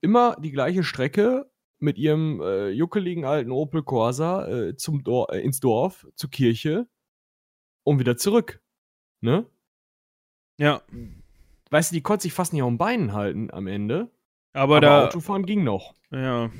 Immer 0.00 0.36
die 0.40 0.52
gleiche 0.52 0.84
Strecke 0.84 1.50
mit 1.80 1.98
ihrem 1.98 2.40
äh, 2.40 2.68
juckeligen 2.68 3.24
alten 3.24 3.50
Opel 3.50 3.82
Corsa 3.82 4.46
äh, 4.46 4.76
zum 4.76 5.02
Dor 5.02 5.32
äh, 5.32 5.40
ins 5.40 5.58
Dorf, 5.58 6.06
zur 6.14 6.30
Kirche 6.30 6.86
und 7.84 7.98
wieder 7.98 8.16
zurück. 8.16 8.62
Ne? 9.20 9.46
Ja. 10.58 10.82
Weißt 11.70 11.90
du, 11.90 11.94
die 11.94 12.02
konnte 12.02 12.22
sich 12.22 12.32
fast 12.32 12.52
nicht 12.52 12.62
auf 12.62 12.70
den 12.70 12.78
Beinen 12.78 13.12
halten 13.12 13.50
am 13.50 13.66
Ende. 13.66 14.10
Aber, 14.52 14.76
aber 14.76 14.80
da. 14.80 15.06
Autofahren 15.06 15.46
ging 15.46 15.64
noch. 15.64 15.94
Ja. 16.10 16.50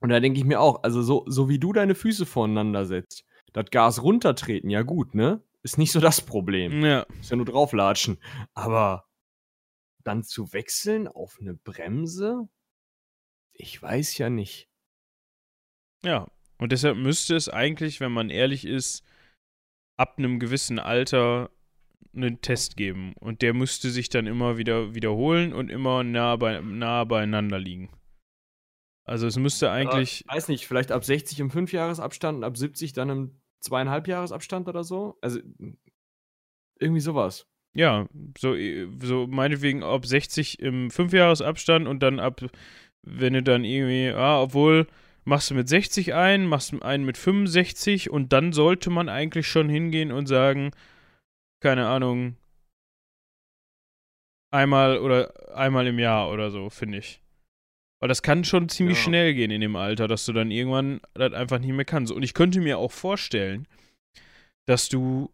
Und 0.00 0.08
da 0.10 0.20
denke 0.20 0.38
ich 0.38 0.44
mir 0.44 0.60
auch, 0.60 0.82
also 0.82 1.02
so, 1.02 1.24
so 1.26 1.48
wie 1.48 1.58
du 1.58 1.72
deine 1.72 1.94
Füße 1.94 2.24
voneinander 2.24 2.86
setzt, 2.86 3.24
das 3.52 3.70
Gas 3.70 4.02
runtertreten, 4.02 4.70
ja 4.70 4.82
gut, 4.82 5.14
ne? 5.14 5.42
Ist 5.62 5.76
nicht 5.76 5.92
so 5.92 6.00
das 6.00 6.20
Problem. 6.20 6.84
Ja. 6.84 7.02
Ist 7.20 7.30
ja 7.30 7.36
nur 7.36 7.46
drauflatschen. 7.46 8.18
Aber 8.54 9.08
dann 10.04 10.22
zu 10.22 10.52
wechseln 10.52 11.08
auf 11.08 11.38
eine 11.40 11.54
Bremse, 11.54 12.48
ich 13.52 13.82
weiß 13.82 14.16
ja 14.18 14.30
nicht. 14.30 14.70
Ja, 16.04 16.28
und 16.58 16.72
deshalb 16.72 16.96
müsste 16.96 17.34
es 17.34 17.48
eigentlich, 17.48 18.00
wenn 18.00 18.12
man 18.12 18.30
ehrlich 18.30 18.64
ist, 18.64 19.04
ab 19.98 20.14
einem 20.16 20.38
gewissen 20.38 20.78
Alter 20.78 21.50
einen 22.14 22.40
Test 22.40 22.76
geben. 22.76 23.12
Und 23.20 23.42
der 23.42 23.52
müsste 23.52 23.90
sich 23.90 24.08
dann 24.08 24.26
immer 24.26 24.56
wieder 24.56 24.94
wiederholen 24.94 25.52
und 25.52 25.70
immer 25.70 26.02
nah, 26.04 26.36
bei, 26.36 26.60
nah 26.60 27.04
beieinander 27.04 27.58
liegen. 27.58 27.90
Also 29.04 29.26
es 29.26 29.36
müsste 29.36 29.70
eigentlich. 29.70 30.24
Ja, 30.26 30.34
weiß 30.34 30.48
nicht, 30.48 30.66
vielleicht 30.66 30.92
ab 30.92 31.04
60 31.04 31.40
im 31.40 31.50
5-Jahres-Abstand 31.50 32.38
und 32.38 32.44
ab 32.44 32.56
70 32.56 32.92
dann 32.92 33.08
im 33.10 33.40
2,5-Jahres-Abstand 33.64 34.68
oder 34.68 34.84
so. 34.84 35.16
Also 35.20 35.40
irgendwie 36.78 37.00
sowas. 37.00 37.46
Ja, 37.74 38.08
so, 38.36 38.54
so 39.02 39.26
meinetwegen 39.26 39.82
ab 39.82 40.04
60 40.04 40.60
im 40.60 40.88
5-Jahres-Abstand 40.88 41.86
und 41.86 42.02
dann 42.02 42.20
ab, 42.20 42.42
wenn 43.02 43.32
du 43.32 43.42
dann 43.42 43.64
irgendwie, 43.64 44.10
ah, 44.10 44.42
obwohl 44.42 44.86
machst 45.28 45.50
du 45.50 45.54
mit 45.54 45.68
60 45.68 46.14
ein, 46.14 46.46
machst 46.46 46.72
du 46.72 46.80
einen 46.80 47.04
mit 47.04 47.18
65 47.18 48.10
und 48.10 48.32
dann 48.32 48.52
sollte 48.52 48.88
man 48.90 49.08
eigentlich 49.08 49.46
schon 49.46 49.68
hingehen 49.68 50.10
und 50.10 50.26
sagen, 50.26 50.70
keine 51.60 51.86
Ahnung, 51.86 52.36
einmal 54.50 54.98
oder 54.98 55.54
einmal 55.54 55.86
im 55.86 55.98
Jahr 55.98 56.30
oder 56.30 56.50
so, 56.50 56.70
finde 56.70 56.98
ich. 56.98 57.20
Weil 58.00 58.08
das 58.08 58.22
kann 58.22 58.44
schon 58.44 58.68
ziemlich 58.68 58.96
ja. 58.98 59.04
schnell 59.04 59.34
gehen 59.34 59.50
in 59.50 59.60
dem 59.60 59.76
Alter, 59.76 60.08
dass 60.08 60.24
du 60.24 60.32
dann 60.32 60.50
irgendwann 60.50 61.00
das 61.14 61.32
einfach 61.34 61.58
nicht 61.58 61.72
mehr 61.72 61.84
kannst. 61.84 62.12
Und 62.12 62.22
ich 62.22 62.32
könnte 62.32 62.60
mir 62.60 62.78
auch 62.78 62.92
vorstellen, 62.92 63.66
dass 64.66 64.88
du 64.88 65.30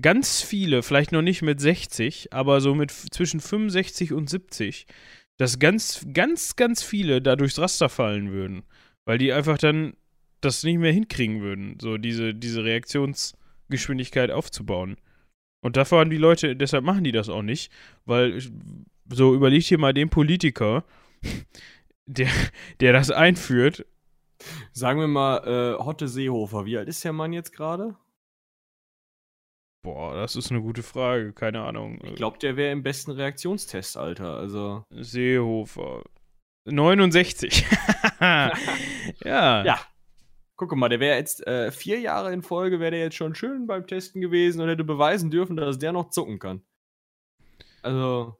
ganz 0.00 0.40
viele, 0.40 0.82
vielleicht 0.82 1.12
noch 1.12 1.22
nicht 1.22 1.42
mit 1.42 1.60
60, 1.60 2.32
aber 2.32 2.60
so 2.60 2.74
mit 2.74 2.90
zwischen 2.90 3.40
65 3.40 4.12
und 4.12 4.30
70, 4.30 4.86
dass 5.38 5.58
ganz, 5.58 6.06
ganz, 6.12 6.56
ganz 6.56 6.82
viele 6.82 7.22
da 7.22 7.36
durchs 7.36 7.58
Raster 7.58 7.88
fallen 7.88 8.32
würden. 8.32 8.62
Weil 9.04 9.18
die 9.18 9.32
einfach 9.32 9.58
dann 9.58 9.94
das 10.40 10.62
nicht 10.64 10.78
mehr 10.78 10.92
hinkriegen 10.92 11.40
würden, 11.40 11.78
so 11.80 11.96
diese, 11.98 12.34
diese 12.34 12.64
Reaktionsgeschwindigkeit 12.64 14.30
aufzubauen. 14.30 14.96
Und 15.64 15.76
dafür 15.76 16.00
haben 16.00 16.10
die 16.10 16.16
Leute, 16.16 16.56
deshalb 16.56 16.84
machen 16.84 17.04
die 17.04 17.12
das 17.12 17.28
auch 17.28 17.42
nicht, 17.42 17.72
weil 18.04 18.40
so 19.08 19.34
überlegt 19.34 19.66
hier 19.66 19.78
mal 19.78 19.94
den 19.94 20.10
Politiker, 20.10 20.84
der, 22.06 22.28
der 22.80 22.92
das 22.92 23.10
einführt. 23.10 23.86
Sagen 24.72 24.98
wir 24.98 25.06
mal, 25.06 25.76
äh, 25.78 25.84
Hotte 25.84 26.08
Seehofer, 26.08 26.66
wie 26.66 26.76
alt 26.76 26.88
ist 26.88 27.04
der 27.04 27.12
Mann 27.12 27.32
jetzt 27.32 27.52
gerade? 27.52 27.96
Boah, 29.82 30.14
das 30.14 30.36
ist 30.36 30.50
eine 30.50 30.62
gute 30.62 30.82
Frage. 30.84 31.32
Keine 31.32 31.62
Ahnung. 31.62 32.00
Ich 32.04 32.14
glaube, 32.14 32.38
der 32.38 32.56
wäre 32.56 32.70
im 32.70 32.84
besten 32.84 33.10
Reaktionstestalter. 33.10 34.36
Also. 34.36 34.84
Seehofer. 34.90 36.04
69. 36.64 37.66
ja. 38.20 38.52
Ja. 39.24 39.80
Guck 40.56 40.76
mal, 40.76 40.88
der 40.88 41.00
wäre 41.00 41.16
jetzt 41.16 41.44
äh, 41.46 41.72
vier 41.72 41.98
Jahre 41.98 42.32
in 42.32 42.42
Folge, 42.42 42.78
wäre 42.78 42.92
der 42.92 43.00
jetzt 43.00 43.16
schon 43.16 43.34
schön 43.34 43.66
beim 43.66 43.86
Testen 43.86 44.20
gewesen 44.20 44.60
und 44.60 44.68
hätte 44.68 44.84
beweisen 44.84 45.30
dürfen, 45.30 45.56
dass 45.56 45.78
der 45.78 45.92
noch 45.92 46.10
zucken 46.10 46.38
kann. 46.38 46.62
Also. 47.82 48.36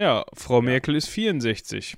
Ja, 0.00 0.24
Frau 0.34 0.56
ja. 0.56 0.62
Merkel 0.62 0.96
ist 0.96 1.08
64. 1.08 1.96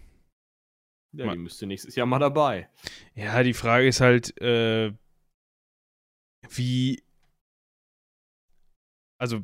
Ja, 1.13 1.33
die 1.33 1.39
müsste 1.39 1.67
nächstes 1.67 1.95
Jahr 1.95 2.07
mal 2.07 2.19
dabei. 2.19 2.69
Ja, 3.15 3.43
die 3.43 3.55
Frage 3.55 3.87
ist 3.87 4.01
halt, 4.03 4.39
äh, 4.43 4.93
wie 6.51 7.04
also 9.19 9.41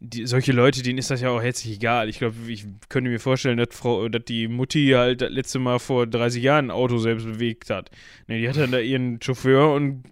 die, 0.00 0.26
solche 0.26 0.52
Leute, 0.52 0.82
denen 0.82 0.98
ist 0.98 1.10
das 1.10 1.20
ja 1.20 1.30
auch 1.30 1.42
herzlich 1.42 1.76
egal. 1.76 2.08
Ich 2.08 2.18
glaube, 2.18 2.36
ich 2.48 2.64
könnte 2.88 3.10
mir 3.10 3.20
vorstellen, 3.20 3.58
dass, 3.58 3.68
Frau, 3.72 4.08
dass 4.08 4.24
die 4.24 4.48
Mutti 4.48 4.90
halt 4.94 5.20
das 5.20 5.30
letzte 5.30 5.58
Mal 5.58 5.78
vor 5.78 6.06
30 6.06 6.42
Jahren 6.42 6.66
ein 6.66 6.70
Auto 6.70 6.98
selbst 6.98 7.26
bewegt 7.26 7.70
hat. 7.70 7.90
Ne, 8.26 8.38
die 8.40 8.48
hat 8.48 8.56
dann 8.56 8.72
da 8.72 8.78
ihren 8.78 9.20
Chauffeur 9.20 9.74
und 9.74 10.04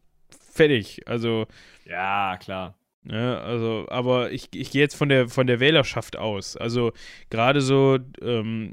fertig. 0.52 1.06
Also. 1.06 1.46
Ja, 1.84 2.36
klar. 2.38 2.76
Ja, 3.08 3.38
also, 3.38 3.86
aber 3.88 4.32
ich, 4.32 4.48
ich 4.52 4.72
gehe 4.72 4.82
jetzt 4.82 4.96
von 4.96 5.08
der, 5.08 5.28
von 5.28 5.46
der 5.46 5.60
Wählerschaft 5.60 6.16
aus. 6.16 6.56
Also 6.56 6.92
gerade 7.30 7.60
so, 7.60 7.98
ähm, 8.20 8.72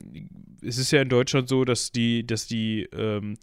es 0.63 0.80
ist 0.80 0.91
ja 0.91 1.04
in 1.04 1.10
Deutschland 1.10 1.48
so, 1.48 1.65
dass 1.65 1.91
die, 1.91 2.26
dass 2.26 2.48
die 2.48 2.84
ähm, 2.93 3.38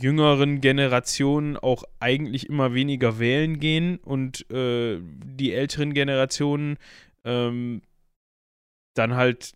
jüngeren 0.00 0.60
Generationen 0.60 1.56
auch 1.56 1.84
eigentlich 2.00 2.48
immer 2.48 2.74
weniger 2.74 3.18
wählen 3.18 3.58
gehen 3.58 3.98
und 3.98 4.50
äh, 4.50 5.00
die 5.02 5.52
älteren 5.52 5.94
Generationen 5.94 6.78
ähm, 7.24 7.82
dann 8.94 9.14
halt 9.14 9.54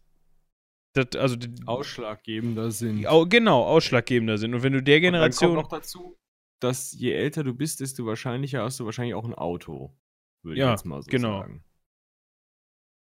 das, 0.95 1.17
also 1.17 1.37
ausschlaggebender 1.67 2.71
sind. 2.71 3.07
Au, 3.07 3.27
genau, 3.27 3.65
ausschlaggebender 3.65 4.39
sind. 4.39 4.55
Und 4.55 4.63
wenn 4.63 4.73
du 4.73 4.83
der 4.83 5.01
Generation. 5.01 5.51
Und 5.51 5.57
dann 5.57 5.63
kommt 5.63 5.73
noch 5.73 5.79
dazu, 5.79 6.19
dass 6.61 6.93
je 6.93 7.13
älter 7.13 7.45
du 7.45 7.55
bist, 7.55 7.81
desto 7.81 8.07
wahrscheinlicher 8.07 8.63
hast 8.63 8.81
du 8.81 8.85
wahrscheinlich 8.85 9.15
auch 9.15 9.25
ein 9.25 9.35
Auto. 9.35 9.97
Würde 10.43 10.61
ja, 10.61 10.67
ich 10.67 10.71
jetzt 10.73 10.87
mal 10.87 11.03
so 11.03 11.11
genau. 11.11 11.41
sagen. 11.41 11.65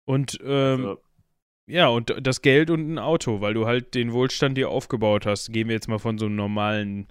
Und 0.05 0.39
ähm, 0.43 0.85
also, 0.85 1.01
ja, 1.69 1.87
und 1.87 2.13
das 2.21 2.41
Geld 2.41 2.69
und 2.69 2.91
ein 2.91 2.99
Auto, 2.99 3.41
weil 3.41 3.53
du 3.53 3.65
halt 3.65 3.93
den 3.93 4.11
Wohlstand 4.11 4.57
dir 4.57 4.69
aufgebaut 4.69 5.25
hast. 5.25 5.53
Gehen 5.53 5.67
wir 5.67 5.75
jetzt 5.75 5.87
mal 5.87 5.99
von 5.99 6.17
so 6.17 6.25
einem 6.25 6.35
normalen 6.35 7.07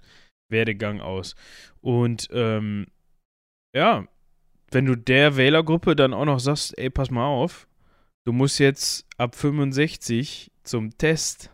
Werdegang 0.49 0.99
aus. 0.99 1.35
Und 1.81 2.27
ähm, 2.31 2.87
ja, 3.73 4.07
wenn 4.71 4.85
du 4.85 4.95
der 4.95 5.37
Wählergruppe 5.37 5.95
dann 5.95 6.13
auch 6.13 6.25
noch 6.25 6.39
sagst, 6.39 6.77
ey, 6.77 6.89
pass 6.89 7.09
mal 7.09 7.25
auf, 7.25 7.67
du 8.25 8.33
musst 8.33 8.59
jetzt 8.59 9.07
ab 9.17 9.35
65 9.35 10.51
zum 10.63 10.97
Test. 10.97 11.51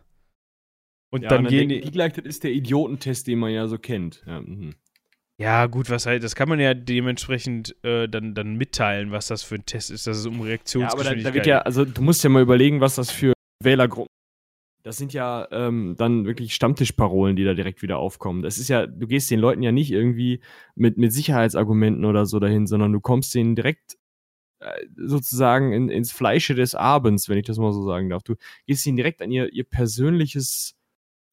Und 1.12 1.22
ja, 1.24 1.30
dann, 1.30 1.44
dann 1.44 1.52
gehen 1.52 1.70
die. 1.70 1.82
Gleich, 1.82 2.13
das 2.13 2.26
ist 2.26 2.44
der 2.44 2.52
Idiotentest, 2.52 3.28
den 3.28 3.39
man 3.39 3.52
ja 3.52 3.68
so 3.68 3.78
kennt. 3.78 4.24
Ja, 4.26 4.41
mhm. 4.41 4.76
Ja, 5.38 5.65
gut, 5.65 5.89
was 5.89 6.06
halt, 6.06 6.24
das 6.24 6.36
kann 6.36 6.48
man 6.48 6.60
ja 6.60 6.74
dementsprechend 6.74 7.76
äh, 7.84 8.08
dann, 8.08 8.36
dann 8.36 8.56
mitteilen, 8.56 9.12
was 9.12 9.28
das 9.28 9.43
für 9.43 9.56
ein 9.56 9.65
Test 9.65 9.91
ist, 9.91 10.08
dass 10.08 10.17
es 10.17 10.26
um 10.26 10.39
Reaktionsgeschwindigkeit 10.39 11.15
ja, 11.15 11.21
aber 11.21 11.24
da, 11.24 11.30
da 11.30 11.36
wird 11.36 11.45
ja, 11.45 11.60
also 11.60 11.84
du 11.84 12.02
musst 12.02 12.24
ja 12.24 12.30
mal 12.30 12.41
überlegen, 12.41 12.80
was 12.80 12.95
das 12.95 13.12
für 13.12 13.34
Wählergruppen 13.62 14.15
das 14.86 14.98
sind 14.98 15.13
ja 15.13 15.48
ähm, 15.50 15.95
dann 15.98 16.26
wirklich 16.26 16.54
Stammtischparolen, 16.54 17.36
die 17.36 17.43
da 17.43 17.56
direkt 17.56 17.82
wieder 17.82 17.98
aufkommen. 17.98 18.43
Das 18.43 18.60
ist 18.60 18.67
ja, 18.67 18.86
du 18.86 19.08
gehst 19.08 19.32
den 19.32 19.39
Leuten 19.39 19.63
ja 19.63 19.71
nicht 19.71 19.89
irgendwie 19.89 20.41
mit, 20.76 20.98
mit 20.98 21.12
Sicherheitsargumenten 21.12 22.06
oder 22.06 22.28
so 22.28 22.39
dahin, 22.39 22.67
sondern 22.67 22.93
du 22.93 23.02
kommst 23.02 23.34
denen 23.34 23.56
direkt 23.56 23.98
äh, 24.60 24.86
sozusagen 24.95 25.74
in, 25.74 25.89
ins 25.89 26.12
Fleische 26.12 26.54
des 26.54 26.76
Abends, 26.76 27.30
wenn 27.30 27.39
ich 27.39 27.48
das 27.48 27.58
mal 27.58 27.74
so 27.74 27.84
sagen 27.84 28.12
darf. 28.12 28.21
Du 28.21 28.36
gehst 28.67 28.86
ihnen 28.86 28.95
direkt 28.95 29.24
an 29.24 29.32
ihr, 29.32 29.52
ihr 29.52 29.63
persönliches 29.63 30.76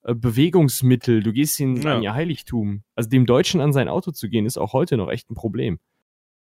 Bewegungsmittel, 0.02 1.22
du 1.22 1.32
gehst 1.32 1.58
ihnen 1.60 1.80
ja. 1.80 1.96
an 1.96 2.02
ihr 2.02 2.14
Heiligtum. 2.14 2.82
Also 2.94 3.08
dem 3.08 3.26
Deutschen 3.26 3.60
an 3.60 3.72
sein 3.72 3.88
Auto 3.88 4.10
zu 4.10 4.28
gehen, 4.28 4.46
ist 4.46 4.58
auch 4.58 4.72
heute 4.72 4.96
noch 4.96 5.10
echt 5.10 5.30
ein 5.30 5.34
Problem. 5.34 5.78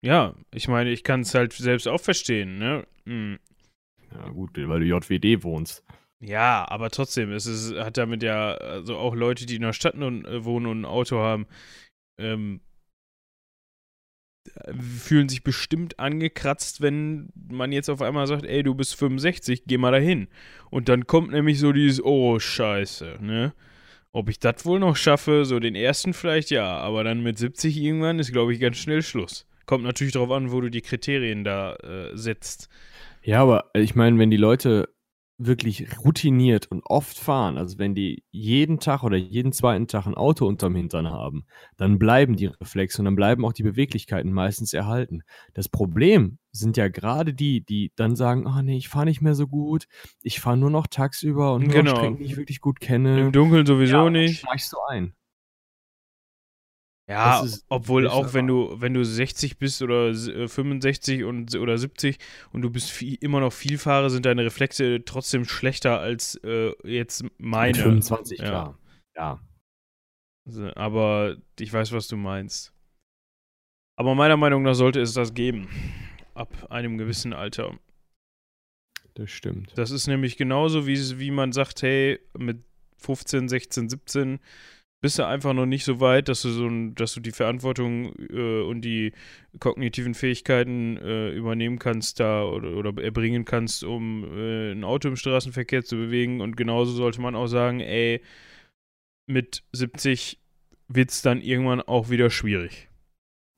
Ja, 0.01 0.35
ich 0.53 0.67
meine, 0.67 0.91
ich 0.91 1.03
kann 1.03 1.21
es 1.21 1.33
halt 1.33 1.53
selbst 1.53 1.87
auch 1.87 2.01
verstehen, 2.01 2.59
ne? 2.59 2.85
Mhm. 3.05 3.39
Ja, 4.13 4.29
gut, 4.29 4.51
weil 4.55 4.79
du 4.79 4.85
JWD 4.85 5.43
wohnst. 5.43 5.83
Ja, 6.19 6.65
aber 6.69 6.89
trotzdem, 6.89 7.31
es 7.31 7.45
ist, 7.45 7.75
hat 7.75 7.97
damit 7.97 8.23
ja, 8.23 8.53
also 8.53 8.97
auch 8.97 9.15
Leute, 9.15 9.45
die 9.45 9.55
in 9.55 9.61
der 9.61 9.73
Stadt 9.73 9.95
nun, 9.95 10.25
äh, 10.25 10.43
wohnen 10.43 10.65
und 10.65 10.81
ein 10.81 10.85
Auto 10.85 11.17
haben, 11.19 11.45
ähm, 12.17 12.61
fühlen 14.99 15.29
sich 15.29 15.43
bestimmt 15.43 15.99
angekratzt, 15.99 16.81
wenn 16.81 17.29
man 17.49 17.71
jetzt 17.71 17.89
auf 17.89 18.01
einmal 18.01 18.27
sagt, 18.27 18.45
ey, 18.45 18.63
du 18.63 18.75
bist 18.75 18.95
65, 18.95 19.63
geh 19.65 19.77
mal 19.77 19.91
dahin. 19.91 20.27
Und 20.69 20.89
dann 20.89 21.07
kommt 21.07 21.31
nämlich 21.31 21.59
so 21.59 21.71
dieses, 21.71 22.03
oh, 22.03 22.39
scheiße, 22.39 23.17
ne? 23.21 23.53
Ob 24.11 24.29
ich 24.29 24.39
das 24.39 24.65
wohl 24.65 24.79
noch 24.79 24.95
schaffe, 24.95 25.45
so 25.45 25.59
den 25.59 25.75
ersten 25.75 26.13
vielleicht 26.13 26.49
ja, 26.49 26.65
aber 26.65 27.03
dann 27.03 27.21
mit 27.21 27.37
70 27.37 27.77
irgendwann 27.77 28.19
ist, 28.19 28.31
glaube 28.31 28.53
ich, 28.53 28.59
ganz 28.59 28.77
schnell 28.77 29.01
Schluss. 29.01 29.45
Kommt 29.65 29.83
natürlich 29.83 30.13
darauf 30.13 30.31
an, 30.31 30.51
wo 30.51 30.61
du 30.61 30.69
die 30.69 30.81
Kriterien 30.81 31.43
da 31.43 31.75
äh, 31.75 32.15
setzt. 32.17 32.69
Ja, 33.21 33.41
aber 33.41 33.65
ich 33.73 33.95
meine, 33.95 34.17
wenn 34.17 34.31
die 34.31 34.37
Leute 34.37 34.89
wirklich 35.37 35.85
routiniert 36.03 36.67
und 36.71 36.81
oft 36.85 37.17
fahren, 37.17 37.57
also 37.57 37.77
wenn 37.77 37.93
die 37.93 38.23
jeden 38.31 38.79
Tag 38.79 39.03
oder 39.03 39.17
jeden 39.17 39.51
zweiten 39.51 39.87
Tag 39.87 40.07
ein 40.07 40.15
Auto 40.15 40.47
unterm 40.47 40.75
Hintern 40.75 41.09
haben, 41.09 41.45
dann 41.77 41.99
bleiben 41.99 42.35
die 42.35 42.47
Reflexe 42.47 43.01
und 43.01 43.05
dann 43.05 43.15
bleiben 43.15 43.45
auch 43.45 43.53
die 43.53 43.63
Beweglichkeiten 43.63 44.31
meistens 44.33 44.73
erhalten. 44.73 45.21
Das 45.53 45.69
Problem 45.69 46.39
sind 46.51 46.75
ja 46.75 46.87
gerade 46.87 47.33
die, 47.35 47.63
die 47.63 47.91
dann 47.95 48.15
sagen, 48.15 48.47
ah 48.47 48.57
oh, 48.59 48.61
nee, 48.63 48.77
ich 48.77 48.89
fahre 48.89 49.05
nicht 49.05 49.21
mehr 49.21 49.35
so 49.35 49.47
gut, 49.47 49.87
ich 50.23 50.39
fahre 50.39 50.57
nur 50.57 50.71
noch 50.71 50.87
tagsüber 50.87 51.53
und 51.53 51.65
nur 51.65 51.73
genau. 51.73 51.95
Strecken, 51.95 52.17
die 52.17 52.25
ich 52.25 52.37
wirklich 52.37 52.59
gut 52.59 52.79
kenne. 52.79 53.19
Im 53.19 53.31
Dunkeln 53.31 53.65
sowieso 53.65 54.05
ja, 54.05 54.09
nicht. 54.09 54.39
Schleichst 54.39 54.73
du 54.73 54.77
ein. 54.89 55.13
Ja, 57.09 57.45
obwohl 57.69 58.05
auch 58.07 58.33
wenn 58.33 58.47
du, 58.47 58.81
wenn 58.81 58.93
du 58.93 59.05
60 59.05 59.57
bist 59.57 59.81
oder 59.81 60.13
65 60.13 61.19
äh, 61.19 61.23
und, 61.23 61.55
oder 61.55 61.77
70 61.77 62.17
und 62.51 62.63
du 62.63 62.69
bist 62.69 62.91
viel, 62.91 63.17
immer 63.21 63.39
noch 63.39 63.53
Vielfahrer, 63.53 64.09
sind 64.09 64.25
deine 64.25 64.43
Reflexe 64.43 65.03
trotzdem 65.05 65.45
schlechter 65.45 66.01
als 66.01 66.35
äh, 66.43 66.73
jetzt 66.83 67.23
meine. 67.37 67.69
Mit 67.69 67.77
25, 67.77 68.39
ja. 68.39 68.45
klar. 68.45 68.79
Ja. 69.15 69.39
Aber 70.75 71.37
ich 71.57 71.71
weiß, 71.71 71.93
was 71.93 72.09
du 72.09 72.17
meinst. 72.17 72.73
Aber 73.95 74.13
meiner 74.13 74.37
Meinung 74.37 74.63
nach 74.63 74.75
sollte 74.75 74.99
es 74.99 75.13
das 75.13 75.33
geben. 75.33 75.69
Ab 76.33 76.67
einem 76.69 76.97
gewissen 76.97 77.31
Alter. 77.31 77.79
Das 79.13 79.31
stimmt. 79.31 79.71
Das 79.75 79.91
ist 79.91 80.07
nämlich 80.07 80.35
genauso, 80.35 80.85
wie, 80.85 81.19
wie 81.19 81.31
man 81.31 81.53
sagt, 81.53 81.81
hey, 81.81 82.19
mit 82.37 82.63
15, 82.97 83.47
16, 83.47 83.89
17 83.89 84.39
bist 85.01 85.19
du 85.19 85.27
einfach 85.27 85.53
noch 85.53 85.65
nicht 85.65 85.85
so 85.85 85.99
weit, 85.99 86.27
dass 86.27 86.41
du 86.41 86.49
so 86.49 86.69
dass 86.95 87.13
du 87.13 87.19
die 87.19 87.31
Verantwortung 87.31 88.13
äh, 88.29 88.61
und 88.61 88.81
die 88.81 89.13
kognitiven 89.59 90.15
Fähigkeiten 90.15 90.97
äh, 90.97 91.29
übernehmen 91.31 91.79
kannst 91.79 92.19
da 92.19 92.43
oder, 92.43 92.71
oder 92.71 93.03
erbringen 93.03 93.45
kannst, 93.45 93.83
um 93.83 94.23
äh, 94.23 94.71
ein 94.71 94.83
Auto 94.83 95.07
im 95.07 95.15
Straßenverkehr 95.15 95.83
zu 95.83 95.97
bewegen. 95.97 96.41
Und 96.41 96.57
genauso 96.57 96.91
sollte 96.93 97.21
man 97.21 97.35
auch 97.35 97.47
sagen, 97.47 97.79
ey, 97.79 98.21
mit 99.27 99.63
70 99.73 100.39
wird 100.87 101.11
es 101.11 101.21
dann 101.21 101.41
irgendwann 101.41 101.81
auch 101.81 102.09
wieder 102.09 102.29
schwierig. 102.29 102.89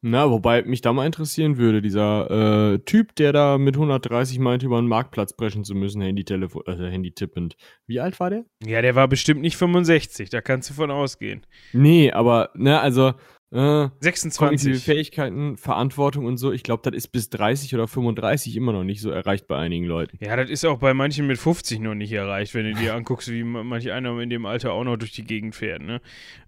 Na, 0.02 0.30
wobei 0.30 0.64
mich 0.64 0.80
da 0.80 0.94
mal 0.94 1.06
interessieren 1.06 1.58
würde, 1.58 1.82
dieser 1.82 2.74
äh, 2.74 2.80
Typ, 2.80 3.16
der 3.16 3.34
da 3.34 3.58
mit 3.58 3.76
130 3.76 4.40
meinte, 4.40 4.66
über 4.66 4.78
einen 4.78 4.88
Marktplatz 4.88 5.34
brechen 5.34 5.66
zu 5.66 5.76
müssen, 5.76 6.02
Handy, 6.02 6.24
Telefon, 6.24 6.64
äh, 6.68 6.90
Handy 6.90 7.12
tippend. 7.12 7.58
Wie 7.86 8.00
alt 8.00 8.18
war 8.22 8.30
der? 8.30 8.46
Ja, 8.64 8.82
der 8.82 8.96
war 8.96 9.10
bestimmt 9.10 9.42
nicht 9.42 9.58
65, 9.58 10.30
da 10.30 10.40
kannst 10.40 10.70
du 10.70 10.74
von 10.74 10.90
ausgehen. 10.90 11.46
Nee, 11.74 12.12
aber, 12.12 12.52
ne, 12.56 12.80
also, 12.80 13.14
äh, 13.52 13.90
26. 14.02 14.84
Fähigkeiten, 14.84 15.58
Verantwortung 15.58 16.26
und 16.26 16.38
so, 16.38 16.52
ich 16.52 16.62
glaube, 16.62 16.84
das 16.84 16.96
ist 16.96 17.08
bis 17.08 17.30
30 17.30 17.74
oder 17.74 17.88
35 17.88 18.56
immer 18.56 18.74
noch 18.74 18.84
nicht 18.84 19.02
so 19.02 19.10
erreicht 19.10 19.48
bei 19.48 19.58
einigen 19.58 19.86
Leuten. 19.86 20.18
Ja, 20.24 20.36
das 20.36 20.52
ist 20.52 20.66
auch 20.66 20.78
bei 20.78 20.94
manchen 20.94 21.26
mit 21.26 21.40
50 21.40 21.80
noch 21.80 21.96
nicht 21.96 22.12
erreicht, 22.12 22.54
wenn 22.54 22.66
du 22.66 22.74
dir 22.76 22.94
anguckst, 22.94 23.32
wie 23.32 23.44
manch 23.44 23.92
einer 23.92 24.20
in 24.20 24.30
dem 24.30 24.46
Alter 24.46 24.74
auch 24.74 24.84
noch 24.84 24.98
durch 24.98 25.14
die 25.14 25.24
Gegend 25.24 25.56
fährt. 25.56 25.82
Ne? 25.82 26.00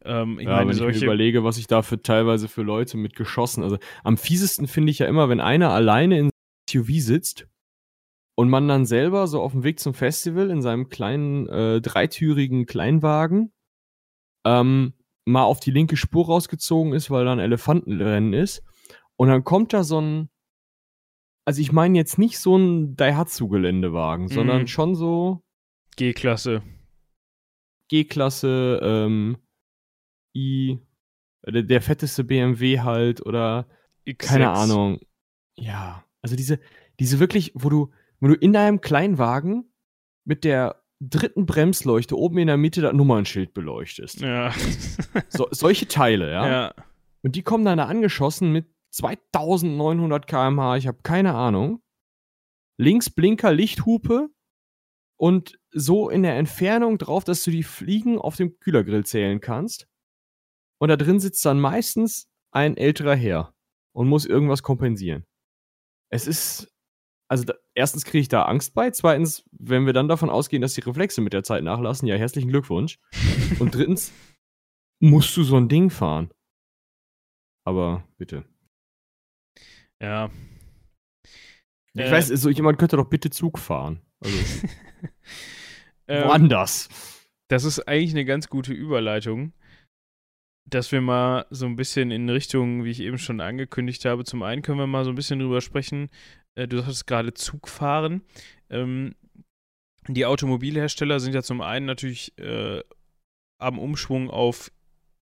Ähm, 0.06 0.38
ich 0.40 0.46
ja, 0.46 0.58
meine, 0.58 0.70
wenn 0.70 0.76
solche 0.76 0.98
ich 0.98 1.02
mir 1.02 1.08
überlege, 1.08 1.44
was 1.44 1.58
ich 1.58 1.66
da 1.66 1.82
für 1.82 2.02
teilweise 2.02 2.48
für 2.48 2.62
Leute 2.62 2.98
mit 2.98 3.16
geschossen. 3.16 3.64
Also 3.64 3.80
am 4.04 4.18
fiesesten 4.18 4.68
finde 4.68 4.92
ich 4.92 5.00
ja 5.00 5.08
immer, 5.08 5.28
wenn 5.28 5.40
einer 5.40 5.72
alleine 5.72 6.20
in 6.20 6.30
SUV 6.70 7.00
sitzt 7.00 7.48
und 8.36 8.50
man 8.50 8.68
dann 8.68 8.86
selber 8.86 9.26
so 9.26 9.42
auf 9.42 9.54
dem 9.54 9.64
Weg 9.64 9.80
zum 9.80 9.96
Festival 9.96 10.52
in 10.52 10.62
seinem 10.62 10.90
kleinen 10.90 11.48
äh, 11.50 11.82
dreitürigen 11.82 12.68
Kleinwagen 12.68 13.52
ähm, 14.46 14.94
mal 15.26 15.44
auf 15.44 15.60
die 15.60 15.72
linke 15.72 15.98
Spur 15.98 16.26
rausgezogen 16.26 16.94
ist, 16.94 17.12
weil 17.12 17.26
da 17.26 17.34
ein 17.34 17.40
Elefantenrennen 17.40 18.34
ist. 18.34 18.64
Und 19.16 19.30
dann 19.30 19.44
kommt 19.44 19.74
da 19.74 19.84
so 19.84 20.00
ein, 20.02 20.30
also 21.46 21.62
ich 21.62 21.72
meine 21.72 21.98
jetzt 21.98 22.18
nicht 22.18 22.40
so 22.40 22.58
ein 22.58 22.96
Daihatsu-Geländewagen, 22.96 24.26
mhm. 24.26 24.30
sondern 24.30 24.68
schon 24.68 24.96
so 24.96 25.44
G-Klasse. 25.96 26.64
G-Klasse, 27.90 28.80
ähm, 28.82 29.38
I, 30.36 30.80
der, 31.46 31.64
der, 31.64 31.82
fetteste 31.82 32.24
BMW 32.24 32.80
halt 32.80 33.26
oder 33.26 33.68
X6. 34.08 34.28
keine 34.28 34.52
Ahnung. 34.52 35.00
Ja, 35.56 36.06
also 36.22 36.36
diese, 36.36 36.60
diese 37.00 37.20
wirklich, 37.20 37.52
wo 37.54 37.70
du, 37.70 37.92
wo 38.20 38.28
du 38.28 38.36
in 38.36 38.54
deinem 38.54 38.80
Kleinwagen 38.80 39.72
mit 40.24 40.44
der 40.46 40.81
dritten 41.02 41.46
Bremsleuchte 41.46 42.18
oben 42.18 42.38
in 42.38 42.48
der 42.48 42.58
Mitte 42.58 42.82
das 42.82 42.94
Nummernschild 42.94 43.54
beleuchtest. 43.54 44.22
Ja. 44.22 44.54
so, 45.30 45.48
solche 45.52 45.88
Teile, 45.88 46.32
ja? 46.32 46.50
ja. 46.50 46.74
Und 47.24 47.36
die 47.36 47.44
kommen 47.44 47.66
dann 47.66 47.80
da 47.80 47.86
angeschossen 47.86 48.52
mit 48.52 48.68
2900 48.92 50.28
km/h, 50.28 50.78
ich 50.78 50.88
habe 50.88 51.00
keine 51.04 51.34
Ahnung. 51.34 51.82
Links 52.78 53.10
Blinker, 53.10 53.54
Lichthupe 53.54 54.30
und 55.18 55.60
so 55.72 56.10
in 56.10 56.24
der 56.24 56.38
Entfernung 56.38 56.98
drauf, 56.98 57.24
dass 57.24 57.44
du 57.44 57.52
die 57.52 57.64
Fliegen 57.64 58.18
auf 58.20 58.36
dem 58.36 58.60
Kühlergrill 58.60 59.06
zählen 59.06 59.40
kannst. 59.40 59.88
Und 60.80 60.90
da 60.90 60.98
drin 60.98 61.20
sitzt 61.20 61.46
dann 61.46 61.60
meistens 61.60 62.28
ein 62.52 62.76
älterer 62.76 63.16
Herr. 63.16 63.54
und 63.94 64.08
muss 64.08 64.26
irgendwas 64.26 64.64
kompensieren. 64.64 65.26
Es 66.10 66.28
ist, 66.28 66.71
also 67.32 67.46
da, 67.46 67.54
erstens 67.76 68.04
kriege 68.04 68.20
ich 68.20 68.28
da 68.28 68.44
Angst 68.44 68.74
bei, 68.74 68.92
zweitens, 68.92 69.46
wenn 69.54 69.86
wir 69.86 69.94
dann 69.94 70.10
davon 70.10 70.30
ausgehen, 70.30 70.62
dass 70.62 70.74
die 70.74 70.82
Reflexe 70.82 71.22
mit 71.22 71.32
der 71.32 71.44
Zeit 71.44 71.64
nachlassen, 71.64 72.06
ja, 72.06 72.18
herzlichen 72.18 72.50
Glückwunsch. 72.50 73.00
und 73.60 73.74
drittens, 73.74 74.12
musst 75.00 75.38
du 75.38 75.44
so 75.44 75.56
ein 75.56 75.70
Ding 75.70 75.90
fahren. 75.90 76.30
Aber 77.66 78.04
bitte. 78.18 78.44
Ja. 80.02 80.30
Ich 81.94 82.02
Äh, 82.02 82.12
weiß, 82.12 82.28
so 82.28 82.50
jemand 82.50 82.78
könnte 82.78 82.98
doch 82.98 83.10
bitte 83.10 83.30
Zug 83.30 83.60
fahren. 83.60 84.02
Also, 84.20 84.38
ähm, 86.10 86.28
woanders. 86.28 86.90
Das 87.48 87.64
ist 87.64 87.88
eigentlich 87.88 88.12
eine 88.12 88.26
ganz 88.26 88.50
gute 88.50 88.74
Überleitung, 88.74 89.54
dass 90.66 90.92
wir 90.92 91.00
mal 91.00 91.46
so 91.50 91.66
ein 91.66 91.78
bisschen 91.78 92.12
in 92.12 92.30
Richtung, 92.30 92.84
wie 92.84 92.92
ich 92.92 93.00
eben 93.00 93.18
schon 93.18 93.40
angekündigt 93.40 94.04
habe, 94.04 94.26
zum 94.26 94.44
einen 94.44 94.62
können 94.64 94.80
wir 94.80 94.88
mal 94.88 95.06
so 95.06 95.12
ein 95.12 95.16
bisschen 95.16 95.40
drüber 95.40 95.62
sprechen. 95.62 96.10
Äh, 96.56 96.68
du 96.68 96.82
sagst 96.82 97.08
gerade 97.08 97.34
Zugfahren. 97.34 98.22
Ähm, 98.70 99.16
die 100.08 100.26
Automobilhersteller 100.26 101.20
sind 101.20 101.34
ja 101.34 101.44
zum 101.44 101.62
einen 101.62 101.86
natürlich 101.86 102.38
äh, 102.40 102.82
am 103.60 103.78
Umschwung 103.80 104.30
auf 104.30 104.72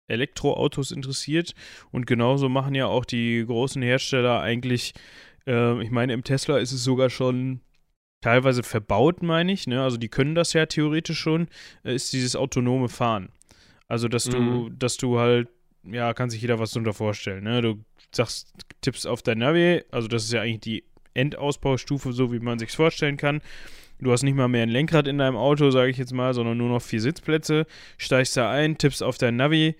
Elektroautos 0.08 0.90
interessiert 0.90 1.54
und 1.90 2.06
genauso 2.06 2.48
machen 2.48 2.74
ja 2.74 2.86
auch 2.86 3.04
die 3.04 3.44
großen 3.46 3.82
Hersteller 3.82 4.40
eigentlich, 4.40 4.92
äh, 5.46 5.82
ich 5.82 5.90
meine, 5.90 6.12
im 6.12 6.24
Tesla 6.24 6.58
ist 6.58 6.72
es 6.72 6.84
sogar 6.84 7.10
schon 7.10 7.60
teilweise 8.22 8.62
verbaut, 8.62 9.22
meine 9.22 9.52
ich, 9.52 9.66
ne? 9.66 9.82
Also 9.82 9.96
die 9.98 10.08
können 10.08 10.34
das 10.34 10.52
ja 10.54 10.66
theoretisch 10.66 11.18
schon, 11.18 11.48
äh, 11.84 11.94
ist 11.94 12.12
dieses 12.12 12.36
autonome 12.36 12.88
Fahren. 12.88 13.30
Also, 13.86 14.08
dass 14.08 14.24
du, 14.24 14.38
Mhm. 14.38 14.78
dass 14.78 14.96
du 14.96 15.18
halt, 15.18 15.48
ja, 15.82 16.14
kann 16.14 16.30
sich 16.30 16.40
jeder 16.40 16.58
was 16.58 16.72
drunter 16.72 16.94
vorstellen, 16.94 17.44
ne? 17.44 17.60
Du 17.60 17.84
sagst, 18.14 18.52
tippst 18.80 19.06
auf 19.06 19.22
dein 19.22 19.38
Navi, 19.38 19.82
also 19.90 20.08
das 20.08 20.24
ist 20.24 20.32
ja 20.32 20.40
eigentlich 20.40 20.60
die 20.60 20.84
Endausbaustufe, 21.14 22.12
so 22.12 22.32
wie 22.32 22.40
man 22.40 22.58
sich's 22.58 22.74
vorstellen 22.74 23.16
kann. 23.16 23.40
Du 24.00 24.12
hast 24.12 24.22
nicht 24.22 24.34
mal 24.34 24.48
mehr 24.48 24.64
ein 24.64 24.70
Lenkrad 24.70 25.06
in 25.06 25.18
deinem 25.18 25.36
Auto, 25.36 25.70
sage 25.70 25.90
ich 25.90 25.96
jetzt 25.96 26.12
mal, 26.12 26.34
sondern 26.34 26.58
nur 26.58 26.68
noch 26.68 26.82
vier 26.82 27.00
Sitzplätze. 27.00 27.66
Steigst 27.96 28.36
da 28.36 28.50
ein, 28.50 28.76
tippst 28.76 29.02
auf 29.02 29.18
dein 29.18 29.36
Navi, 29.36 29.76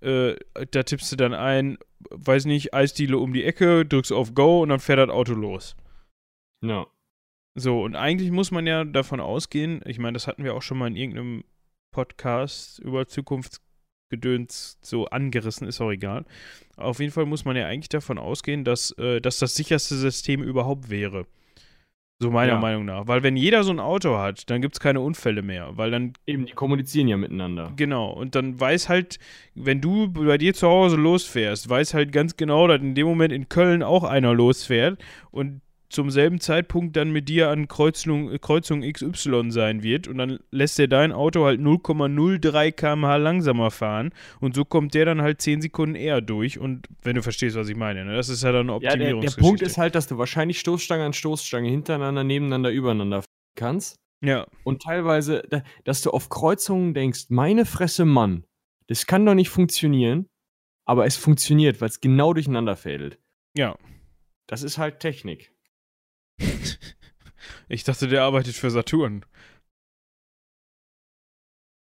äh, 0.00 0.36
da 0.70 0.82
tippst 0.82 1.12
du 1.12 1.16
dann 1.16 1.34
ein, 1.34 1.78
weiß 2.10 2.46
nicht, 2.46 2.74
Eisdiele 2.74 3.18
um 3.18 3.32
die 3.32 3.44
Ecke, 3.44 3.84
drückst 3.84 4.12
auf 4.12 4.34
Go 4.34 4.62
und 4.62 4.70
dann 4.70 4.80
fährt 4.80 4.98
das 4.98 5.10
Auto 5.10 5.34
los. 5.34 5.76
Ja. 6.64 6.86
So, 7.54 7.82
und 7.82 7.96
eigentlich 7.96 8.30
muss 8.30 8.50
man 8.50 8.66
ja 8.66 8.84
davon 8.84 9.20
ausgehen, 9.20 9.80
ich 9.84 9.98
meine, 9.98 10.14
das 10.14 10.28
hatten 10.28 10.44
wir 10.44 10.54
auch 10.54 10.62
schon 10.62 10.78
mal 10.78 10.86
in 10.86 10.96
irgendeinem 10.96 11.44
Podcast 11.92 12.78
über 12.78 13.06
Zukunftsgedöns 14.08 14.78
so 14.80 15.06
angerissen, 15.06 15.66
ist 15.66 15.80
auch 15.80 15.90
egal. 15.90 16.24
Auf 16.76 17.00
jeden 17.00 17.12
Fall 17.12 17.26
muss 17.26 17.44
man 17.44 17.56
ja 17.56 17.66
eigentlich 17.66 17.88
davon 17.88 18.18
ausgehen, 18.18 18.64
dass, 18.64 18.92
äh, 18.98 19.20
dass 19.20 19.38
das 19.38 19.54
sicherste 19.54 19.96
System 19.96 20.42
überhaupt 20.42 20.90
wäre. 20.90 21.26
So 22.20 22.30
meiner 22.32 22.54
Ja. 22.54 22.58
Meinung 22.58 22.84
nach. 22.84 23.06
Weil 23.06 23.22
wenn 23.22 23.36
jeder 23.36 23.62
so 23.62 23.70
ein 23.70 23.78
Auto 23.78 24.18
hat, 24.18 24.50
dann 24.50 24.60
gibt 24.60 24.74
es 24.74 24.80
keine 24.80 25.00
Unfälle 25.00 25.40
mehr. 25.42 25.76
Weil 25.76 25.92
dann 25.92 26.14
Eben, 26.26 26.46
die 26.46 26.52
kommunizieren 26.52 27.06
ja 27.06 27.16
miteinander. 27.16 27.72
Genau, 27.76 28.10
und 28.10 28.34
dann 28.34 28.58
weiß 28.58 28.88
halt, 28.88 29.20
wenn 29.54 29.80
du 29.80 30.08
bei 30.08 30.36
dir 30.36 30.52
zu 30.52 30.66
Hause 30.66 30.96
losfährst, 30.96 31.68
weiß 31.68 31.94
halt 31.94 32.10
ganz 32.10 32.36
genau, 32.36 32.66
dass 32.66 32.80
in 32.80 32.96
dem 32.96 33.06
Moment 33.06 33.32
in 33.32 33.48
Köln 33.48 33.84
auch 33.84 34.02
einer 34.02 34.34
losfährt 34.34 35.00
und 35.30 35.60
zum 35.90 36.10
selben 36.10 36.40
Zeitpunkt 36.40 36.96
dann 36.96 37.10
mit 37.10 37.28
dir 37.28 37.48
an 37.48 37.66
Kreuzung, 37.68 38.30
Kreuzung 38.40 38.82
XY 38.82 39.50
sein 39.50 39.82
wird 39.82 40.06
und 40.06 40.18
dann 40.18 40.38
lässt 40.50 40.78
er 40.78 40.86
dein 40.88 41.12
Auto 41.12 41.44
halt 41.44 41.60
0,03 41.60 42.72
km/h 42.72 43.16
langsamer 43.16 43.70
fahren 43.70 44.10
und 44.40 44.54
so 44.54 44.64
kommt 44.64 44.94
der 44.94 45.06
dann 45.06 45.22
halt 45.22 45.40
10 45.40 45.62
Sekunden 45.62 45.94
eher 45.94 46.20
durch 46.20 46.58
und 46.58 46.86
wenn 47.02 47.16
du 47.16 47.22
verstehst, 47.22 47.56
was 47.56 47.68
ich 47.68 47.76
meine, 47.76 48.04
ne? 48.04 48.14
das 48.16 48.28
ist 48.28 48.42
ja 48.42 48.52
dann 48.52 48.68
eine 48.68 48.72
Ja, 48.82 48.90
der, 48.90 48.96
der 48.98 49.06
Optimierungsgeschichte. 49.16 49.40
Punkt 49.40 49.62
ist 49.62 49.78
halt, 49.78 49.94
dass 49.94 50.06
du 50.06 50.18
wahrscheinlich 50.18 50.60
Stoßstange 50.60 51.04
an 51.04 51.12
Stoßstange 51.14 51.68
hintereinander, 51.68 52.22
nebeneinander, 52.24 52.70
übereinander 52.70 53.22
fahren 53.22 53.26
kannst. 53.56 53.96
Ja, 54.24 54.46
Und 54.64 54.82
teilweise, 54.82 55.44
da- 55.48 55.62
dass 55.84 56.02
du 56.02 56.10
auf 56.10 56.28
Kreuzungen 56.28 56.92
denkst, 56.92 57.26
meine 57.30 57.64
Fresse, 57.64 58.04
Mann, 58.04 58.44
das 58.88 59.06
kann 59.06 59.24
doch 59.24 59.34
nicht 59.34 59.48
funktionieren. 59.48 60.26
Aber 60.84 61.04
es 61.06 61.16
funktioniert, 61.16 61.80
weil 61.80 61.88
es 61.88 62.00
genau 62.00 62.32
durcheinander 62.32 62.74
fädelt. 62.76 63.18
ja. 63.56 63.76
Das 64.46 64.62
ist 64.62 64.78
halt 64.78 65.00
Technik. 65.00 65.52
Ich 67.70 67.84
dachte, 67.84 68.08
der 68.08 68.22
arbeitet 68.22 68.54
für 68.54 68.70
Saturn. 68.70 69.26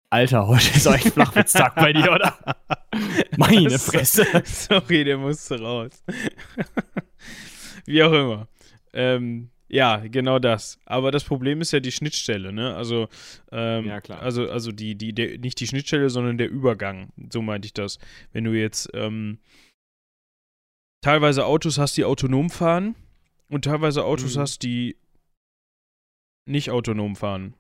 Alter, 0.09 0.45
heute 0.47 0.69
ist 0.75 0.85
euch 0.85 1.03
Flachwitztag 1.03 1.75
bei 1.75 1.93
dir, 1.93 2.11
oder? 2.11 2.37
Meine 3.37 3.79
Fresse. 3.79 4.25
Sorry, 4.43 5.05
der 5.05 5.17
musste 5.17 5.61
raus. 5.61 6.03
Wie 7.85 8.03
auch 8.03 8.11
immer. 8.11 8.47
Ähm, 8.91 9.49
ja, 9.69 9.97
genau 10.05 10.39
das. 10.39 10.77
Aber 10.85 11.11
das 11.11 11.23
Problem 11.23 11.61
ist 11.61 11.71
ja 11.71 11.79
die 11.79 11.93
Schnittstelle, 11.93 12.51
ne? 12.51 12.75
Also, 12.75 13.07
ähm, 13.53 13.85
Ja, 13.85 14.01
also, 14.19 14.49
also 14.49 14.73
die, 14.73 14.95
die, 14.95 15.13
der, 15.13 15.37
nicht 15.37 15.61
die 15.61 15.67
Schnittstelle, 15.67 16.09
sondern 16.09 16.37
der 16.37 16.49
Übergang. 16.49 17.13
So 17.31 17.41
meinte 17.41 17.67
ich 17.67 17.73
das. 17.73 17.97
Wenn 18.33 18.43
du 18.43 18.51
jetzt 18.51 18.89
ähm, 18.93 19.39
teilweise 20.99 21.45
Autos 21.45 21.77
hast, 21.77 21.95
die 21.95 22.03
autonom 22.03 22.49
fahren 22.49 22.95
und 23.51 23.65
teilweise 23.65 24.03
Autos 24.05 24.35
Mhm. 24.35 24.39
hast, 24.39 24.63
die 24.63 24.97
nicht 26.47 26.71
autonom 26.71 27.15
fahren, 27.15 27.53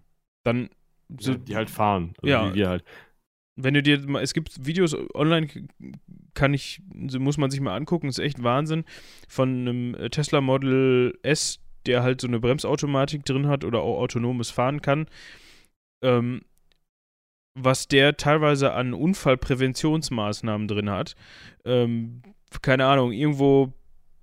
dann 0.43 0.69
so, 1.19 1.33
So, 1.33 1.37
die 1.37 1.55
halt 1.55 1.69
fahren. 1.69 2.13
Also 2.21 2.27
Ja. 2.27 2.49
Wie 2.51 2.55
wir 2.55 2.69
halt. 2.69 2.83
wenn 3.57 3.73
du 3.73 3.83
dir 3.83 3.99
mal, 4.07 4.23
es 4.23 4.33
gibt 4.33 4.65
Videos 4.65 4.95
online, 5.13 5.47
kann 6.33 6.53
ich, 6.53 6.81
muss 6.93 7.37
man 7.37 7.51
sich 7.51 7.59
mal 7.59 7.75
angucken, 7.75 8.07
ist 8.07 8.17
echt 8.19 8.41
Wahnsinn, 8.41 8.85
von 9.27 9.49
einem 9.49 9.95
äh, 9.95 10.09
Tesla 10.09 10.41
Model 10.41 11.17
S, 11.21 11.59
der 11.85 12.01
halt 12.03 12.21
so 12.21 12.27
eine 12.27 12.39
Bremsautomatik 12.39 13.25
drin 13.25 13.47
hat 13.47 13.63
oder 13.65 13.81
auch 13.81 13.99
autonomes 13.99 14.49
Fahren 14.51 14.81
kann, 14.81 15.07
ähm, 16.03 16.41
was 17.59 17.87
der 17.89 18.15
teilweise 18.17 18.71
an 18.73 18.93
Unfallpräventionsmaßnahmen 18.93 20.67
drin 20.69 20.89
hat. 20.89 21.15
Ähm, 21.65 22.21
keine 22.61 22.85
Ahnung, 22.85 23.11
irgendwo 23.11 23.73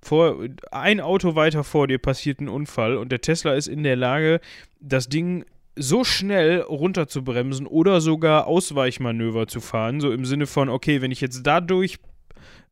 vor, 0.00 0.38
ein 0.70 1.00
Auto 1.00 1.34
weiter 1.34 1.64
vor 1.64 1.86
dir 1.88 1.98
passiert 1.98 2.40
ein 2.40 2.48
Unfall 2.48 2.96
und 2.96 3.10
der 3.10 3.20
Tesla 3.20 3.54
ist 3.54 3.66
in 3.68 3.82
der 3.82 3.96
Lage, 3.96 4.40
das 4.80 5.08
Ding 5.08 5.44
so 5.76 6.02
schnell 6.04 6.60
runterzubremsen 6.60 7.66
oder 7.66 8.00
sogar 8.00 8.46
Ausweichmanöver 8.46 9.46
zu 9.46 9.60
fahren, 9.60 10.00
so 10.00 10.10
im 10.12 10.24
Sinne 10.24 10.46
von, 10.46 10.68
okay, 10.68 11.02
wenn 11.02 11.10
ich 11.12 11.20
jetzt 11.20 11.42
dadurch 11.46 11.98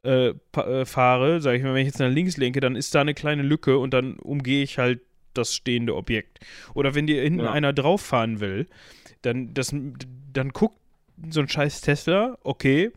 äh, 0.03 0.35
pa- 0.53 0.67
äh, 0.67 0.85
fahre, 0.87 1.41
sage 1.41 1.59
ich 1.59 1.63
mal, 1.65 1.75
wenn 1.75 1.83
ich 1.83 1.89
jetzt 1.89 1.99
nach 2.01 2.11
links 2.11 2.37
lenke, 2.37 2.61
dann 2.61 2.77
ist 2.77 2.95
da 2.95 3.01
eine 3.01 3.15
kleine 3.15 3.43
Lücke 3.43 3.79
und 3.79 3.93
dann 3.95 4.15
umgehe 4.15 4.63
ich 4.63 4.79
halt 4.79 5.01
das 5.35 5.55
stehende 5.55 5.95
Objekt. 5.95 6.41
Oder 6.75 6.95
wenn 6.95 7.07
dir 7.07 7.23
hinten 7.23 7.41
Ja. 7.45 7.53
einer 7.53 7.73
drauf 7.73 8.01
fahren 8.01 8.41
will, 8.41 8.67
dann, 9.23 9.53
das, 9.55 9.75
dann 10.33 10.51
guckt 10.51 10.79
so 11.31 11.41
ein 11.41 11.49
scheiß 11.49 11.81
Tesla, 11.81 12.39
okay, 12.43 12.91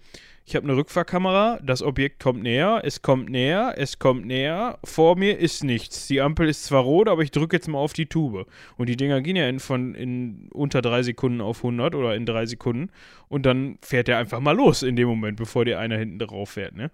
ich 0.49 0.55
habe 0.55 0.63
eine 0.63 0.75
Rückfahrkamera, 0.75 1.59
das 1.61 1.83
Objekt 1.83 2.19
kommt 2.19 2.41
näher, 2.41 2.81
es 2.83 3.03
kommt 3.03 3.29
näher, 3.29 3.75
es 3.77 3.99
kommt 3.99 4.25
näher, 4.25 4.79
vor 4.83 5.15
mir 5.15 5.37
ist 5.37 5.63
nichts. 5.63 6.07
Die 6.07 6.21
Ampel 6.21 6.49
ist 6.49 6.63
zwar 6.63 6.81
rot, 6.81 7.07
aber 7.07 7.21
ich 7.21 7.29
drücke 7.29 7.55
jetzt 7.55 7.67
mal 7.67 7.77
auf 7.77 7.93
die 7.93 8.07
Tube. 8.07 8.47
Und 8.75 8.89
die 8.89 8.97
Dinger 8.97 9.21
gehen 9.21 9.35
ja 9.35 9.47
in, 9.47 9.59
von 9.59 9.93
in 9.93 10.49
unter 10.51 10.81
drei 10.81 11.03
Sekunden 11.03 11.39
auf 11.41 11.57
100 11.57 11.93
oder 11.93 12.15
in 12.15 12.25
drei 12.25 12.47
Sekunden 12.47 12.89
und 13.27 13.45
dann 13.45 13.77
fährt 13.83 14.09
er 14.09 14.17
einfach 14.17 14.39
mal 14.39 14.55
los 14.55 14.81
in 14.81 14.95
dem 14.95 15.07
Moment, 15.07 15.37
bevor 15.37 15.65
dir 15.65 15.77
einer 15.77 15.99
hinten 15.99 16.17
drauf 16.17 16.49
fährt, 16.49 16.75
ne? 16.75 16.89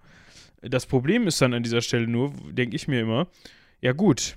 Das 0.60 0.84
Problem 0.84 1.26
ist 1.26 1.40
dann 1.40 1.54
an 1.54 1.62
dieser 1.62 1.80
Stelle 1.80 2.08
nur, 2.08 2.34
denke 2.50 2.76
ich 2.76 2.88
mir 2.88 3.00
immer, 3.00 3.28
ja 3.80 3.92
gut, 3.92 4.36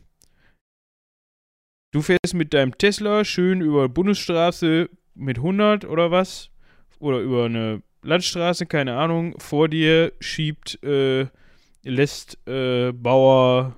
du 1.92 2.02
fährst 2.02 2.36
mit 2.36 2.54
deinem 2.54 2.78
Tesla 2.78 3.26
schön 3.26 3.60
über 3.60 3.90
Bundesstraße 3.90 4.90
mit 5.14 5.38
100 5.40 5.84
oder 5.84 6.10
was 6.10 6.52
oder 7.00 7.20
über 7.20 7.46
eine 7.46 7.82
Landstraße, 8.04 8.66
keine 8.66 8.96
Ahnung, 8.98 9.36
vor 9.40 9.68
dir 9.68 10.14
schiebt, 10.20 10.82
äh, 10.84 11.28
lässt 11.84 12.38
äh, 12.48 12.92
Bauer 12.92 13.76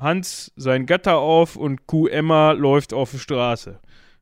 Hans 0.00 0.52
sein 0.56 0.86
Gatter 0.86 1.18
auf 1.18 1.56
und 1.56 1.86
Kuh 1.86 2.08
Emma 2.08 2.52
läuft 2.52 2.92
auf 2.92 3.12
die 3.12 3.18
Straße. 3.18 3.80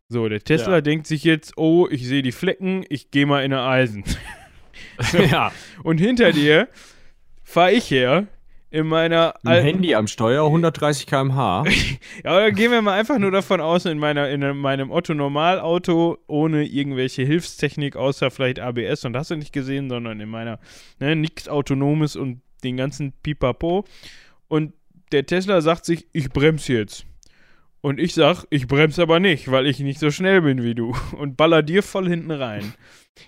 So, 0.08 0.28
der 0.28 0.40
Tesla 0.40 0.74
Ja. 0.74 0.80
denkt 0.80 1.06
sich 1.06 1.24
jetzt, 1.24 1.56
oh, 1.56 1.88
ich 1.90 2.06
sehe 2.06 2.22
die 2.22 2.32
Flecken, 2.32 2.84
ich 2.88 3.10
gehe 3.10 3.24
mal 3.26 3.44
in 3.44 3.52
eine 3.52 3.62
Eisen. 3.62 4.04
ja. 5.30 5.52
Und 5.82 5.98
hinter 5.98 6.32
dir 6.32 6.68
fahre 7.42 7.72
ich 7.72 7.90
her 7.90 8.26
in 8.72 8.86
meiner 8.86 9.34
Ein 9.44 9.52
alten 9.52 9.66
Handy 9.66 9.94
am 9.94 10.06
Steuer, 10.06 10.46
130 10.46 11.06
km/h. 11.06 11.64
Ja, 12.24 12.40
dann 12.40 12.54
gehen 12.54 12.70
wir 12.70 12.80
mal 12.80 12.98
einfach 12.98 13.18
nur 13.18 13.30
davon 13.30 13.60
aus, 13.60 13.84
in, 13.84 13.98
meiner, 13.98 14.30
in 14.30 14.56
meinem 14.56 14.90
Otto-Normalauto 14.90 16.18
ohne 16.26 16.64
irgendwelche 16.64 17.22
Hilfstechnik, 17.22 17.96
außer 17.96 18.30
vielleicht 18.30 18.60
ABS, 18.60 19.04
und 19.04 19.12
das 19.12 19.20
hast 19.20 19.32
du 19.32 19.36
nicht 19.36 19.52
gesehen, 19.52 19.90
sondern 19.90 20.20
in 20.20 20.28
meiner, 20.30 20.58
ne, 20.98 21.14
nichts 21.14 21.48
Autonomes 21.48 22.16
und 22.16 22.40
den 22.64 22.78
ganzen 22.78 23.12
Pipapo. 23.22 23.84
Und 24.48 24.72
der 25.12 25.26
Tesla 25.26 25.60
sagt 25.60 25.84
sich, 25.84 26.06
ich 26.12 26.30
bremse 26.30 26.72
jetzt. 26.72 27.04
Und 27.82 28.00
ich 28.00 28.14
sag, 28.14 28.44
ich 28.48 28.68
bremse 28.68 29.02
aber 29.02 29.20
nicht, 29.20 29.50
weil 29.50 29.66
ich 29.66 29.80
nicht 29.80 29.98
so 30.00 30.10
schnell 30.10 30.40
bin 30.40 30.62
wie 30.62 30.74
du. 30.74 30.94
Und 31.18 31.36
baller 31.36 31.62
dir 31.62 31.82
voll 31.82 32.08
hinten 32.08 32.30
rein. 32.30 32.74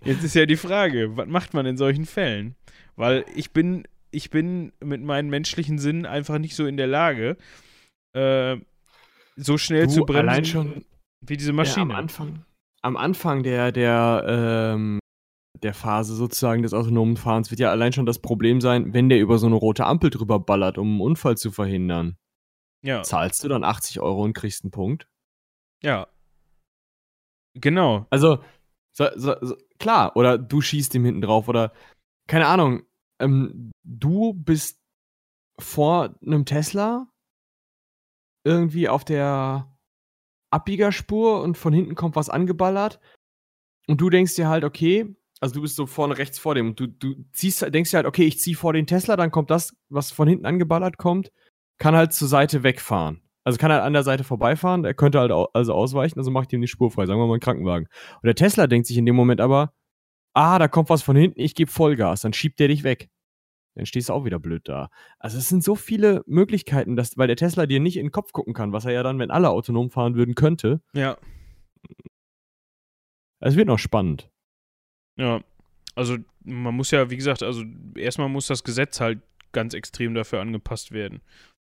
Jetzt 0.04 0.22
ist 0.22 0.36
ja 0.36 0.46
die 0.46 0.56
Frage, 0.56 1.16
was 1.16 1.26
macht 1.26 1.54
man 1.54 1.66
in 1.66 1.76
solchen 1.76 2.06
Fällen? 2.06 2.54
Weil 2.96 3.24
ich 3.34 3.50
bin 3.50 3.82
ich 4.14 4.30
bin 4.30 4.72
mit 4.80 5.02
meinen 5.02 5.28
menschlichen 5.30 5.78
Sinnen 5.78 6.06
einfach 6.06 6.38
nicht 6.38 6.54
so 6.56 6.66
in 6.66 6.76
der 6.76 6.86
Lage, 6.86 7.36
äh, 8.14 8.56
so 9.36 9.58
schnell 9.58 9.86
Du, 9.86 9.92
zu 9.92 10.04
bremsen 10.06 10.28
allein 10.28 10.44
schon 10.44 10.84
wie 11.20 11.36
diese 11.36 11.50
Ja, 11.50 11.52
am 11.52 11.56
Maschine. 11.56 11.94
Anfang, 11.96 12.44
am 12.82 12.96
Anfang 12.96 13.42
der, 13.42 13.72
der, 13.72 14.24
ähm, 14.26 14.98
der 15.62 15.74
Phase 15.74 16.14
sozusagen 16.14 16.62
des 16.62 16.74
autonomen 16.74 17.16
Fahrens 17.16 17.50
wird 17.50 17.60
ja 17.60 17.70
allein 17.70 17.92
schon 17.92 18.06
das 18.06 18.18
Problem 18.20 18.60
sein, 18.60 18.92
wenn 18.92 19.08
der 19.08 19.20
über 19.20 19.38
so 19.38 19.46
eine 19.46 19.54
rote 19.56 19.86
Ampel 19.86 20.10
drüber 20.10 20.38
ballert, 20.38 20.78
um 20.78 20.88
einen 20.92 21.00
Unfall 21.00 21.36
zu 21.36 21.50
verhindern. 21.50 22.16
ja, 22.82 23.02
Zahlst 23.02 23.42
du 23.44 23.48
dann 23.48 23.64
80 23.64 24.00
Euro 24.00 24.22
und 24.22 24.34
kriegst 24.34 24.64
einen 24.64 24.70
Punkt? 24.70 25.08
ja. 25.82 26.06
Genau. 27.56 28.06
Also, 28.10 28.42
so, 28.92 29.06
so, 29.14 29.36
so, 29.40 29.56
klar, 29.78 30.16
oder 30.16 30.38
du 30.38 30.60
schießt 30.60 30.92
ihm 30.96 31.04
hinten 31.04 31.20
drauf, 31.20 31.46
oder 31.48 31.72
keine 32.26 32.46
Ahnung, 32.48 32.82
ähm, 33.20 33.70
du 33.84 34.34
bist 34.34 34.80
vor 35.58 36.14
einem 36.22 36.44
Tesla 36.44 37.08
irgendwie 38.44 38.88
auf 38.88 39.04
der 39.04 39.72
Abbiegerspur 40.50 41.42
und 41.42 41.56
von 41.56 41.72
hinten 41.72 41.94
kommt 41.94 42.16
was 42.16 42.30
angeballert 42.30 43.00
und 43.88 44.00
du 44.00 44.10
denkst 44.10 44.36
dir 44.36 44.48
halt, 44.48 44.64
okay, 44.64 45.16
also 45.40 45.54
du 45.54 45.62
bist 45.62 45.76
so 45.76 45.86
vorne 45.86 46.16
rechts 46.16 46.38
vor 46.38 46.54
dem 46.54 46.68
und 46.68 46.80
du, 46.80 46.86
du 46.86 47.14
ziehst, 47.32 47.62
denkst 47.62 47.90
dir 47.90 47.98
halt, 47.98 48.06
okay, 48.06 48.24
ich 48.24 48.38
zieh 48.38 48.54
vor 48.54 48.72
den 48.72 48.86
Tesla, 48.86 49.16
dann 49.16 49.30
kommt 49.30 49.50
das, 49.50 49.76
was 49.88 50.12
von 50.12 50.28
hinten 50.28 50.46
angeballert 50.46 50.96
kommt, 50.96 51.32
kann 51.78 51.94
halt 51.94 52.12
zur 52.12 52.28
Seite 52.28 52.62
wegfahren. 52.62 53.20
Also 53.44 53.58
kann 53.58 53.70
halt 53.70 53.82
an 53.82 53.92
der 53.92 54.04
Seite 54.04 54.24
vorbeifahren, 54.24 54.84
er 54.84 54.94
könnte 54.94 55.18
halt 55.18 55.32
also 55.52 55.74
ausweichen, 55.74 56.18
also 56.18 56.30
macht 56.30 56.52
ihm 56.52 56.62
die 56.62 56.68
Spur 56.68 56.90
frei, 56.90 57.04
sagen 57.04 57.20
wir 57.20 57.26
mal 57.26 57.34
einen 57.34 57.40
Krankenwagen. 57.40 57.88
Und 58.14 58.24
der 58.24 58.34
Tesla 58.34 58.66
denkt 58.66 58.86
sich 58.86 58.96
in 58.96 59.04
dem 59.04 59.16
Moment 59.16 59.40
aber, 59.40 59.74
ah, 60.34 60.58
da 60.58 60.68
kommt 60.68 60.90
was 60.90 61.02
von 61.02 61.16
hinten, 61.16 61.40
ich 61.40 61.54
gebe 61.54 61.70
Vollgas, 61.70 62.20
dann 62.22 62.32
schiebt 62.32 62.58
der 62.60 62.68
dich 62.68 62.82
weg. 62.84 63.08
Dann 63.76 63.86
stehst 63.86 64.08
du 64.08 64.12
auch 64.12 64.24
wieder 64.24 64.38
blöd 64.38 64.68
da. 64.68 64.88
Also 65.18 65.38
es 65.38 65.48
sind 65.48 65.64
so 65.64 65.74
viele 65.74 66.22
Möglichkeiten, 66.26 66.94
dass, 66.94 67.16
weil 67.18 67.26
der 67.26 67.36
Tesla 67.36 67.66
dir 67.66 67.80
nicht 67.80 67.96
in 67.96 68.06
den 68.06 68.12
Kopf 68.12 68.30
gucken 68.32 68.54
kann, 68.54 68.72
was 68.72 68.84
er 68.84 68.92
ja 68.92 69.02
dann, 69.02 69.18
wenn 69.18 69.32
alle 69.32 69.50
autonom 69.50 69.90
fahren 69.90 70.14
würden, 70.14 70.34
könnte. 70.36 70.80
Ja, 70.94 71.16
Es 73.40 73.56
wird 73.56 73.68
noch 73.68 73.78
spannend. 73.78 74.30
ja. 75.18 75.42
Also 75.96 76.16
man 76.42 76.74
muss 76.74 76.90
ja, 76.90 77.08
wie 77.08 77.16
gesagt, 77.16 77.44
also 77.44 77.62
erstmal 77.94 78.28
muss 78.28 78.48
das 78.48 78.64
Gesetz 78.64 79.00
halt 79.00 79.22
ganz 79.52 79.74
extrem 79.74 80.12
dafür 80.14 80.40
angepasst 80.40 80.90
werden. 80.90 81.20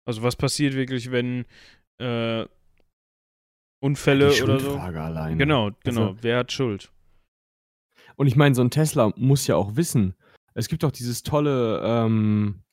Also 0.05 0.23
was 0.23 0.35
passiert 0.35 0.73
wirklich, 0.73 1.09
wenn 1.11 1.45
äh, 2.01 2.45
Unfälle 3.81 4.27
oder 4.43 4.59
so? 4.59 4.71
Schuldfrage 4.71 5.01
allein. 5.01 5.37
Genau, 5.37 5.71
genau. 5.85 6.07
Also- 6.09 6.17
Wer 6.21 6.39
hat 6.39 6.51
Schuld? 6.51 6.91
Und 8.19 8.27
ich 8.27 8.35
meine, 8.35 8.53
so 8.53 8.61
ein 8.61 8.69
Tesla 8.69 9.13
muss 9.15 9.47
ja 9.47 9.55
auch 9.55 9.77
wissen. 9.77 10.13
Es 10.53 10.67
gibt 10.67 10.83
doch 10.83 10.91
dieses 10.91 11.23
tolle, 11.23 11.81
ähm, 11.85 12.63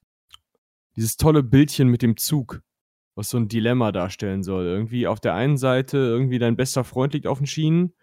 dieses 0.97 1.17
tolle 1.17 1.45
Bildchen 1.45 1.87
mit 1.87 2.03
dem 2.03 2.17
Zug, 2.17 2.63
was 3.15 3.31
so 3.31 3.37
ein 3.37 3.47
Dilemma 3.47 3.93
darstellen 3.93 4.43
soll. 4.43 4.65
Irgendwie 4.67 5.07
auf 5.07 5.21
der 5.21 5.35
einen 5.35 5.57
Seite 5.57 5.99
irgendwie 5.99 6.41
dein 6.41 6.57
bester 6.57 6.83
Freund 6.83 7.15
liegt 7.15 7.29
auf 7.29 7.39
den 7.39 7.47
Schienen 7.47 7.95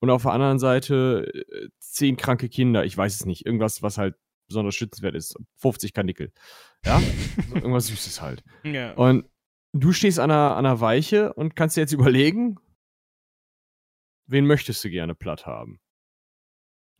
und 0.00 0.08
auf 0.08 0.22
der 0.22 0.32
anderen 0.32 0.58
Seite 0.58 1.30
äh, 1.34 1.68
zehn 1.80 2.16
kranke 2.16 2.48
Kinder. 2.48 2.86
Ich 2.86 2.96
weiß 2.96 3.14
es 3.14 3.26
nicht. 3.26 3.44
Irgendwas, 3.44 3.82
was 3.82 3.98
halt 3.98 4.14
besonders 4.48 4.74
schützenswert 4.74 5.16
ist. 5.16 5.36
50 5.56 5.92
Kanickel. 5.92 6.32
Ja? 6.86 6.98
so 7.46 7.54
irgendwas 7.56 7.88
Süßes 7.88 8.22
halt. 8.22 8.42
Ja. 8.64 8.94
Und 8.94 9.28
du 9.74 9.92
stehst 9.92 10.18
an 10.18 10.30
einer, 10.30 10.56
an 10.56 10.64
einer 10.64 10.80
Weiche 10.80 11.34
und 11.34 11.56
kannst 11.56 11.76
dir 11.76 11.82
jetzt 11.82 11.92
überlegen, 11.92 12.56
wen 14.26 14.46
möchtest 14.46 14.82
du 14.82 14.88
gerne 14.88 15.14
platt 15.14 15.44
haben? 15.44 15.78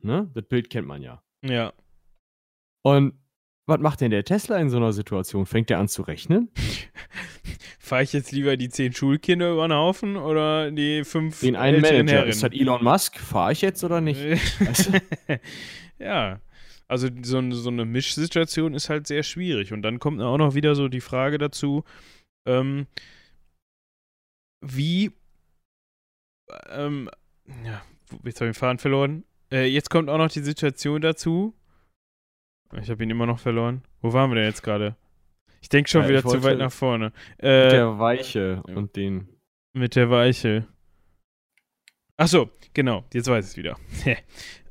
Ne? 0.06 0.30
Das 0.34 0.44
Bild 0.44 0.70
kennt 0.70 0.86
man 0.86 1.02
ja. 1.02 1.22
ja. 1.42 1.72
Und 2.82 3.14
was 3.68 3.80
macht 3.80 4.00
denn 4.00 4.12
der 4.12 4.24
Tesla 4.24 4.56
in 4.58 4.70
so 4.70 4.76
einer 4.76 4.92
Situation? 4.92 5.44
Fängt 5.44 5.68
der 5.70 5.78
an 5.80 5.88
zu 5.88 6.02
rechnen? 6.02 6.50
Fahre 7.80 8.04
ich 8.04 8.12
jetzt 8.12 8.30
lieber 8.32 8.56
die 8.56 8.68
zehn 8.68 8.92
Schulkinder 8.92 9.52
über 9.52 9.66
den 9.66 9.74
Haufen 9.74 10.16
oder 10.16 10.70
die 10.70 11.02
fünf 11.04 11.40
Den 11.40 11.56
einen 11.56 11.80
Manager. 11.80 12.12
Herren? 12.18 12.28
Ist 12.28 12.42
das 12.42 12.52
Elon 12.52 12.82
Musk? 12.84 13.18
Fahre 13.18 13.52
ich 13.52 13.62
jetzt 13.62 13.82
oder 13.84 14.00
nicht? 14.00 14.20
Weißt 14.24 14.92
du? 14.94 15.40
ja. 15.98 16.40
Also 16.88 17.08
so, 17.22 17.38
eine- 17.38 17.54
so 17.56 17.68
eine 17.70 17.84
Mischsituation 17.84 18.74
ist 18.74 18.88
halt 18.88 19.08
sehr 19.08 19.24
schwierig. 19.24 19.72
Und 19.72 19.82
dann 19.82 19.98
kommt 19.98 20.20
auch 20.22 20.38
noch 20.38 20.54
wieder 20.54 20.76
so 20.76 20.86
die 20.88 21.00
Frage 21.00 21.38
dazu, 21.38 21.82
ähm, 22.46 22.86
wie, 24.60 25.10
ähm, 26.68 27.10
ja, 27.64 27.82
jetzt 28.24 28.40
habe 28.40 28.50
ich 28.50 28.54
den 28.54 28.54
Faden 28.54 28.78
verloren. 28.78 29.24
Äh, 29.52 29.66
jetzt 29.66 29.90
kommt 29.90 30.08
auch 30.10 30.18
noch 30.18 30.30
die 30.30 30.40
Situation 30.40 31.00
dazu. 31.00 31.54
Ich 32.80 32.90
habe 32.90 33.02
ihn 33.04 33.10
immer 33.10 33.26
noch 33.26 33.38
verloren. 33.38 33.82
Wo 34.02 34.12
waren 34.12 34.30
wir 34.30 34.34
denn 34.36 34.44
jetzt 34.46 34.62
gerade? 34.62 34.96
Ich 35.60 35.68
denke 35.68 35.88
schon 35.88 36.02
Ja, 36.02 36.08
wieder 36.08 36.22
zu 36.24 36.42
weit 36.42 36.58
nach 36.58 36.72
vorne. 36.72 37.12
Mit 37.38 37.44
Äh, 37.44 37.68
der 37.70 37.98
Weiche 37.98 38.62
ja. 38.66 38.74
und 38.74 38.96
den. 38.96 39.28
mit 39.72 39.94
der 39.96 40.10
Weiche. 40.10 40.66
Ach 42.16 42.28
so, 42.28 42.50
genau, 42.74 43.04
jetzt 43.12 43.28
weiß 43.28 43.44
ich 43.44 43.50
es 43.52 43.56
wieder. 43.56 43.76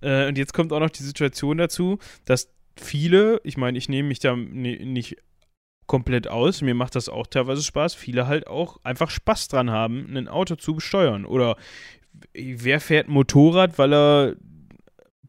äh, 0.02 0.28
und 0.28 0.38
jetzt 0.38 0.54
kommt 0.54 0.74
auch 0.74 0.80
noch 0.80 0.90
die 0.90 1.04
Situation 1.04 1.58
dazu, 1.58 2.00
dass 2.26 2.52
viele, 2.78 3.40
ich 3.44 3.56
meine, 3.58 3.78
ich 3.78 3.88
nehme 3.88 4.08
mich 4.10 4.20
da 4.20 4.36
ni- 4.36 4.84
nicht 4.86 5.18
komplett 5.88 6.28
aus, 6.28 6.62
mir 6.62 6.74
macht 6.74 6.96
das 6.96 7.08
auch 7.10 7.28
teilweise 7.28 7.62
Spaß, 7.62 7.94
viele 7.94 8.26
halt 8.28 8.48
auch 8.48 8.84
einfach 8.84 9.10
Spaß 9.12 9.48
dran 9.50 9.70
haben, 9.70 10.18
ein 10.18 10.28
Auto 10.28 10.56
zu 10.56 10.74
besteuern. 10.76 11.26
Oder 11.26 11.56
wer 12.34 12.80
fährt 12.82 13.08
Motorrad, 13.08 13.78
weil 13.78 13.94
er 13.94 14.36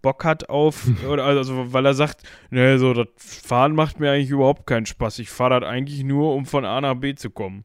Bock 0.07 0.25
hat 0.25 0.49
auf, 0.49 0.87
oder 1.11 1.25
also 1.25 1.73
weil 1.73 1.85
er 1.85 1.95
sagt, 1.95 2.23
ne, 2.51 2.79
so 2.79 2.95
das 2.95 3.09
Fahren 3.16 3.75
macht 3.75 3.99
mir 3.99 4.12
eigentlich 4.12 4.31
überhaupt 4.31 4.64
keinen 4.69 4.87
Spaß. 4.87 5.19
Ich 5.19 5.31
fahre 5.31 5.59
das 5.61 5.69
eigentlich 5.69 6.05
nur, 6.05 6.33
um 6.33 6.47
von 6.47 6.64
A 6.64 6.81
nach 6.81 6.95
B 6.95 7.16
zu 7.16 7.29
kommen. 7.31 7.64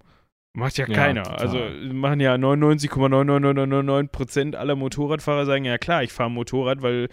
Macht 0.53 0.77
ja 0.79 0.87
Ja, 0.87 0.93
keiner. 0.95 1.21
total. 1.23 1.39
Also 1.39 1.59
machen 1.93 2.19
ja 2.19 2.35
99,99999% 2.37 4.55
aller 4.55 4.75
Motorradfahrer 4.75 5.45
sagen, 5.45 5.65
ja 5.65 5.77
klar, 5.77 6.01
ich 6.03 6.11
fahre 6.11 6.31
Motorrad, 6.31 6.81
weil 6.81 7.07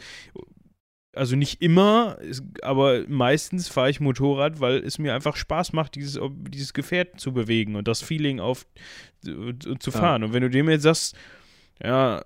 also 1.15 1.37
nicht 1.37 1.61
immer, 1.63 2.17
aber 2.63 3.03
meistens 3.09 3.69
fahre 3.69 3.91
ich 3.91 4.01
Motorrad, 4.01 4.61
weil 4.61 4.77
es 4.79 4.99
mir 4.99 5.15
einfach 5.15 5.37
Spaß 5.37 5.73
macht, 5.73 5.95
dieses, 5.97 6.19
dieses 6.49 6.73
Gefährt 6.73 7.21
zu 7.21 7.33
bewegen 7.33 7.77
und 7.77 7.87
das 7.89 8.01
Feeling 8.03 8.41
auf 8.41 8.67
zu, 9.23 9.53
zu 9.79 9.91
Ja. 9.91 9.97
fahren. 9.99 10.25
Und 10.25 10.33
wenn 10.33 10.43
du 10.43 10.51
dem 10.51 10.69
jetzt 10.71 10.83
sagst, 10.85 11.17
ja, 11.83 12.23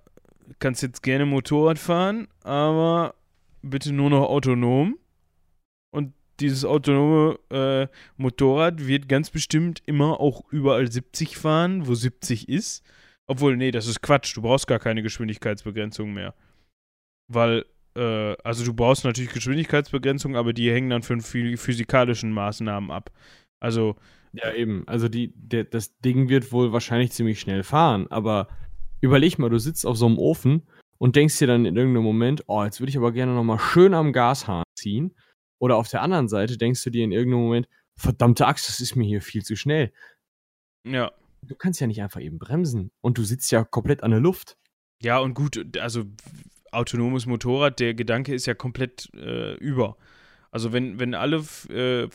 kannst 0.59 0.83
jetzt 0.83 1.03
gerne 1.03 1.27
Motorrad 1.27 1.79
fahren, 1.79 2.29
aber 2.43 3.15
bitte 3.63 3.93
nur 3.93 4.11
noch 4.11 4.29
autonom. 4.29 4.99
Und 5.95 6.15
dieses 6.41 6.65
autonome 6.65 7.39
äh, 7.51 7.89
Motorrad 8.17 8.87
wird 8.87 9.09
ganz 9.09 9.31
bestimmt 9.31 9.83
immer 9.87 10.21
auch 10.21 10.51
überall 10.51 10.91
70 10.91 11.37
fahren, 11.37 11.87
wo 11.87 11.95
70 11.95 12.49
ist. 12.49 12.85
Obwohl, 13.27 13.57
nee, 13.57 13.71
das 13.71 13.87
ist 13.87 14.03
Quatsch. 14.03 14.37
Du 14.37 14.43
brauchst 14.43 14.67
gar 14.67 14.79
keine 14.79 15.03
Geschwindigkeitsbegrenzung 15.03 16.13
mehr. 16.13 16.35
Weil, 17.33 17.65
äh, 17.97 18.35
also 18.45 18.65
du 18.65 18.75
brauchst 18.75 19.05
natürlich 19.05 19.33
Geschwindigkeitsbegrenzung, 19.33 20.37
aber 20.37 20.53
die 20.53 20.71
hängen 20.73 20.91
dann 20.91 21.03
von 21.03 21.21
phy 21.21 21.57
physikalischen 21.57 22.33
Maßnahmen 22.33 22.91
ab. 22.91 23.11
Also, 23.61 23.97
Ja, 24.33 24.53
eben. 24.55 24.87
Also 24.89 25.09
die, 25.09 25.33
der, 25.37 25.65
das 25.65 25.99
Ding 26.01 26.29
wird 26.29 26.53
wohl 26.53 26.73
wahrscheinlich 26.73 27.13
ziemlich 27.13 27.39
schnell 27.41 27.63
fahren, 27.63 28.07
aber 28.11 28.49
überleg 29.03 29.38
mal, 29.38 29.51
du 29.51 29.59
sitzt 29.59 29.85
auf 29.85 29.97
so 29.99 30.07
einem 30.07 30.19
Ofen 30.19 30.62
und 30.99 31.17
denkst 31.17 31.38
dir 31.38 31.47
dann 31.47 31.67
in 31.67 31.77
irgendeinem 31.77 32.05
Moment, 32.05 32.45
oh, 32.47 32.65
jetzt 32.65 32.81
würde 32.81 32.91
ich 32.91 32.97
aber 32.97 33.12
gerne 33.12 33.35
nochmal 33.35 33.59
schön 33.59 33.93
am 33.93 34.12
Gashahn 34.12 34.65
ziehen. 34.79 35.15
Oder 35.59 35.77
auf 35.77 35.88
der 35.88 36.03
anderen 36.03 36.29
Seite 36.29 36.57
denkst 36.57 36.83
du 36.83 36.91
dir 36.91 37.05
in 37.05 37.12
irgendeinem 37.12 37.43
Moment, 37.45 37.69
verdammte 37.97 38.47
Axt, 38.47 38.69
das 38.69 38.81
ist 38.81 38.97
mir 38.97 39.05
hier 39.07 39.21
viel 39.21 39.45
zu 39.45 39.57
schnell. 39.57 39.93
ja. 40.85 41.12
Du 41.45 41.57
kannst 41.57 41.81
ja 41.81 41.88
nicht 41.88 42.01
einfach 42.01 42.21
eben 42.21 42.38
bremsen 42.38 42.93
und 43.01 43.19
du 43.19 43.25
sitzt 43.25 43.51
ja 43.51 43.65
komplett 43.65 44.05
an 44.05 44.12
der 44.12 44.21
Luft. 44.21 44.57
Ja, 45.03 45.19
und 45.19 45.35
gut, 45.35 45.77
also 45.77 46.05
autonomes 46.71 47.27
Motorrad, 47.27 47.81
der 47.81 47.95
Gedanke 47.95 48.33
ist 48.33 48.47
ja 48.47 48.55
komplett 48.55 49.12
äh, 49.17 49.55
über. 49.55 49.97
Also 50.53 50.73
wenn, 50.73 51.01
wenn 51.01 51.17
alle 51.17 51.38
f- 51.38 51.69
äh, 51.69 52.09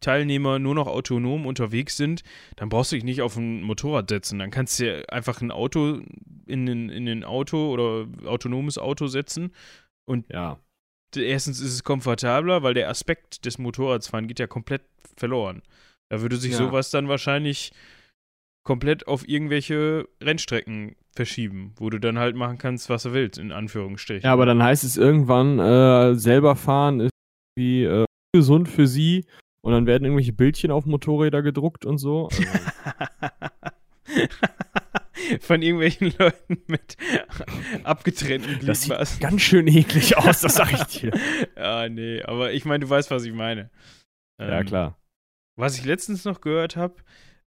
Verkehrsteilnehmer 0.00 0.58
nur 0.58 0.74
noch 0.74 0.86
autonom 0.86 1.46
unterwegs 1.46 1.96
sind, 1.96 2.22
dann 2.56 2.68
brauchst 2.68 2.92
du 2.92 2.96
dich 2.96 3.04
nicht 3.04 3.22
auf 3.22 3.36
ein 3.36 3.62
Motorrad 3.62 4.08
setzen. 4.08 4.38
Dann 4.38 4.50
kannst 4.50 4.80
du 4.80 4.86
ja 4.86 5.04
einfach 5.08 5.40
ein 5.40 5.50
Auto 5.50 6.00
in 6.46 6.68
ein 6.68 6.88
in 6.88 7.08
ein 7.08 7.24
Auto 7.24 7.70
oder 7.72 8.06
autonomes 8.26 8.78
Auto 8.78 9.06
setzen. 9.06 9.52
Ja. 10.30 10.58
Erstens 11.14 11.60
ist 11.60 11.74
es 11.74 11.84
komfortabler, 11.84 12.62
weil 12.62 12.74
der 12.74 12.88
Aspekt 12.88 13.44
des 13.44 13.58
Motorradsfahren 13.58 14.26
geht 14.28 14.38
ja 14.38 14.46
komplett 14.46 14.82
verloren. 15.16 15.62
Da 16.08 16.20
würde 16.22 16.36
sich 16.36 16.52
Ja. 16.52 16.58
sowas 16.58 16.90
dann 16.90 17.08
wahrscheinlich 17.08 17.72
komplett 18.64 19.06
auf 19.06 19.28
irgendwelche 19.28 20.08
Rennstrecken 20.22 20.96
verschieben, 21.14 21.72
wo 21.76 21.90
du 21.90 21.98
dann 21.98 22.18
halt 22.18 22.36
machen 22.36 22.58
kannst, 22.58 22.88
was 22.90 23.02
du 23.04 23.12
willst, 23.12 23.38
in 23.38 23.52
Anführungsstrichen. 23.52 24.24
Ja, 24.24 24.32
aber 24.32 24.46
dann 24.46 24.62
heißt 24.62 24.84
es 24.84 24.96
irgendwann, 24.96 25.58
äh, 25.58 26.14
selber 26.14 26.54
fahren 26.56 27.00
ist 27.00 27.10
wie 27.58 27.84
äh, 27.84 28.04
gesund 28.32 28.68
für 28.68 28.86
sie 28.86 29.24
und 29.62 29.72
dann 29.72 29.86
werden 29.86 30.04
irgendwelche 30.04 30.32
Bildchen 30.32 30.70
auf 30.70 30.86
Motorräder 30.86 31.42
gedruckt 31.42 31.84
und 31.84 31.98
so. 31.98 32.28
Also, 32.28 32.42
von 35.40 35.62
irgendwelchen 35.62 36.12
Leuten 36.18 36.62
mit 36.66 36.96
abgetrennten 37.84 38.66
Das 38.66 38.80
Gliedmaßen. 38.82 39.06
sieht 39.14 39.20
ganz 39.20 39.42
schön 39.42 39.66
eklig 39.68 40.16
aus, 40.16 40.40
das 40.40 40.54
sag 40.54 40.72
ich 40.72 41.00
dir. 41.00 41.12
Ja, 41.56 41.88
nee, 41.88 42.22
aber 42.22 42.52
ich 42.52 42.64
meine, 42.64 42.84
du 42.84 42.90
weißt, 42.90 43.10
was 43.10 43.24
ich 43.24 43.32
meine. 43.32 43.70
Ja, 44.40 44.60
Ähm, 44.60 44.66
klar. 44.66 44.96
Was 45.56 45.78
ich 45.78 45.84
letztens 45.84 46.24
noch 46.24 46.40
gehört 46.40 46.76
habe, 46.76 46.94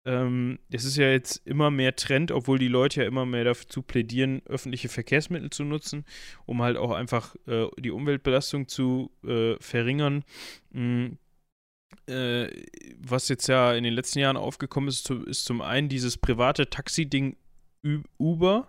ähm, 0.06 0.58
es 0.70 0.84
ist 0.84 0.96
ja 0.96 1.10
jetzt 1.10 1.46
immer 1.46 1.70
mehr 1.70 1.94
Trend, 1.94 2.32
obwohl 2.32 2.58
die 2.58 2.68
Leute 2.68 3.02
ja 3.02 3.06
immer 3.06 3.26
mehr 3.26 3.44
dazu 3.44 3.82
plädieren, 3.82 4.40
öffentliche 4.46 4.88
Verkehrsmittel 4.88 5.50
zu 5.50 5.64
nutzen, 5.64 6.04
um 6.46 6.62
halt 6.62 6.78
auch 6.78 6.92
einfach 6.92 7.36
äh, 7.46 7.66
die 7.78 7.90
Umweltbelastung 7.90 8.66
zu 8.68 9.10
äh, 9.26 9.56
verringern. 9.60 10.24
Mm, 10.70 11.08
äh, 12.06 12.48
was 12.98 13.28
jetzt 13.28 13.46
ja 13.46 13.72
in 13.74 13.84
den 13.84 13.94
letzten 13.94 14.18
Jahren 14.18 14.36
aufgekommen 14.36 14.88
ist, 14.88 15.08
ist 15.10 15.44
zum 15.44 15.60
einen 15.60 15.88
dieses 15.88 16.16
private 16.16 16.68
Taxi-Ding 16.70 17.36
Uber. 18.18 18.68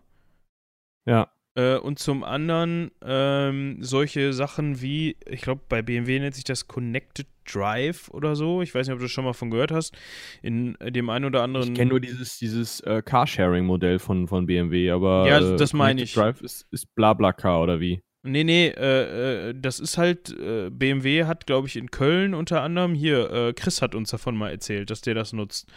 Ja. 1.06 1.32
Äh, 1.56 1.78
und 1.78 2.00
zum 2.00 2.24
anderen 2.24 2.92
ähm, 3.04 3.78
solche 3.82 4.34
Sachen 4.34 4.82
wie, 4.82 5.18
ich 5.28 5.42
glaube, 5.42 5.62
bei 5.68 5.82
BMW 5.82 6.20
nennt 6.20 6.36
sich 6.36 6.44
das 6.44 6.68
Connected 6.68 7.28
Drive 7.52 8.10
oder 8.10 8.36
so. 8.36 8.62
Ich 8.62 8.76
weiß 8.76 8.88
nicht, 8.88 8.94
ob 8.94 9.00
du 9.00 9.06
das 9.06 9.12
schon 9.12 9.26
mal 9.26 9.34
von 9.34 9.50
gehört 9.50 9.72
hast. 9.72 9.98
In 10.42 10.78
dem 10.82 11.10
einen 11.10 11.26
oder 11.26 11.42
anderen. 11.42 11.70
Ich 11.70 11.74
kenne 11.74 11.90
nur 11.90 12.00
dieses, 12.00 12.38
dieses 12.38 12.80
äh, 12.82 13.02
Carsharing-Modell 13.04 14.00
von, 14.00 14.28
von 14.28 14.46
BMW, 14.46 14.92
aber 14.92 15.28
Ja, 15.28 15.40
äh, 15.40 15.58
das 15.58 15.74
meine 15.74 16.02
Connected 16.02 16.04
ich. 16.04 16.14
Drive 16.14 16.42
ist, 16.42 16.68
ist 16.72 16.94
Blablacar 16.96 17.62
oder 17.62 17.80
wie? 17.80 18.02
Nee, 18.24 18.44
nee, 18.44 18.68
äh, 18.68 19.50
äh, 19.50 19.54
das 19.56 19.80
ist 19.80 19.98
halt, 19.98 20.30
äh, 20.38 20.70
BMW 20.70 21.24
hat, 21.24 21.48
glaube 21.48 21.68
ich, 21.68 21.78
in 21.78 21.90
Köln 21.90 22.34
unter 22.34 22.62
anderem, 22.62 22.94
hier, 22.94 23.32
äh, 23.32 23.54
Chris 23.54 23.82
hat 23.82 23.96
uns 23.96 24.10
davon 24.12 24.36
mal 24.36 24.52
erzählt, 24.52 24.90
dass 24.90 25.00
der 25.02 25.14
das 25.14 25.32
nutzt. 25.32 25.72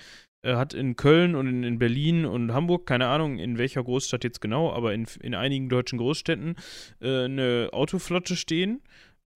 Er 0.44 0.58
hat 0.58 0.74
in 0.74 0.96
Köln 0.96 1.36
und 1.36 1.46
in, 1.46 1.62
in 1.62 1.78
Berlin 1.78 2.24
und 2.24 2.52
Hamburg, 2.52 2.84
keine 2.84 3.06
Ahnung, 3.06 3.38
in 3.38 3.58
welcher 3.58 3.84
Großstadt 3.84 4.24
jetzt 4.24 4.40
genau, 4.40 4.72
aber 4.72 4.92
in, 4.92 5.06
in 5.20 5.36
einigen 5.36 5.68
deutschen 5.68 5.98
Großstädten 5.98 6.56
äh, 7.00 7.24
eine 7.26 7.68
Autoflotte 7.72 8.34
stehen, 8.34 8.82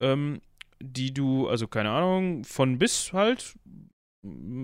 ähm, 0.00 0.40
die 0.82 1.14
du, 1.14 1.46
also 1.46 1.68
keine 1.68 1.90
Ahnung, 1.90 2.42
von 2.42 2.78
bis 2.78 3.12
halt, 3.12 3.54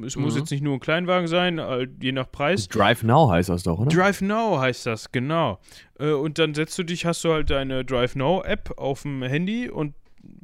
es 0.07 0.17
muss 0.17 0.35
Mhm. 0.35 0.41
jetzt 0.41 0.51
nicht 0.51 0.63
nur 0.63 0.75
ein 0.75 0.81
Kleinwagen 0.81 1.29
sein, 1.29 1.61
je 2.01 2.13
nach 2.13 2.31
Preis. 2.31 2.69
Drive 2.69 3.03
Now 3.03 3.31
heißt 3.31 3.49
das 3.49 3.63
doch, 3.63 3.79
oder? 3.79 3.91
Drive 3.91 4.21
Now 4.21 4.59
heißt 4.59 4.87
das, 4.87 5.13
genau. 5.13 5.59
Äh, 5.99 6.13
und 6.13 6.39
dann 6.39 6.55
setzt 6.55 6.79
du 6.79 6.83
dich, 6.83 7.07
hast 7.07 7.23
du 7.25 7.33
halt 7.33 7.51
deine 7.51 7.85
Drive 7.85 8.17
Now 8.17 8.43
App 8.43 8.73
auf 8.77 9.03
dem 9.03 9.23
Handy 9.23 9.69
und 9.69 9.95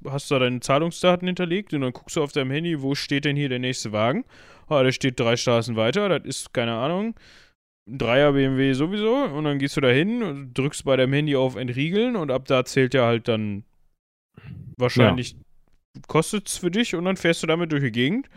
hast 0.09 0.31
da 0.31 0.39
deine 0.39 0.61
Zahlungsdaten 0.61 1.27
hinterlegt 1.27 1.73
und 1.75 1.81
dann 1.83 1.93
guckst 1.93 2.17
du 2.17 2.23
auf 2.23 2.33
deinem 2.33 2.51
Handy, 2.51 2.83
wo 2.83 2.95
steht 2.95 3.25
denn 3.25 3.37
hier 3.37 3.49
der 3.49 3.59
nächste 3.61 3.93
Wagen? 3.93 4.25
Ah, 4.69 4.83
der 4.83 4.93
steht 4.93 5.19
drei 5.19 5.37
Straßen 5.37 5.77
weiter, 5.77 6.09
das 6.09 6.25
ist, 6.25 6.53
keine 6.53 6.75
Ahnung, 6.75 7.15
ein 7.89 7.99
Dreier 7.99 8.33
BMW 8.33 8.73
sowieso 8.75 9.15
und 9.15 9.45
dann 9.45 9.59
gehst 9.59 9.77
du 9.77 9.81
da 9.81 9.89
hin 9.89 10.23
und 10.23 10.53
drückst 10.55 10.85
bei 10.85 10.97
deinem 10.97 11.13
Handy 11.13 11.37
auf 11.37 11.57
Entriegeln 11.57 12.17
und 12.17 12.31
ab 12.31 12.45
da 12.47 12.65
zählt 12.65 12.93
ja 12.95 13.07
halt 13.07 13.29
dann 13.29 13.65
wahrscheinlich, 14.77 15.37
kostet 16.07 16.49
es 16.49 16.59
für 16.59 16.71
dich 16.71 16.95
und 16.95 17.05
dann 17.05 17.17
fährst 17.17 17.43
du 17.43 17.47
damit 17.47 17.73
durch 17.73 17.83
die 17.83 17.93
Gegend 17.93 18.29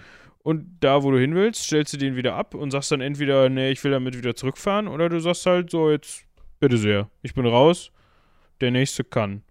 und 0.43 0.77
da, 0.79 1.03
wo 1.03 1.11
du 1.11 1.17
hin 1.19 1.35
willst, 1.35 1.63
stellst 1.63 1.93
du 1.93 1.97
den 1.97 2.15
wieder 2.15 2.35
ab 2.35 2.55
und 2.55 2.71
sagst 2.71 2.91
dann 2.91 3.01
entweder, 3.01 3.49
nee, 3.49 3.71
ich 3.71 3.83
will 3.83 3.91
damit 3.91 4.17
wieder 4.17 4.35
zurückfahren, 4.35 4.87
oder 4.87 5.09
du 5.09 5.19
sagst 5.19 5.45
halt 5.45 5.69
so, 5.69 5.89
jetzt, 5.91 6.25
bitte 6.59 6.77
sehr, 6.77 7.09
ich 7.21 7.33
bin 7.33 7.45
raus, 7.45 7.91
der 8.59 8.71
nächste 8.71 9.03
kann. 9.03 9.43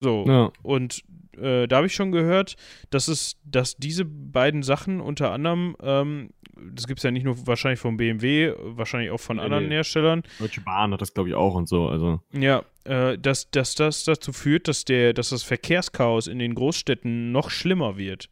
So, 0.00 0.24
Ja. 0.26 0.52
und 0.62 1.02
äh, 1.38 1.66
da 1.66 1.76
habe 1.76 1.86
ich 1.86 1.94
schon 1.94 2.12
gehört, 2.12 2.54
dass 2.90 3.08
es, 3.08 3.36
dass 3.44 3.76
diese 3.76 4.04
beiden 4.04 4.62
Sachen 4.62 5.00
unter 5.00 5.32
anderem, 5.32 5.76
ähm, 5.82 6.30
das 6.72 6.86
gibt 6.86 6.98
es 7.00 7.02
ja 7.04 7.10
nicht 7.10 7.24
nur 7.24 7.46
wahrscheinlich 7.46 7.80
vom 7.80 7.96
BMW, 7.96 8.52
wahrscheinlich 8.58 9.10
auch 9.10 9.18
von 9.20 9.36
Nee, 9.38 9.42
anderen 9.42 9.68
nee. 9.68 9.74
Herstellern, 9.74 10.22
Deutsche 10.38 10.60
Bahn 10.60 10.92
hat 10.92 11.00
das, 11.00 11.12
glaube 11.14 11.28
ich, 11.30 11.34
auch 11.34 11.54
und 11.54 11.68
so. 11.68 11.88
Also. 11.88 12.20
ja, 12.32 12.62
äh, 12.84 13.18
dass, 13.18 13.50
dass 13.50 13.74
das 13.74 14.04
dazu 14.04 14.32
führt, 14.32 14.68
dass, 14.68 14.84
der, 14.84 15.12
dass 15.14 15.30
das 15.30 15.42
Verkehrschaos 15.42 16.26
in 16.28 16.38
den 16.38 16.54
Großstädten 16.54 17.32
noch 17.32 17.50
schlimmer 17.50 17.96
wird. 17.96 18.28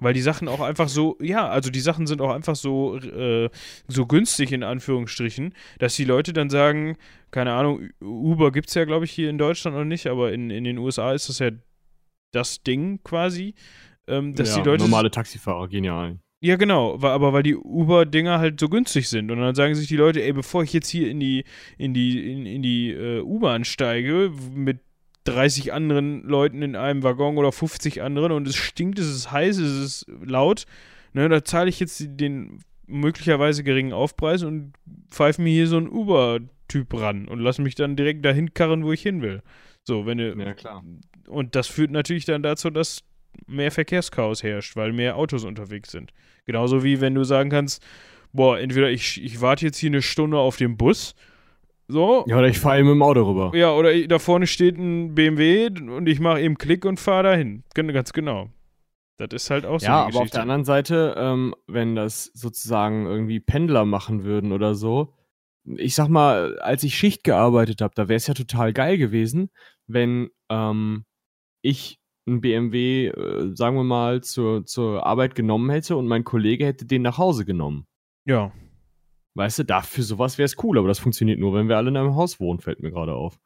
Weil 0.00 0.14
die 0.14 0.20
Sachen 0.20 0.48
auch 0.48 0.60
einfach 0.60 0.88
so, 0.88 1.16
ja, 1.20 1.48
also 1.48 1.70
die 1.70 1.80
Sachen 1.80 2.06
sind 2.06 2.20
auch 2.20 2.32
einfach 2.32 2.56
so, 2.56 2.96
äh, 2.98 3.50
so 3.88 4.06
günstig 4.06 4.52
in 4.52 4.62
Anführungsstrichen, 4.62 5.54
dass 5.78 5.96
die 5.96 6.04
Leute 6.04 6.32
dann 6.32 6.50
sagen, 6.50 6.96
keine 7.30 7.52
Ahnung, 7.52 7.88
Uber 8.00 8.52
gibt 8.52 8.68
es 8.68 8.74
ja, 8.74 8.84
glaube 8.84 9.04
ich, 9.04 9.10
hier 9.10 9.28
in 9.28 9.38
Deutschland 9.38 9.76
noch 9.76 9.84
nicht, 9.84 10.06
aber 10.06 10.32
in, 10.32 10.50
in 10.50 10.64
den 10.64 10.78
USA 10.78 11.12
ist 11.12 11.28
das 11.28 11.40
ja 11.40 11.50
das 12.32 12.62
Ding 12.62 13.00
quasi, 13.02 13.54
ähm, 14.06 14.34
dass 14.34 14.50
ja, 14.50 14.62
die 14.62 14.68
Leute. 14.68 14.84
Normale 14.84 15.10
Taxifahrer 15.10 15.68
gehen 15.68 15.84
ja 15.84 16.00
ein. 16.00 16.20
Ja, 16.40 16.54
genau, 16.54 16.94
aber 17.02 17.32
weil 17.32 17.42
die 17.42 17.56
Uber-Dinger 17.56 18.38
halt 18.38 18.60
so 18.60 18.68
günstig 18.68 19.08
sind. 19.08 19.30
Und 19.32 19.40
dann 19.40 19.56
sagen 19.56 19.74
sich 19.74 19.88
die 19.88 19.96
Leute, 19.96 20.22
ey, 20.22 20.32
bevor 20.32 20.62
ich 20.62 20.72
jetzt 20.72 20.88
hier 20.88 21.10
in 21.10 21.18
die, 21.18 21.44
in 21.78 21.94
die, 21.94 22.32
in, 22.32 22.46
in 22.46 22.62
die 22.62 22.92
äh, 22.92 23.20
U-Bahn 23.20 23.64
steige, 23.64 24.30
mit 24.54 24.78
30 25.30 25.72
anderen 25.72 26.22
Leuten 26.22 26.62
in 26.62 26.76
einem 26.76 27.02
Waggon 27.02 27.36
oder 27.38 27.52
50 27.52 28.02
anderen 28.02 28.32
und 28.32 28.46
es 28.48 28.56
stinkt, 28.56 28.98
es 28.98 29.08
ist 29.08 29.30
heiß, 29.30 29.58
es 29.58 29.78
ist 29.78 30.06
laut, 30.24 30.64
ne, 31.12 31.28
da 31.28 31.44
zahle 31.44 31.68
ich 31.68 31.80
jetzt 31.80 32.02
den 32.02 32.60
möglicherweise 32.86 33.62
geringen 33.64 33.92
Aufpreis 33.92 34.42
und 34.42 34.72
pfeife 35.10 35.42
mir 35.42 35.50
hier 35.50 35.66
so 35.66 35.76
einen 35.76 35.88
Uber-Typ 35.88 36.94
ran 36.94 37.28
und 37.28 37.38
lasse 37.38 37.62
mich 37.62 37.74
dann 37.74 37.96
direkt 37.96 38.24
dahin 38.24 38.54
karren, 38.54 38.84
wo 38.84 38.92
ich 38.92 39.02
hin 39.02 39.20
will. 39.22 39.42
So, 39.84 40.06
wenn 40.06 40.18
du, 40.18 40.34
Ja, 40.34 40.54
klar. 40.54 40.82
und 41.28 41.54
das 41.54 41.66
führt 41.66 41.90
natürlich 41.90 42.24
dann 42.24 42.42
dazu, 42.42 42.70
dass 42.70 43.02
mehr 43.46 43.70
Verkehrschaos 43.70 44.42
herrscht, 44.42 44.76
weil 44.76 44.92
mehr 44.92 45.16
Autos 45.16 45.44
unterwegs 45.44 45.90
sind. 45.90 46.12
Genauso 46.46 46.82
wie 46.82 47.00
wenn 47.00 47.14
du 47.14 47.24
sagen 47.24 47.50
kannst, 47.50 47.84
boah, 48.32 48.58
entweder 48.58 48.90
ich, 48.90 49.22
ich 49.22 49.40
warte 49.40 49.66
jetzt 49.66 49.78
hier 49.78 49.90
eine 49.90 50.02
Stunde 50.02 50.38
auf 50.38 50.56
den 50.56 50.76
Bus, 50.76 51.14
so, 51.88 52.24
Ja, 52.28 52.36
oder 52.38 52.48
ich 52.48 52.58
fahre 52.58 52.78
eben 52.78 52.88
mit 52.88 52.94
dem 52.96 53.02
Auto 53.02 53.22
rüber. 53.22 53.50
ja, 53.56 53.72
oder 53.74 53.92
ich- 53.92 54.08
da 54.08 54.18
vorne 54.18 54.46
steht 54.46 54.76
ein 54.78 55.14
BMW 55.14 55.68
und 55.68 56.06
ich 56.06 56.20
mache 56.20 56.40
eben 56.40 56.56
Klick 56.58 56.84
und 56.84 57.00
fahre 57.00 57.22
dahin. 57.24 57.64
Ganz 57.74 58.12
genau. 58.12 58.50
Das 59.16 59.28
ist 59.32 59.50
halt 59.50 59.66
auch 59.66 59.80
so 59.80 59.86
Ja, 59.86 60.04
aber 60.06 60.20
auf 60.20 60.30
der 60.30 60.42
anderen 60.42 60.64
Seite, 60.64 61.14
ähm, 61.18 61.54
wenn 61.66 61.96
das 61.96 62.26
sozusagen 62.34 63.06
irgendwie 63.06 63.40
Pendler 63.40 63.84
machen 63.84 64.22
würden 64.22 64.52
oder 64.52 64.74
so, 64.74 65.14
ich 65.64 65.94
sag 65.96 66.08
mal, 66.08 66.58
als 66.60 66.84
ich 66.84 66.94
Schicht 66.94 67.24
gearbeitet 67.24 67.80
habe, 67.80 67.92
da 67.96 68.08
wäre 68.08 68.16
es 68.16 68.26
ja 68.28 68.34
total 68.34 68.72
geil 68.72 68.96
gewesen, 68.96 69.50
wenn 69.86 70.30
ähm, 70.50 71.04
ich 71.62 71.98
einen 72.26 72.40
BMW, 72.40 73.08
äh, 73.08 73.50
sagen 73.56 73.76
wir 73.76 73.82
mal, 73.84 74.22
zur, 74.22 74.64
zur 74.66 75.04
Arbeit 75.04 75.34
genommen 75.34 75.68
hätte 75.70 75.96
und 75.96 76.06
mein 76.06 76.24
Kollege 76.24 76.64
hätte 76.66 76.84
den 76.86 77.02
nach 77.02 77.18
Hause 77.18 77.44
genommen. 77.44 77.86
ja. 78.24 78.52
Weißt 79.38 79.60
du, 79.60 79.62
dafür 79.64 80.02
sowas 80.02 80.36
wäre 80.36 80.46
es 80.46 80.56
cool, 80.64 80.78
aber 80.78 80.88
das 80.88 80.98
funktioniert 80.98 81.38
nur, 81.38 81.54
wenn 81.54 81.68
wir 81.68 81.76
alle 81.76 81.90
in 81.90 81.96
einem 81.96 82.16
Haus 82.16 82.40
wohnen, 82.40 82.58
fällt 82.58 82.80
mir 82.82 82.90
gerade 82.90 83.14
auf. 83.14 83.38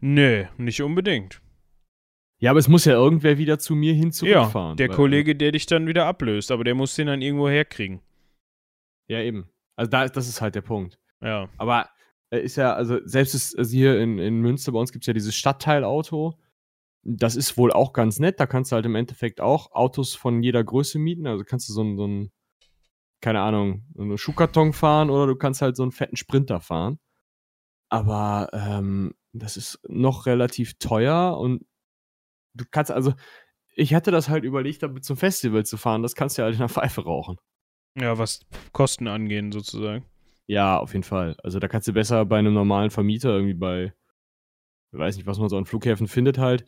Nö, 0.00 0.44
nicht 0.56 0.80
unbedingt. 0.80 1.42
Ja, 2.40 2.50
aber 2.50 2.60
es 2.60 2.68
muss 2.68 2.84
ja 2.84 2.92
irgendwer 2.92 3.38
wieder 3.38 3.58
zu 3.58 3.74
mir 3.74 3.92
hin 3.92 4.06
Ja, 4.08 4.12
zurückfahren. 4.12 4.76
der 4.76 4.88
weil- 4.90 4.94
Kollege, 4.96 5.34
der 5.34 5.50
dich 5.50 5.66
dann 5.66 5.88
wieder 5.88 6.06
ablöst, 6.06 6.52
aber 6.52 6.62
der 6.62 6.76
muss 6.76 6.94
den 6.94 7.08
dann 7.08 7.22
irgendwo 7.22 7.48
herkriegen. 7.48 8.02
Ja, 9.08 9.20
eben. 9.20 9.48
Also 9.76 9.90
da, 9.90 10.06
das 10.06 10.28
ist 10.28 10.40
halt 10.40 10.54
der 10.54 10.62
Punkt. 10.62 11.00
Ja. 11.20 11.48
Aber 11.56 11.88
äh, 12.30 12.38
ist 12.40 12.54
ja, 12.54 12.72
also 12.74 13.00
selbst 13.04 13.34
ist, 13.34 13.58
also 13.58 13.70
hier 13.72 13.98
in, 14.00 14.20
in 14.20 14.40
Münster 14.42 14.70
bei 14.70 14.78
uns 14.78 14.92
gibt 14.92 15.02
es 15.02 15.06
ja 15.06 15.12
dieses 15.12 15.34
Stadtteilauto. 15.34 16.38
Das 17.02 17.34
ist 17.34 17.56
wohl 17.58 17.72
auch 17.72 17.92
ganz 17.92 18.20
nett. 18.20 18.38
Da 18.38 18.46
kannst 18.46 18.70
du 18.70 18.76
halt 18.76 18.86
im 18.86 18.94
Endeffekt 18.94 19.40
auch 19.40 19.72
Autos 19.72 20.14
von 20.14 20.42
jeder 20.42 20.62
Größe 20.62 20.98
mieten. 21.00 21.26
Also 21.26 21.42
kannst 21.44 21.68
du 21.68 21.72
so 21.72 21.80
einen, 21.80 21.96
so 21.96 22.04
einen 22.04 22.30
keine 23.20 23.40
Ahnung, 23.40 23.84
einen 23.98 24.18
Schuhkarton 24.18 24.72
fahren 24.72 25.10
oder 25.10 25.26
du 25.26 25.36
kannst 25.36 25.62
halt 25.62 25.76
so 25.76 25.82
einen 25.82 25.92
fetten 25.92 26.16
Sprinter 26.16 26.60
fahren. 26.60 26.98
Aber 27.88 28.50
ähm, 28.52 29.14
das 29.32 29.56
ist 29.56 29.80
noch 29.88 30.26
relativ 30.26 30.74
teuer 30.78 31.38
und 31.38 31.64
du 32.54 32.64
kannst 32.70 32.90
also, 32.90 33.14
ich 33.74 33.94
hatte 33.94 34.10
das 34.10 34.28
halt 34.28 34.44
überlegt, 34.44 34.82
damit 34.82 35.04
zum 35.04 35.16
Festival 35.16 35.64
zu 35.64 35.76
fahren. 35.76 36.02
Das 36.02 36.14
kannst 36.14 36.36
du 36.36 36.42
ja 36.42 36.46
halt 36.46 36.54
in 36.54 36.60
der 36.60 36.68
Pfeife 36.68 37.04
rauchen. 37.04 37.36
Ja, 37.98 38.18
was 38.18 38.40
Kosten 38.72 39.08
angehen, 39.08 39.52
sozusagen. 39.52 40.04
Ja, 40.46 40.78
auf 40.78 40.92
jeden 40.92 41.02
Fall. 41.02 41.36
Also 41.42 41.58
da 41.58 41.68
kannst 41.68 41.88
du 41.88 41.92
besser 41.92 42.24
bei 42.24 42.38
einem 42.38 42.54
normalen 42.54 42.90
Vermieter 42.90 43.30
irgendwie 43.30 43.54
bei, 43.54 43.92
ich 44.92 44.98
weiß 44.98 45.16
nicht, 45.16 45.26
was 45.26 45.38
man 45.38 45.48
so 45.48 45.56
an 45.56 45.66
Flughäfen 45.66 46.06
findet 46.06 46.38
halt, 46.38 46.64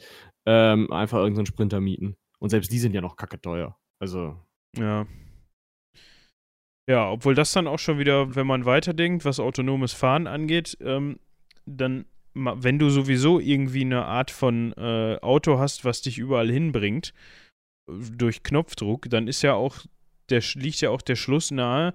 ähm, 0.46 0.92
einfach 0.92 1.18
irgendeinen 1.18 1.46
Sprinter 1.46 1.80
mieten. 1.80 2.16
Und 2.38 2.50
selbst 2.50 2.72
die 2.72 2.78
sind 2.78 2.94
ja 2.94 3.00
noch 3.00 3.16
kacke 3.16 3.40
teuer. 3.40 3.78
Also, 4.00 4.36
Ja. 4.76 5.06
Ja, 6.88 7.10
obwohl 7.10 7.34
das 7.34 7.52
dann 7.52 7.66
auch 7.66 7.78
schon 7.78 7.98
wieder, 7.98 8.34
wenn 8.34 8.46
man 8.46 8.64
weiterdenkt, 8.64 9.26
was 9.26 9.40
autonomes 9.40 9.92
Fahren 9.92 10.26
angeht, 10.26 10.78
ähm, 10.80 11.18
dann, 11.66 12.06
wenn 12.32 12.78
du 12.78 12.88
sowieso 12.88 13.40
irgendwie 13.40 13.82
eine 13.82 14.06
Art 14.06 14.30
von 14.30 14.72
äh, 14.72 15.18
Auto 15.20 15.58
hast, 15.58 15.84
was 15.84 16.00
dich 16.00 16.16
überall 16.16 16.50
hinbringt, 16.50 17.12
durch 17.86 18.42
Knopfdruck, 18.42 19.10
dann 19.10 19.28
ist 19.28 19.42
ja 19.42 19.52
auch, 19.52 19.76
der, 20.30 20.42
liegt 20.54 20.80
ja 20.80 20.88
auch 20.88 21.02
der 21.02 21.16
Schluss 21.16 21.50
nahe, 21.50 21.92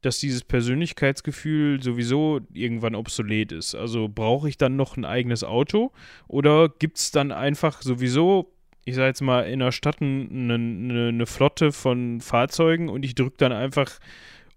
dass 0.00 0.20
dieses 0.20 0.44
Persönlichkeitsgefühl 0.44 1.82
sowieso 1.82 2.40
irgendwann 2.52 2.94
obsolet 2.94 3.50
ist. 3.50 3.74
Also 3.74 4.08
brauche 4.08 4.48
ich 4.48 4.58
dann 4.58 4.76
noch 4.76 4.96
ein 4.96 5.04
eigenes 5.04 5.42
Auto 5.42 5.90
oder 6.28 6.68
gibt 6.68 6.98
es 6.98 7.10
dann 7.10 7.32
einfach 7.32 7.82
sowieso 7.82 8.52
ich 8.88 8.94
sag 8.94 9.06
jetzt 9.06 9.20
mal, 9.20 9.42
in 9.48 9.58
der 9.58 9.72
Stadt 9.72 10.00
eine 10.00 10.58
ne, 10.58 11.12
ne 11.12 11.26
Flotte 11.26 11.72
von 11.72 12.20
Fahrzeugen 12.20 12.88
und 12.88 13.04
ich 13.04 13.16
drücke 13.16 13.34
dann 13.38 13.50
einfach 13.50 13.98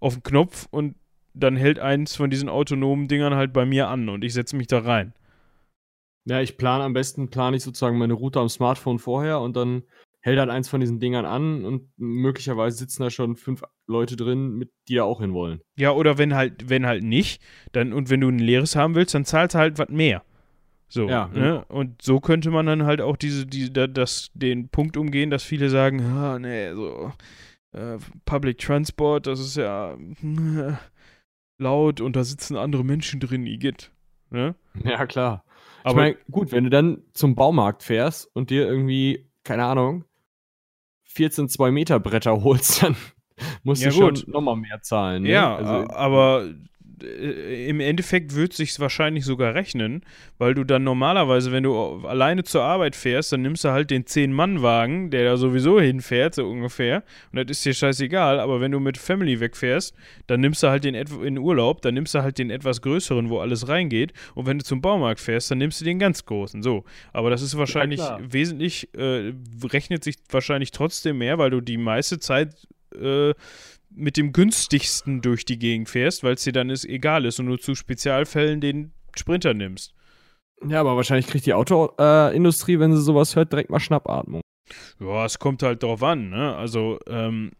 auf 0.00 0.14
den 0.14 0.22
Knopf 0.22 0.66
und 0.70 0.96
dann 1.34 1.56
hält 1.56 1.78
eins 1.78 2.16
von 2.16 2.28
diesen 2.30 2.48
autonomen 2.48 3.06
Dingern 3.08 3.34
halt 3.34 3.52
bei 3.52 3.64
mir 3.64 3.88
an 3.88 4.08
und 4.08 4.24
ich 4.24 4.34
setze 4.34 4.56
mich 4.56 4.66
da 4.66 4.80
rein. 4.80 5.12
Ja, 6.26 6.40
ich 6.40 6.56
plane 6.58 6.84
am 6.84 6.92
besten, 6.92 7.30
plane 7.30 7.56
ich 7.56 7.62
sozusagen 7.62 7.98
meine 7.98 8.12
Route 8.14 8.40
am 8.40 8.48
Smartphone 8.48 8.98
vorher 8.98 9.40
und 9.40 9.56
dann 9.56 9.84
hält 10.22 10.38
halt 10.38 10.50
eins 10.50 10.68
von 10.68 10.80
diesen 10.80 11.00
Dingern 11.00 11.24
an 11.24 11.64
und 11.64 11.88
möglicherweise 11.96 12.76
sitzen 12.76 13.02
da 13.02 13.10
schon 13.10 13.36
fünf 13.36 13.62
Leute 13.86 14.16
drin, 14.16 14.50
mit, 14.50 14.70
die 14.88 14.96
da 14.96 15.04
auch 15.04 15.20
hinwollen. 15.20 15.60
Ja, 15.76 15.92
oder 15.92 16.18
wenn 16.18 16.34
halt, 16.34 16.68
wenn 16.68 16.84
halt 16.84 17.02
nicht, 17.02 17.40
dann 17.72 17.92
und 17.94 18.10
wenn 18.10 18.20
du 18.20 18.28
ein 18.28 18.38
leeres 18.38 18.76
haben 18.76 18.94
willst, 18.94 19.14
dann 19.14 19.24
zahlst 19.24 19.54
du 19.54 19.58
halt 19.58 19.78
was 19.78 19.88
mehr. 19.88 20.22
So, 20.88 21.08
Ja, 21.08 21.28
ne? 21.28 21.64
genau. 21.64 21.64
Und 21.68 22.02
so 22.02 22.20
könnte 22.20 22.50
man 22.50 22.66
dann 22.66 22.84
halt 22.84 23.00
auch 23.00 23.16
diese, 23.16 23.46
die, 23.46 23.72
da- 23.72 23.86
das, 23.86 24.30
den 24.34 24.68
Punkt 24.68 24.96
umgehen, 24.98 25.30
dass 25.30 25.42
viele 25.42 25.70
sagen, 25.70 26.02
ah, 26.02 26.38
nee, 26.38 26.70
so 26.74 27.12
äh, 27.72 27.98
Public 28.24 28.58
Transport, 28.58 29.26
das 29.26 29.40
ist 29.40 29.56
ja 29.56 29.94
äh, 29.94 30.72
laut 31.58 32.00
und 32.00 32.16
da 32.16 32.24
sitzen 32.24 32.56
andere 32.56 32.84
Menschen 32.84 33.20
drin, 33.20 33.46
Igitt. 33.46 33.92
Ne? 34.30 34.54
Ja, 34.84 35.06
klar. 35.06 35.44
Aber 35.82 35.90
ich 35.90 35.96
meine, 36.14 36.16
gut, 36.30 36.52
wenn 36.52 36.64
du 36.64 36.70
dann 36.70 37.02
zum 37.14 37.34
Baumarkt 37.34 37.82
fährst 37.82 38.28
und 38.34 38.50
dir 38.50 38.66
irgendwie, 38.66 39.28
keine 39.44 39.64
Ahnung, 39.64 40.04
14 41.04 41.48
2-Meter-Bretter 41.48 42.42
holst, 42.42 42.82
dann 42.82 42.96
musst 43.64 43.82
Ja, 43.82 43.88
du 43.90 43.96
schon 43.96 44.14
gut. 44.14 44.28
nochmal 44.28 44.56
mehr 44.56 44.82
zahlen. 44.82 45.22
Ne? 45.24 45.30
Ja, 45.30 45.56
also, 45.56 45.88
aber 45.94 46.48
äh, 47.02 47.68
im 47.68 47.80
Endeffekt 47.80 48.34
wird 48.34 48.52
sich 48.52 48.78
wahrscheinlich 48.80 49.24
sogar 49.24 49.54
rechnen, 49.54 50.02
weil 50.38 50.54
du 50.54 50.64
dann 50.64 50.84
normalerweise, 50.84 51.52
wenn 51.52 51.62
du 51.62 52.06
alleine 52.06 52.44
zur 52.44 52.62
Arbeit 52.62 52.96
fährst, 52.96 53.32
dann 53.32 53.42
nimmst 53.42 53.64
du 53.64 53.70
halt 53.70 53.90
den 53.90 54.04
10-Mann-Wagen, 54.04 55.10
der 55.10 55.24
da 55.24 55.36
sowieso 55.36 55.80
hinfährt, 55.80 56.34
so 56.34 56.48
ungefähr. 56.48 57.02
Und 57.32 57.38
das 57.38 57.58
ist 57.58 57.64
dir 57.64 57.74
scheißegal, 57.74 58.40
aber 58.40 58.60
wenn 58.60 58.72
du 58.72 58.80
mit 58.80 58.98
Family 58.98 59.40
wegfährst, 59.40 59.94
dann 60.26 60.40
nimmst 60.40 60.62
du 60.62 60.68
halt 60.68 60.84
den 60.84 60.94
in 60.94 61.38
Urlaub, 61.38 61.82
dann 61.82 61.94
nimmst 61.94 62.14
du 62.14 62.22
halt 62.22 62.38
den 62.38 62.50
etwas 62.50 62.82
größeren, 62.82 63.28
wo 63.28 63.40
alles 63.40 63.68
reingeht. 63.68 64.12
Und 64.34 64.46
wenn 64.46 64.58
du 64.58 64.64
zum 64.64 64.80
Baumarkt 64.80 65.20
fährst, 65.20 65.50
dann 65.50 65.58
nimmst 65.58 65.80
du 65.80 65.84
den 65.84 65.98
ganz 65.98 66.24
großen. 66.24 66.62
So. 66.62 66.84
Aber 67.12 67.30
das 67.30 67.42
ist 67.42 67.56
wahrscheinlich 67.56 68.00
klar. 68.00 68.20
wesentlich, 68.22 68.88
äh, 68.94 69.32
rechnet 69.64 70.04
sich 70.04 70.16
wahrscheinlich 70.30 70.70
trotzdem 70.70 71.18
mehr, 71.18 71.38
weil 71.38 71.50
du 71.50 71.60
die 71.60 71.78
meiste 71.78 72.18
Zeit 72.18 72.54
äh, 72.94 73.34
mit 73.90 74.16
dem 74.16 74.32
günstigsten 74.32 75.20
durch 75.20 75.44
die 75.44 75.58
Gegend 75.58 75.88
fährst, 75.88 76.22
weil 76.22 76.34
es 76.34 76.44
dir 76.44 76.52
dann 76.52 76.70
ist, 76.70 76.84
egal 76.84 77.24
ist 77.24 77.40
und 77.40 77.46
du 77.46 77.56
zu 77.56 77.74
Spezialfällen 77.74 78.60
den 78.60 78.92
Sprinter 79.16 79.54
nimmst. 79.54 79.94
ja, 80.66 80.80
aber 80.80 80.96
wahrscheinlich 80.96 81.26
kriegt 81.26 81.46
die 81.46 81.54
Autoindustrie, 81.54 82.74
äh, 82.74 82.80
wenn 82.80 82.94
sie 82.94 83.02
sowas 83.02 83.36
hört, 83.36 83.52
direkt 83.52 83.70
mal 83.70 83.80
Schnappatmung. 83.80 84.42
Ja, 85.00 85.24
es 85.24 85.38
kommt 85.38 85.62
halt 85.62 85.82
drauf 85.82 86.02
an, 86.02 86.30
ne? 86.30 86.54
Also, 86.54 86.98
ähm, 87.08 87.50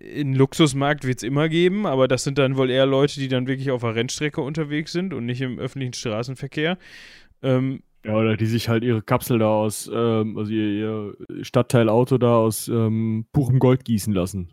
einen 0.00 0.34
Luxusmarkt 0.34 1.04
wird 1.04 1.18
es 1.18 1.22
immer 1.22 1.48
geben, 1.48 1.86
aber 1.86 2.08
das 2.08 2.24
sind 2.24 2.38
dann 2.38 2.56
wohl 2.56 2.70
eher 2.70 2.86
Leute, 2.86 3.20
die 3.20 3.28
dann 3.28 3.46
wirklich 3.46 3.70
auf 3.70 3.82
der 3.82 3.94
Rennstrecke 3.94 4.40
unterwegs 4.40 4.92
sind 4.92 5.12
und 5.12 5.26
nicht 5.26 5.40
im 5.40 5.58
öffentlichen 5.58 5.94
Straßenverkehr. 5.94 6.78
Ähm, 7.42 7.82
Ja, 8.04 8.14
oder 8.16 8.36
die 8.36 8.46
sich 8.46 8.68
halt 8.68 8.82
ihre 8.82 9.02
Kapsel 9.02 9.38
da 9.38 9.48
aus, 9.48 9.90
ähm, 9.92 10.36
also 10.36 10.50
ihr, 10.52 11.14
ihr 11.36 11.44
Stadtteilauto 11.44 12.18
da 12.18 12.36
aus 12.36 12.66
ähm, 12.68 13.26
purem 13.32 13.58
Gold 13.60 13.84
gießen 13.84 14.12
lassen. 14.12 14.52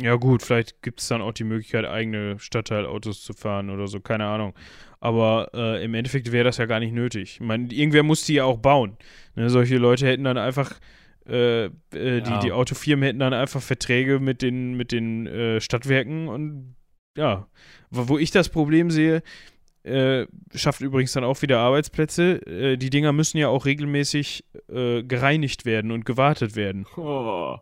Ja, 0.00 0.16
gut, 0.16 0.42
vielleicht 0.42 0.82
gibt 0.82 1.00
es 1.00 1.08
dann 1.08 1.22
auch 1.22 1.32
die 1.32 1.44
Möglichkeit, 1.44 1.84
eigene 1.84 2.38
Stadtteilautos 2.38 3.22
zu 3.22 3.32
fahren 3.32 3.70
oder 3.70 3.86
so, 3.86 4.00
keine 4.00 4.26
Ahnung. 4.26 4.54
Aber 5.00 5.50
äh, 5.54 5.84
im 5.84 5.94
Endeffekt 5.94 6.32
wäre 6.32 6.44
das 6.44 6.56
ja 6.56 6.66
gar 6.66 6.80
nicht 6.80 6.92
nötig. 6.92 7.34
Ich 7.34 7.40
meine, 7.40 7.72
irgendwer 7.72 8.02
muss 8.02 8.24
die 8.24 8.34
ja 8.34 8.44
auch 8.44 8.58
bauen. 8.58 8.96
Ne, 9.36 9.50
solche 9.50 9.76
Leute 9.76 10.06
hätten 10.06 10.24
dann 10.24 10.38
einfach, 10.38 10.80
äh, 11.28 11.66
äh, 11.66 11.70
die, 11.92 12.30
Ja. 12.30 12.38
die 12.40 12.52
Autofirmen 12.52 13.04
hätten 13.04 13.18
dann 13.20 13.34
einfach 13.34 13.60
Verträge 13.62 14.18
mit 14.18 14.42
den, 14.42 14.74
mit 14.74 14.90
den 14.92 15.26
äh, 15.26 15.60
Stadtwerken 15.60 16.28
und 16.28 16.74
ja. 17.16 17.46
Wo 17.90 18.08
wo 18.08 18.18
ich 18.18 18.32
das 18.32 18.48
Problem 18.48 18.90
sehe, 18.90 19.22
äh, 19.84 20.26
schafft 20.54 20.80
übrigens 20.80 21.12
dann 21.12 21.24
auch 21.24 21.42
wieder 21.42 21.58
Arbeitsplätze. 21.60 22.46
Äh, 22.46 22.76
die 22.76 22.90
Dinger 22.90 23.12
müssen 23.12 23.36
ja 23.36 23.48
auch 23.48 23.66
regelmäßig 23.66 24.44
äh, 24.68 25.02
gereinigt 25.02 25.66
werden 25.66 25.90
und 25.90 26.06
gewartet 26.06 26.56
werden. 26.56 26.86
Oh. 26.96 27.58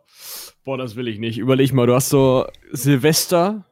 Boah, 0.63 0.77
das 0.77 0.95
will 0.95 1.09
ich 1.09 1.19
nicht. 1.19 1.37
Überleg 1.37 1.73
mal, 1.73 1.85
du 1.85 1.93
hast 1.93 2.09
so 2.09 2.47
Silvester 2.71 3.65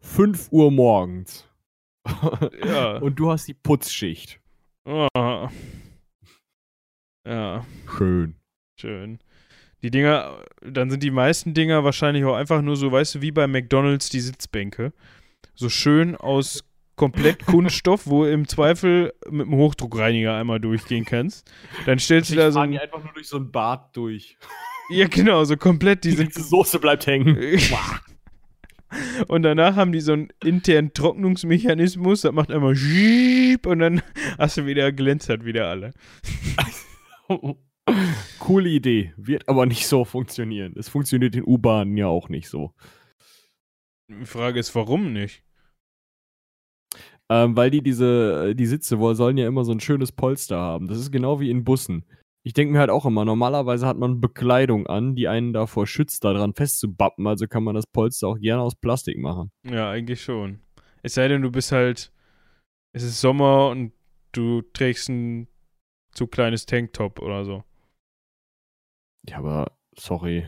5 0.00 0.48
Uhr 0.50 0.70
morgens. 0.70 1.46
Ja. 2.64 2.96
Und 2.98 3.16
du 3.16 3.30
hast 3.30 3.46
die 3.46 3.54
Putzschicht. 3.54 4.40
Oh. 4.86 5.08
Ja. 7.26 7.66
Schön. 7.98 8.36
Schön. 8.80 9.18
Die 9.82 9.90
Dinger, 9.90 10.44
dann 10.62 10.90
sind 10.90 11.02
die 11.02 11.10
meisten 11.10 11.52
Dinger 11.52 11.84
wahrscheinlich 11.84 12.24
auch 12.24 12.34
einfach 12.34 12.62
nur 12.62 12.76
so, 12.76 12.90
weißt 12.90 13.16
du, 13.16 13.20
wie 13.20 13.32
bei 13.32 13.46
McDonalds 13.46 14.08
die 14.08 14.20
Sitzbänke. 14.20 14.92
So 15.54 15.68
schön 15.68 16.16
aus 16.16 16.64
komplett 16.98 17.46
Kunststoff, 17.46 18.06
wo 18.06 18.24
du 18.24 18.30
im 18.30 18.46
Zweifel 18.46 19.14
mit 19.30 19.46
dem 19.46 19.54
Hochdruckreiniger 19.54 20.34
einmal 20.36 20.60
durchgehen 20.60 21.06
kannst. 21.06 21.50
Dann 21.86 21.98
stellst 21.98 22.30
du 22.30 22.34
da 22.34 22.52
so 22.52 22.62
die 22.64 22.76
ein, 22.76 22.78
einfach 22.78 23.02
nur 23.02 23.14
durch 23.14 23.28
so 23.28 23.38
ein 23.38 23.50
Bad 23.50 23.96
durch. 23.96 24.36
Ja, 24.90 25.06
genau, 25.06 25.44
so 25.44 25.56
komplett, 25.56 26.04
die 26.04 26.10
Die 26.10 26.16
sind. 26.16 26.34
Soße 26.34 26.78
bleibt 26.78 27.06
hängen. 27.06 27.38
und 29.28 29.42
danach 29.42 29.76
haben 29.76 29.92
die 29.92 30.00
so 30.00 30.12
einen 30.12 30.28
internen 30.44 30.92
Trocknungsmechanismus, 30.92 32.22
das 32.22 32.32
macht 32.32 32.50
einmal 32.50 32.74
und 33.66 33.78
dann 33.78 34.02
hast 34.38 34.58
du 34.58 34.66
wieder 34.66 34.92
glänzt 34.92 35.28
hat 35.28 35.44
wieder 35.44 35.68
alle. 35.68 35.92
Coole 38.38 38.68
Idee. 38.68 39.12
Wird 39.16 39.48
aber 39.48 39.66
nicht 39.66 39.86
so 39.86 40.04
funktionieren. 40.04 40.74
Es 40.76 40.88
funktioniert 40.88 41.34
in 41.36 41.44
U-Bahnen 41.44 41.96
ja 41.96 42.06
auch 42.06 42.28
nicht 42.28 42.48
so. 42.48 42.74
Die 44.08 44.26
Frage 44.26 44.58
ist, 44.58 44.74
warum 44.74 45.12
nicht? 45.12 45.42
Ähm, 47.30 47.56
weil 47.56 47.70
die 47.70 47.82
diese, 47.82 48.50
äh, 48.50 48.54
die 48.54 48.66
Sitze 48.66 48.98
wohl 48.98 49.14
sollen 49.14 49.36
ja 49.36 49.46
immer 49.46 49.64
so 49.64 49.72
ein 49.72 49.80
schönes 49.80 50.12
Polster 50.12 50.58
haben. 50.58 50.88
Das 50.88 50.98
ist 50.98 51.12
genau 51.12 51.40
wie 51.40 51.50
in 51.50 51.64
Bussen. 51.64 52.04
Ich 52.42 52.54
denke 52.54 52.72
mir 52.72 52.78
halt 52.78 52.90
auch 52.90 53.04
immer, 53.04 53.24
normalerweise 53.26 53.86
hat 53.86 53.98
man 53.98 54.20
Bekleidung 54.20 54.86
an, 54.86 55.14
die 55.14 55.28
einen 55.28 55.52
davor 55.52 55.86
schützt, 55.86 56.24
daran 56.24 56.54
festzubappen. 56.54 57.26
Also 57.26 57.46
kann 57.46 57.64
man 57.64 57.74
das 57.74 57.86
Polster 57.86 58.28
auch 58.28 58.38
gerne 58.38 58.62
aus 58.62 58.74
Plastik 58.74 59.18
machen. 59.18 59.50
Ja, 59.64 59.90
eigentlich 59.90 60.22
schon. 60.22 60.60
Es 61.02 61.14
sei 61.14 61.28
denn, 61.28 61.42
du 61.42 61.50
bist 61.50 61.72
halt, 61.72 62.12
es 62.92 63.02
ist 63.02 63.20
Sommer 63.20 63.68
und 63.68 63.92
du 64.32 64.62
trägst 64.72 65.10
ein 65.10 65.48
zu 66.12 66.26
kleines 66.26 66.64
Tanktop 66.64 67.20
oder 67.20 67.44
so. 67.44 67.64
Ja, 69.28 69.38
aber 69.38 69.76
sorry. 69.94 70.46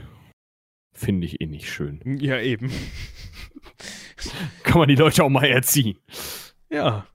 Finde 0.94 1.26
ich 1.26 1.40
eh 1.40 1.46
nicht 1.46 1.70
schön. 1.70 2.00
Ja, 2.20 2.40
eben. 2.40 2.70
Kann 4.64 4.78
man 4.78 4.88
die 4.88 4.96
Leute 4.96 5.22
auch 5.22 5.28
mal 5.28 5.44
erziehen. 5.44 5.98
Ja. 6.72 7.06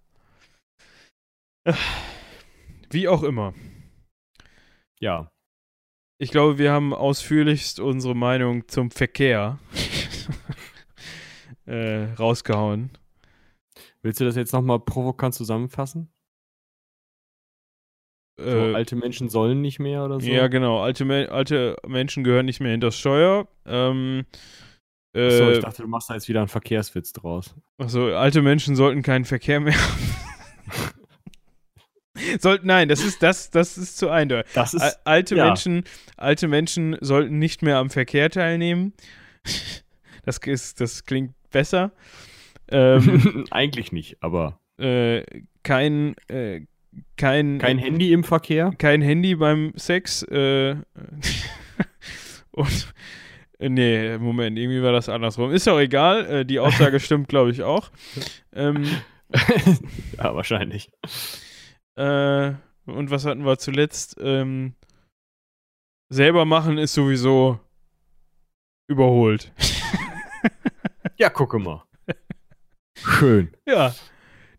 Wie 2.89 3.07
auch 3.07 3.23
immer. 3.23 3.53
Ja. 4.99 5.31
Ich 6.17 6.31
glaube, 6.31 6.57
wir 6.57 6.71
haben 6.71 6.93
ausführlichst 6.93 7.79
unsere 7.79 8.15
Meinung 8.15 8.67
zum 8.67 8.91
Verkehr 8.91 9.59
äh, 11.65 12.05
rausgehauen. 12.13 12.91
Willst 14.01 14.21
du 14.21 14.25
das 14.25 14.35
jetzt 14.35 14.53
nochmal 14.53 14.79
provokant 14.79 15.33
zusammenfassen? 15.33 16.09
So, 18.37 18.45
Äh, 18.45 18.75
alte 18.75 18.95
Menschen 18.95 19.29
sollen 19.29 19.61
nicht 19.61 19.79
mehr 19.79 20.03
oder 20.05 20.19
so? 20.19 20.29
Ja, 20.29 20.47
genau. 20.47 20.81
Alte, 20.81 21.05
Me 21.05 21.29
alte 21.29 21.77
Menschen 21.87 22.23
gehören 22.23 22.45
nicht 22.45 22.59
mehr 22.59 22.71
hinter 22.71 22.87
das 22.87 22.99
Steuer. 22.99 23.47
Ähm, 23.65 24.25
äh, 25.15 25.27
Achso, 25.27 25.51
ich 25.51 25.59
dachte, 25.59 25.81
du 25.81 25.87
machst 25.87 26.09
da 26.09 26.13
jetzt 26.13 26.27
wieder 26.27 26.39
einen 26.41 26.49
Verkehrswitz 26.49 27.13
draus. 27.13 27.55
Achso, 27.77 28.13
alte 28.15 28.41
Menschen 28.41 28.75
sollten 28.75 29.01
keinen 29.01 29.25
Verkehr 29.25 29.59
mehr 29.59 29.73
haben. 29.73 30.95
sollten, 32.39 32.67
nein, 32.67 32.87
das 32.89 33.03
ist, 33.03 33.23
das, 33.23 33.49
das 33.49 33.77
ist 33.77 33.97
zu 33.97 34.09
eindeutig. 34.09 34.51
Das 34.53 34.75
Al- 34.75 34.93
Alte, 35.05 35.35
ja. 35.35 35.45
Menschen, 35.45 35.83
alte 36.17 36.47
Menschen 36.47 36.97
sollten 37.01 37.39
nicht 37.39 37.61
mehr 37.61 37.77
am 37.77 37.89
Verkehr 37.89 38.29
teilnehmen. 38.29 38.93
Das, 40.27 40.39
ist, 40.39 40.81
das 40.81 41.03
klingt 41.05 41.35
besser. 41.51 41.91
Ähm, 42.71 43.45
Eigentlich 43.51 43.91
nicht, 43.91 44.17
aber 44.21 44.59
äh, 44.79 45.21
kein, 45.61 46.15
äh, 46.29 46.61
kein, 47.15 47.59
kein 47.59 47.77
Handy 47.77 48.11
im 48.11 48.23
Verkehr? 48.23 48.71
kein 48.79 49.03
Handy 49.03 49.35
beim 49.35 49.73
Sex. 49.75 50.23
Äh, 50.23 50.77
und 52.53 52.93
nee, 53.59 54.17
Moment, 54.17 54.57
irgendwie 54.57 54.81
war 54.81 54.91
das 54.91 55.09
andersrum. 55.09 55.51
Ist 55.51 55.67
auch 55.67 55.79
egal, 55.79 56.25
äh, 56.25 56.45
die 56.45 56.59
Aussage 56.59 56.99
stimmt, 57.01 57.27
glaube 57.27 57.51
ich, 57.51 57.63
auch. 57.63 57.91
Ähm, 58.53 58.85
ja, 60.17 60.35
wahrscheinlich. 60.35 60.91
äh, 61.97 62.53
und 62.85 63.09
was 63.09 63.25
hatten 63.25 63.45
wir 63.45 63.57
zuletzt? 63.57 64.17
Ähm, 64.19 64.75
selber 66.09 66.45
machen 66.45 66.77
ist 66.77 66.93
sowieso 66.93 67.59
überholt. 68.87 69.51
Ja, 71.17 71.29
gucke 71.29 71.59
mal. 71.59 71.83
Schön. 72.97 73.53
ja, 73.65 73.95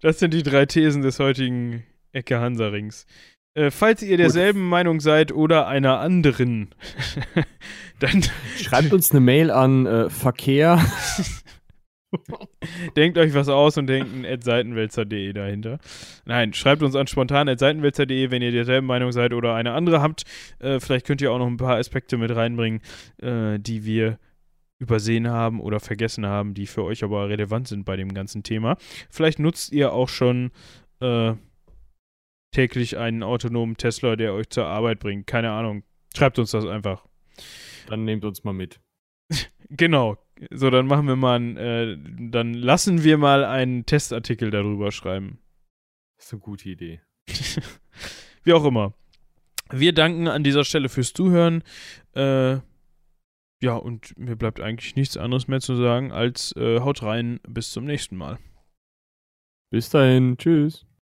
das 0.01 0.19
sind 0.19 0.33
die 0.33 0.43
drei 0.43 0.65
Thesen 0.65 1.03
des 1.03 1.19
heutigen 1.19 1.85
Ecke 2.13 2.41
Hansa-Rings. 2.41 3.07
Äh, 3.55 3.71
falls 3.71 4.03
ihr 4.03 4.17
derselben 4.17 4.67
Meinung 4.69 5.01
seid 5.01 5.33
oder 5.33 5.67
einer 5.67 5.99
anderen, 6.01 6.75
dann 7.99 8.23
Schreibt 8.57 8.93
uns 8.93 9.11
eine 9.11 9.21
Mail 9.21 9.51
an 9.51 9.87
äh, 9.87 10.11
Verkehr. 10.11 10.81
denkt 12.97 13.19
euch 13.19 13.35
was 13.35 13.49
aus 13.49 13.77
und 13.77 13.87
denkt 13.87 14.25
ein 14.25 14.41
seitenwälzer.de 14.41 15.33
dahinter. 15.33 15.79
Nein, 16.25 16.53
schreibt 16.53 16.83
uns 16.83 16.95
an 16.95 17.07
spontan 17.07 17.55
seitenwälzer.de, 17.57 18.31
wenn 18.31 18.43
ihr 18.43 18.53
derselben 18.53 18.87
Meinung 18.87 19.13
seid 19.13 19.33
oder 19.33 19.55
eine 19.55 19.73
andere 19.73 20.01
habt. 20.01 20.25
Äh, 20.59 20.81
vielleicht 20.81 21.07
könnt 21.07 21.21
ihr 21.21 21.33
auch 21.33 21.39
noch 21.39 21.47
ein 21.47 21.57
paar 21.57 21.77
Aspekte 21.77 22.17
mit 22.17 22.35
reinbringen, 22.35 22.81
äh, 23.19 23.59
die 23.59 23.85
wir 23.85 24.19
übersehen 24.79 25.29
haben 25.29 25.61
oder 25.61 25.81
vergessen 25.81 26.27
haben, 26.27 26.55
die 26.55 26.67
für 26.67 26.85
euch 26.85 27.03
aber 27.03 27.29
relevant 27.29 27.69
sind 27.69 27.85
bei 27.85 27.97
dem 27.97 28.13
ganzen 28.13 28.43
Thema. 28.43 28.77
Vielleicht 29.11 29.39
nutzt 29.39 29.73
ihr 29.73 29.93
auch 29.93 30.09
schon 30.09 30.51
äh, 31.01 31.33
täglich 32.53 32.99
einen 32.99 33.23
autonomen 33.23 33.77
Tesla, 33.77 34.17
der 34.17 34.35
euch 34.35 34.51
zur 34.51 34.67
Arbeit 34.67 34.99
bringt. 34.99 35.27
Keine 35.27 35.51
Ahnung. 35.51 35.83
Schreibt 36.15 36.39
uns 36.39 36.51
das 36.51 36.67
einfach. 36.67 37.07
Dann 37.87 38.05
nehmt 38.05 38.25
uns 38.25 38.45
mal 38.45 38.53
mit. 38.53 38.81
Genau. 39.69 40.17
So, 40.53 40.71
dann 40.71 40.87
machen 40.87 41.09
wir 41.09 41.17
mal, 41.17 41.41
ein, 41.41 41.57
äh, 41.57 41.99
dann 42.31 42.55
lassen 42.55 43.03
wir 43.03 43.19
mal 43.19 43.45
einen 43.45 43.85
Testartikel 43.85 44.51
darüber 44.51 44.93
schreiben. 44.93 45.41
Das 46.17 46.27
ist 46.27 46.33
eine 46.35 46.41
gute 46.41 46.69
Idee. 46.69 47.01
Wie 48.45 48.53
auch 48.53 48.65
immer. 48.65 48.95
Wir 49.71 49.93
danken 49.93 50.29
an 50.29 50.45
dieser 50.45 50.63
Stelle 50.63 50.89
fürs 50.89 51.13
Zuhören. 51.13 51.65
Äh, 52.15 52.59
ja, 53.63 53.75
und 53.75 54.17
mir 54.19 54.37
bleibt 54.37 54.61
eigentlich 54.61 54.95
nichts 54.95 55.17
anderes 55.17 55.49
mehr 55.49 55.61
zu 55.61 55.75
sagen, 55.75 56.13
als 56.13 56.55
äh, 56.57 56.81
haut 56.81 57.03
rein, 57.03 57.41
bis 57.49 57.73
zum 57.73 57.85
nächsten 57.85 58.17
Mal. 58.17 58.39
Bis 59.71 59.91
dahin, 59.91 60.37
tschüss. 60.39 60.87